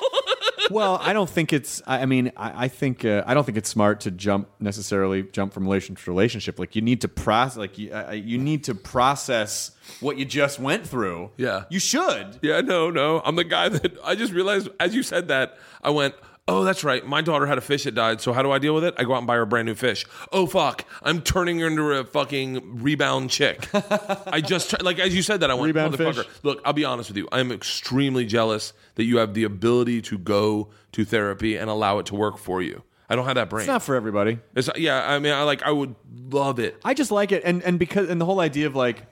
[0.71, 1.83] Well, I don't think it's.
[1.87, 5.23] I I mean, I, I think uh, I don't think it's smart to jump necessarily
[5.23, 6.59] jump from relationship to relationship.
[6.59, 7.57] Like you need to process.
[7.57, 11.31] Like you, uh, you need to process what you just went through.
[11.37, 11.65] Yeah.
[11.71, 12.39] you should.
[12.43, 13.21] Yeah, no, no.
[13.25, 16.15] I'm the guy that I just realized as you said that, I went,
[16.47, 17.05] Oh, that's right.
[17.07, 18.21] My daughter had a fish that died.
[18.21, 18.95] So how do I deal with it?
[18.99, 20.05] I go out and buy her a brand new fish.
[20.31, 20.85] Oh fuck!
[21.03, 23.67] I'm turning her into a fucking rebound chick.
[23.73, 26.25] I just like as you said that I went Rebound motherfucker.
[26.25, 26.27] fish?
[26.43, 27.29] Look, I'll be honest with you.
[27.33, 31.99] I am extremely jealous that you have the ability to go to therapy and allow
[31.99, 32.83] it to work for you.
[33.09, 33.63] I don't have that brain.
[33.63, 34.39] It's not for everybody.
[34.55, 35.63] It's- yeah, I mean, I like.
[35.63, 35.95] I would
[36.31, 36.79] love it.
[36.85, 39.07] I just like it, and and because and the whole idea of like,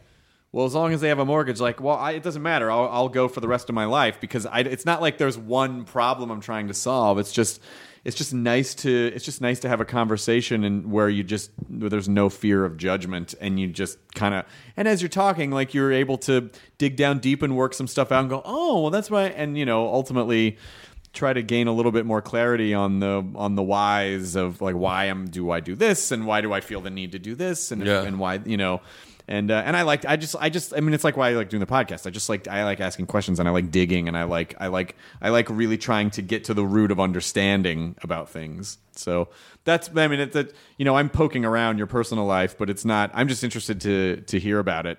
[0.53, 2.71] well, as long as they have a mortgage, like, well, I, it doesn't matter.
[2.71, 5.39] I'll, I'll go for the rest of my life because I, it's not like there's
[5.39, 7.19] one problem I'm trying to solve.
[7.19, 7.61] It's just,
[8.05, 11.51] it's just nice to, it's just nice to have a conversation and where you just,
[11.69, 14.45] where there's no fear of judgment and you just kind of,
[14.77, 18.13] and as you're talking, like you're able to dig down deep and work some stuff
[18.13, 20.59] out and go, oh, well, that's why, and you know, ultimately
[21.15, 24.75] try to gain a little bit more clarity on the on the whys of like
[24.75, 27.35] why am do I do this and why do I feel the need to do
[27.35, 28.01] this and Yeah.
[28.03, 28.81] and why you know
[29.29, 31.33] and uh, and I liked I just I just I mean it's like why I
[31.33, 34.09] like doing the podcast I just like I like asking questions and I like digging
[34.09, 37.01] and I like I like I like really trying to get to the root of
[37.01, 39.29] understanding about things so
[39.65, 42.85] that's I mean it's that you know I'm poking around your personal life but it's
[42.85, 44.99] not I'm just interested to to hear about it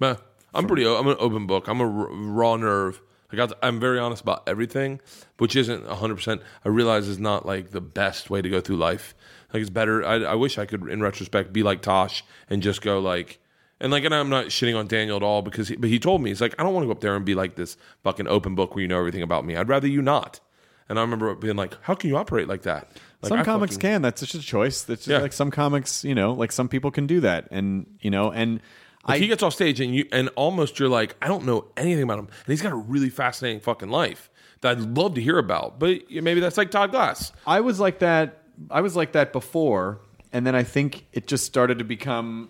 [0.00, 0.16] Meh.
[0.54, 0.86] I'm pretty.
[0.86, 1.68] I'm an open book.
[1.68, 3.00] I'm a r- raw nerve.
[3.32, 3.52] I got.
[3.62, 5.00] I'm very honest about everything,
[5.38, 6.14] which isn't 100.
[6.14, 9.14] percent I realize is not like the best way to go through life.
[9.52, 10.04] Like it's better.
[10.04, 13.40] I, I wish I could, in retrospect, be like Tosh and just go like.
[13.84, 16.22] And like, and I'm not shitting on Daniel at all because, he, but he told
[16.22, 18.26] me he's like, I don't want to go up there and be like this fucking
[18.26, 19.56] open book where you know everything about me.
[19.56, 20.40] I'd rather you not.
[20.88, 22.88] And I remember being like, how can you operate like that?
[23.22, 24.02] Like, some I comics fucking- can.
[24.02, 24.82] That's just a choice.
[24.82, 25.18] That's just Yeah.
[25.18, 28.60] like some comics, you know, like some people can do that, and you know, and
[29.06, 31.66] Like I he gets off stage and you and almost you're like, I don't know
[31.76, 34.30] anything about him, and he's got a really fascinating fucking life
[34.62, 35.78] that I'd love to hear about.
[35.78, 37.32] But maybe that's like Todd Glass.
[37.46, 38.42] I was like that.
[38.70, 40.00] I was like that before,
[40.32, 42.48] and then I think it just started to become.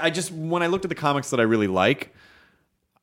[0.00, 2.14] I just when I looked at the comics that I really like,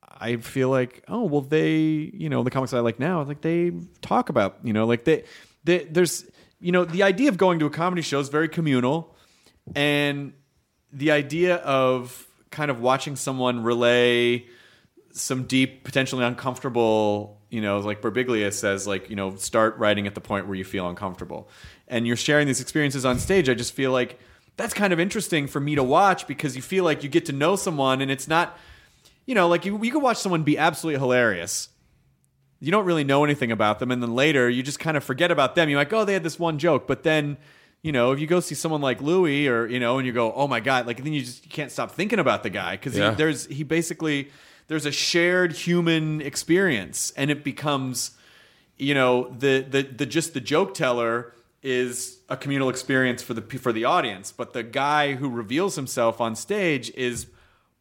[0.04, 3.72] I feel like oh well they you know the comics I like now like they
[4.02, 5.24] talk about you know like they,
[5.64, 6.26] they there's
[6.60, 9.16] you know the idea of going to a comedy show is very communal,
[9.76, 10.34] and
[10.92, 14.46] the idea of kind of watching someone relay
[15.16, 20.16] some deep, potentially uncomfortable, you know, like Birbiglia says, like, you know, start writing at
[20.16, 21.50] the point where you feel uncomfortable.
[21.88, 23.48] And you're sharing these experiences on stage.
[23.48, 24.20] I just feel like
[24.58, 27.34] that's kind of interesting for me to watch because you feel like you get to
[27.34, 28.58] know someone and it's not,
[29.26, 31.70] you know, like you, you could watch someone be absolutely hilarious.
[32.62, 33.92] You don't really know anything about them.
[33.92, 35.68] And then later you just kind of forget about them.
[35.70, 36.88] You're like, oh, they had this one joke.
[36.88, 37.38] But then,
[37.82, 40.32] you know, if you go see someone like Louis or, you know, and you go,
[40.34, 42.98] oh my God, like then you just you can't stop thinking about the guy because
[42.98, 43.12] Yeah.
[43.12, 44.30] there's, he basically,
[44.68, 48.12] there's a shared human experience and it becomes
[48.78, 51.34] you know the the, the just the joke teller
[51.64, 56.20] is a communal experience for the for the audience but the guy who reveals himself
[56.20, 57.28] on stage is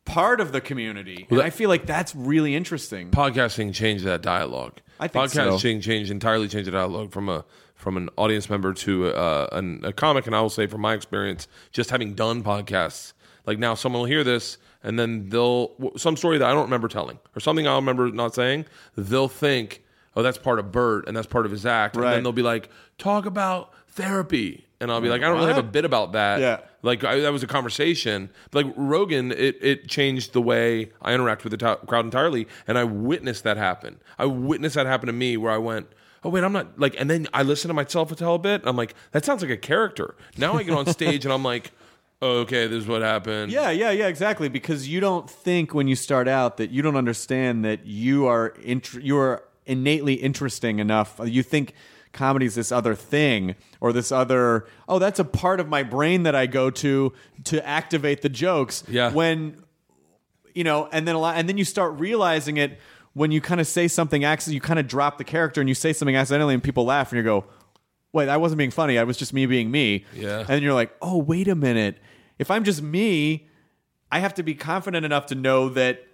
[0.04, 4.80] part of the community and i feel like that's really interesting Podcasting changed that dialogue.
[5.00, 5.50] I think so.
[5.50, 7.44] Podcasting changed entirely changed the dialogue from a
[7.74, 10.26] from an audience member to uh, an, a comic.
[10.26, 13.12] And I will say, from my experience, just having done podcasts,
[13.46, 16.88] like now someone will hear this and then they'll some story that I don't remember
[16.88, 18.66] telling or something I remember not saying.
[18.96, 19.82] They'll think,
[20.14, 22.42] oh, that's part of Bert and that's part of his act, and then they'll be
[22.42, 22.68] like,
[22.98, 26.40] talk about therapy, and I'll be like, I don't really have a bit about that.
[26.40, 26.60] Yeah.
[26.82, 28.28] Like I, that was a conversation.
[28.52, 32.76] Like Rogan, it, it changed the way I interact with the to- crowd entirely, and
[32.76, 34.00] I witnessed that happen.
[34.18, 35.86] I witnessed that happen to me, where I went,
[36.22, 38.60] "Oh wait, I'm not like." And then I listen to myself a tell a bit.
[38.60, 41.42] And I'm like, "That sounds like a character." Now I get on stage and I'm
[41.44, 41.72] like,
[42.20, 44.48] oh, "Okay, this is what happened." Yeah, yeah, yeah, exactly.
[44.50, 48.48] Because you don't think when you start out that you don't understand that you are
[48.62, 51.18] int- you are innately interesting enough.
[51.24, 51.72] You think
[52.14, 56.22] comedy is this other thing or this other oh that's a part of my brain
[56.22, 57.12] that I go to
[57.44, 58.84] to activate the jokes.
[58.88, 59.12] Yeah.
[59.12, 59.62] When
[60.54, 62.78] you know, and then a lot, and then you start realizing it
[63.12, 64.54] when you kind of say something accidentally.
[64.54, 67.16] You kind of drop the character and you say something accidentally, and people laugh, and
[67.16, 67.44] you go,
[68.12, 68.98] "Wait, I wasn't being funny.
[68.98, 70.38] I was just me being me." Yeah.
[70.38, 71.98] And then you're like, "Oh, wait a minute.
[72.38, 73.48] If I'm just me,
[74.10, 76.06] I have to be confident enough to know that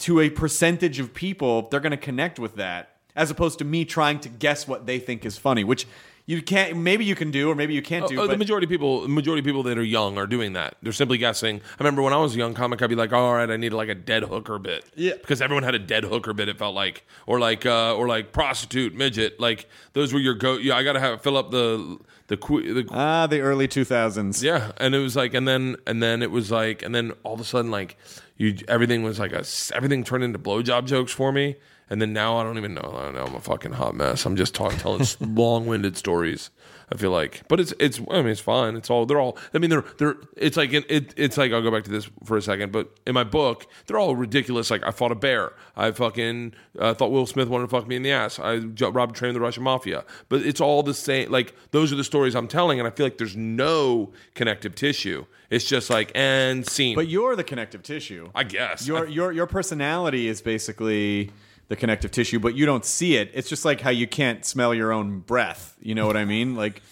[0.00, 3.84] to a percentage of people, they're going to connect with that, as opposed to me
[3.84, 5.86] trying to guess what they think is funny, which."
[6.24, 6.76] You can't.
[6.76, 8.20] Maybe you can do, or maybe you can't do.
[8.20, 10.76] Oh, the majority of people, majority of people that are young are doing that.
[10.80, 11.56] They're simply guessing.
[11.56, 13.72] I remember when I was a young comic, I'd be like, "All right, I need
[13.72, 15.14] like a dead hooker bit." Yeah.
[15.20, 16.48] because everyone had a dead hooker bit.
[16.48, 19.40] It felt like, or like, uh, or like prostitute, midget.
[19.40, 20.58] Like those were your go.
[20.58, 21.98] Yeah, I got to have fill up the
[22.28, 24.44] the the ah, the early two thousands.
[24.44, 27.34] yeah, and it was like, and then and then it was like, and then all
[27.34, 27.96] of a sudden, like
[28.36, 29.44] you, everything was like a
[29.74, 31.56] everything turned into blowjob jokes for me,
[31.90, 32.94] and then now I don't even know.
[32.96, 33.24] I don't know.
[33.24, 34.24] I'm a fucking hot mess.
[34.24, 36.50] I'm just talking, telling long winded stories.
[36.92, 38.00] I feel like, but it's it's.
[38.10, 38.76] I mean, it's fine.
[38.76, 39.38] It's all they're all.
[39.54, 40.16] I mean, they're they're.
[40.36, 41.14] It's like it, it.
[41.16, 43.98] It's like I'll go back to this for a second, but in my book, they're
[43.98, 44.70] all ridiculous.
[44.70, 45.54] Like I fought a bear.
[45.74, 48.38] I fucking uh, thought Will Smith wanted to fuck me in the ass.
[48.38, 50.04] I robbed a train of the Russian mafia.
[50.28, 51.30] But it's all the same.
[51.30, 55.24] Like those are the stories I'm telling, and I feel like there's no connective tissue.
[55.48, 56.94] It's just like and scene.
[56.94, 58.30] But you're the connective tissue.
[58.34, 61.30] I guess your your your personality is basically
[61.68, 63.30] the connective tissue, but you don't see it.
[63.34, 65.76] It's just like how you can't smell your own breath.
[65.80, 66.54] You know what I mean?
[66.54, 66.82] Like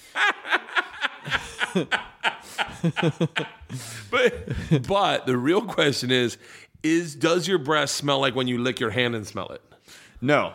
[4.11, 4.33] but
[4.87, 6.39] but the real question is
[6.83, 9.63] is does your breath smell like when you lick your hand and smell it?
[10.21, 10.55] No.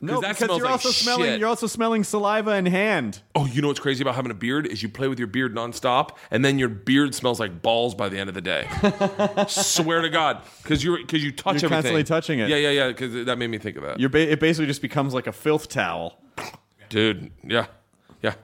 [0.00, 1.40] No, that because you're like also smelling.
[1.40, 3.20] You're also smelling saliva and hand.
[3.34, 5.54] Oh, you know what's crazy about having a beard is you play with your beard
[5.54, 8.68] nonstop, and then your beard smells like balls by the end of the day.
[9.48, 11.70] Swear to God, because you're because you touch You're everything.
[11.70, 12.48] constantly touching it.
[12.48, 12.88] Yeah, yeah, yeah.
[12.88, 15.32] Because that made me think of that, You're ba- it basically just becomes like a
[15.32, 16.18] filth towel.
[16.88, 17.30] dude.
[17.44, 17.66] Yeah,
[18.22, 18.34] yeah.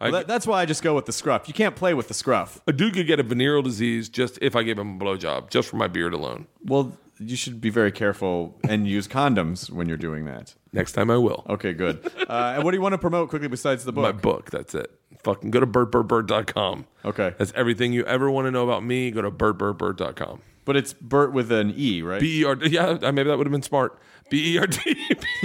[0.00, 1.46] I, That- that's why I just go with the scruff.
[1.46, 2.60] You can't play with the scruff.
[2.66, 5.68] a dude could get a venereal disease just if I gave him a blowjob, just
[5.68, 6.46] for my beard alone.
[6.64, 6.96] Well,
[7.30, 10.54] you should be very careful and use condoms when you're doing that.
[10.72, 11.44] Next time I will.
[11.48, 12.10] Okay, good.
[12.28, 14.02] Uh, and what do you want to promote quickly besides the book?
[14.02, 14.50] My book.
[14.50, 14.90] That's it.
[15.22, 16.86] Fucking go to bertbertbert.com.
[17.04, 17.34] Okay.
[17.38, 19.10] That's everything you ever want to know about me.
[19.10, 20.40] Go to bertbertbert.com.
[20.64, 22.20] But it's Bert with an E, right?
[22.20, 22.70] B E R D.
[22.70, 23.98] Yeah, maybe that would have been smart.
[24.30, 24.96] B E R D.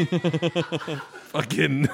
[1.32, 1.90] Fucking.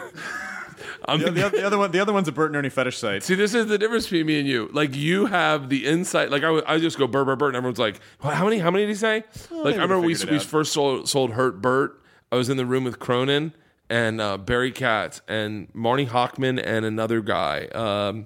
[1.08, 2.98] I'm the, the, other, the other one, the other one's a Bert and Ernie fetish
[2.98, 3.24] site.
[3.24, 4.70] See, this is the difference between me and you.
[4.72, 6.32] Like, you have the insight.
[6.32, 8.60] Like, I, I just go Bert, Bert, Bert, and everyone's like, "How many?
[8.60, 10.44] How many did he say?" like, I remember we, we out.
[10.44, 12.02] first sold, sold Hurt Bert.
[12.32, 13.54] I was in the room with Cronin
[13.90, 18.26] and uh, Barry Katz and Marnie Hockman and another guy, um,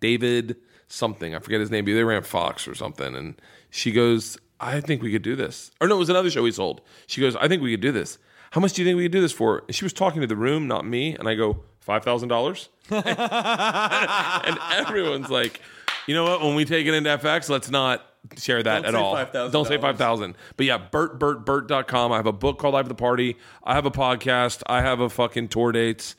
[0.00, 0.56] David
[0.88, 1.34] something.
[1.34, 1.84] I forget his name.
[1.84, 3.14] They ran Fox or something.
[3.14, 6.42] And she goes, "I think we could do this." Or no, it was another show
[6.42, 6.80] we sold.
[7.06, 8.18] She goes, "I think we could do this."
[8.52, 9.64] How much do you think we could do this for?
[9.66, 11.14] And she was talking to the room, not me.
[11.14, 12.68] And I go, five thousand dollars.
[12.90, 15.60] and everyone's like,
[16.06, 16.42] you know what?
[16.42, 18.04] When we take it into FX, let's not
[18.36, 19.14] share that Don't at say all.
[19.14, 19.52] $5,000.
[19.52, 20.34] Don't say five thousand.
[20.56, 22.12] But yeah, Bert, Bert, Bert.com.
[22.12, 23.36] I have a book called Live the Party.
[23.64, 24.62] I have a podcast.
[24.66, 26.16] I have a fucking tour dates,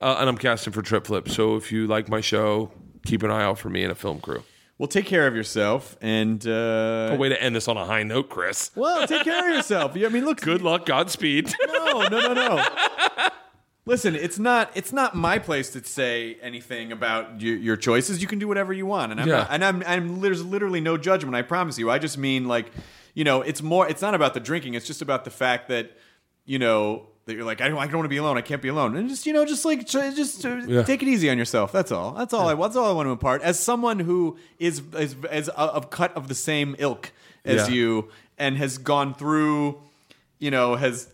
[0.00, 1.28] uh, and I'm casting for Trip Flip.
[1.28, 2.72] So if you like my show,
[3.06, 4.42] keep an eye out for me and a film crew.
[4.76, 6.44] Well, take care of yourself and.
[6.46, 8.72] Uh, A way to end this on a high note, Chris.
[8.74, 9.92] well, take care of yourself.
[9.96, 10.40] I mean, look.
[10.40, 11.52] Good luck, Godspeed.
[11.68, 12.64] No, no, no, no.
[13.86, 18.22] Listen, it's not it's not my place to say anything about your, your choices.
[18.22, 19.36] You can do whatever you want, and I'm Yeah.
[19.38, 21.36] not, and I'm, I'm there's literally no judgment.
[21.36, 21.90] I promise you.
[21.90, 22.70] I just mean like,
[23.12, 23.86] you know, it's more.
[23.86, 24.72] It's not about the drinking.
[24.74, 25.90] It's just about the fact that,
[26.46, 28.38] you know, that you're like, I don't, I don't want to be alone.
[28.38, 30.82] I can't be alone, and just you know, just like just uh, Yeah.
[30.82, 31.70] take it easy on yourself.
[31.70, 32.12] That's all.
[32.12, 32.48] That's all.
[32.48, 33.42] I, that's all I want to impart.
[33.42, 37.12] As someone who is is as of cut of the same ilk
[37.44, 37.74] as Yeah.
[37.74, 38.08] you
[38.38, 39.78] and has gone through,
[40.38, 41.08] you know, has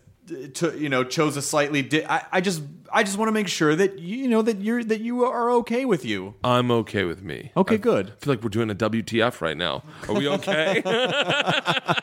[0.53, 2.61] to you know chose a slightly di- I, I just
[2.93, 5.85] I just want to make sure that you, know that you're that you are okay
[5.85, 6.35] with you.
[6.43, 7.51] I'm okay with me.
[7.55, 8.07] Okay, good.
[8.07, 8.19] I good.
[8.19, 9.83] feel like we're doing a WTF right now.
[10.07, 10.81] Are we okay?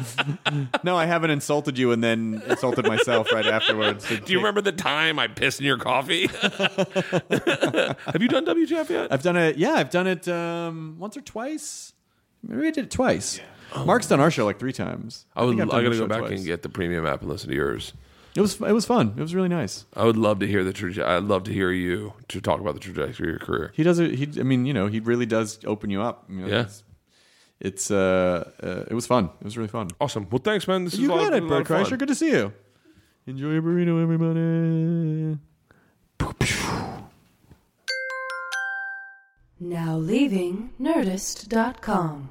[0.84, 4.08] No, I haven't insulted you and then insulted myself right afterwards.
[4.08, 6.26] Do you remember the time I pissed in your coffee?
[6.40, 9.12] Have you done WTF yet?
[9.12, 9.56] I've done it.
[9.56, 11.92] Yeah, I've done it um, once or twice.
[12.42, 13.40] Maybe I did it twice.
[13.84, 15.26] Mark's done our show like three times.
[15.36, 15.50] I would.
[15.56, 16.32] think I, I've done gotta go back twice.
[16.32, 17.92] and get the premium app and listen to yours.
[18.36, 19.14] It was it was fun.
[19.16, 19.84] It was really nice.
[19.94, 21.04] I would love to hear the trajectory.
[21.16, 23.72] I'd love to hear you to talk about the trajectory of your career.
[23.74, 24.14] He does it.
[24.14, 26.24] He, I mean, you know, he really does open you up.
[26.28, 26.60] You know, Yeah.
[26.62, 26.84] It's,
[27.60, 29.26] it's uh, uh, it was fun.
[29.40, 29.88] It was really fun.
[30.00, 30.26] Awesome.
[30.30, 30.84] Well, thanks, man.
[30.84, 31.88] This You is a lot, got it, a lot Bert of.
[31.88, 31.98] Kreischer.
[31.98, 32.52] Good to see you.
[33.26, 35.38] Enjoy your burrito, everybody.
[39.60, 42.30] Now leaving Nerdist.com.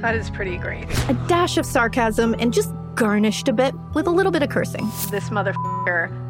[0.00, 0.84] That is pretty great.
[1.08, 4.90] a dash of sarcasm, and just garnished a bit with a little bit of cursing.
[5.10, 6.29] This motherfucker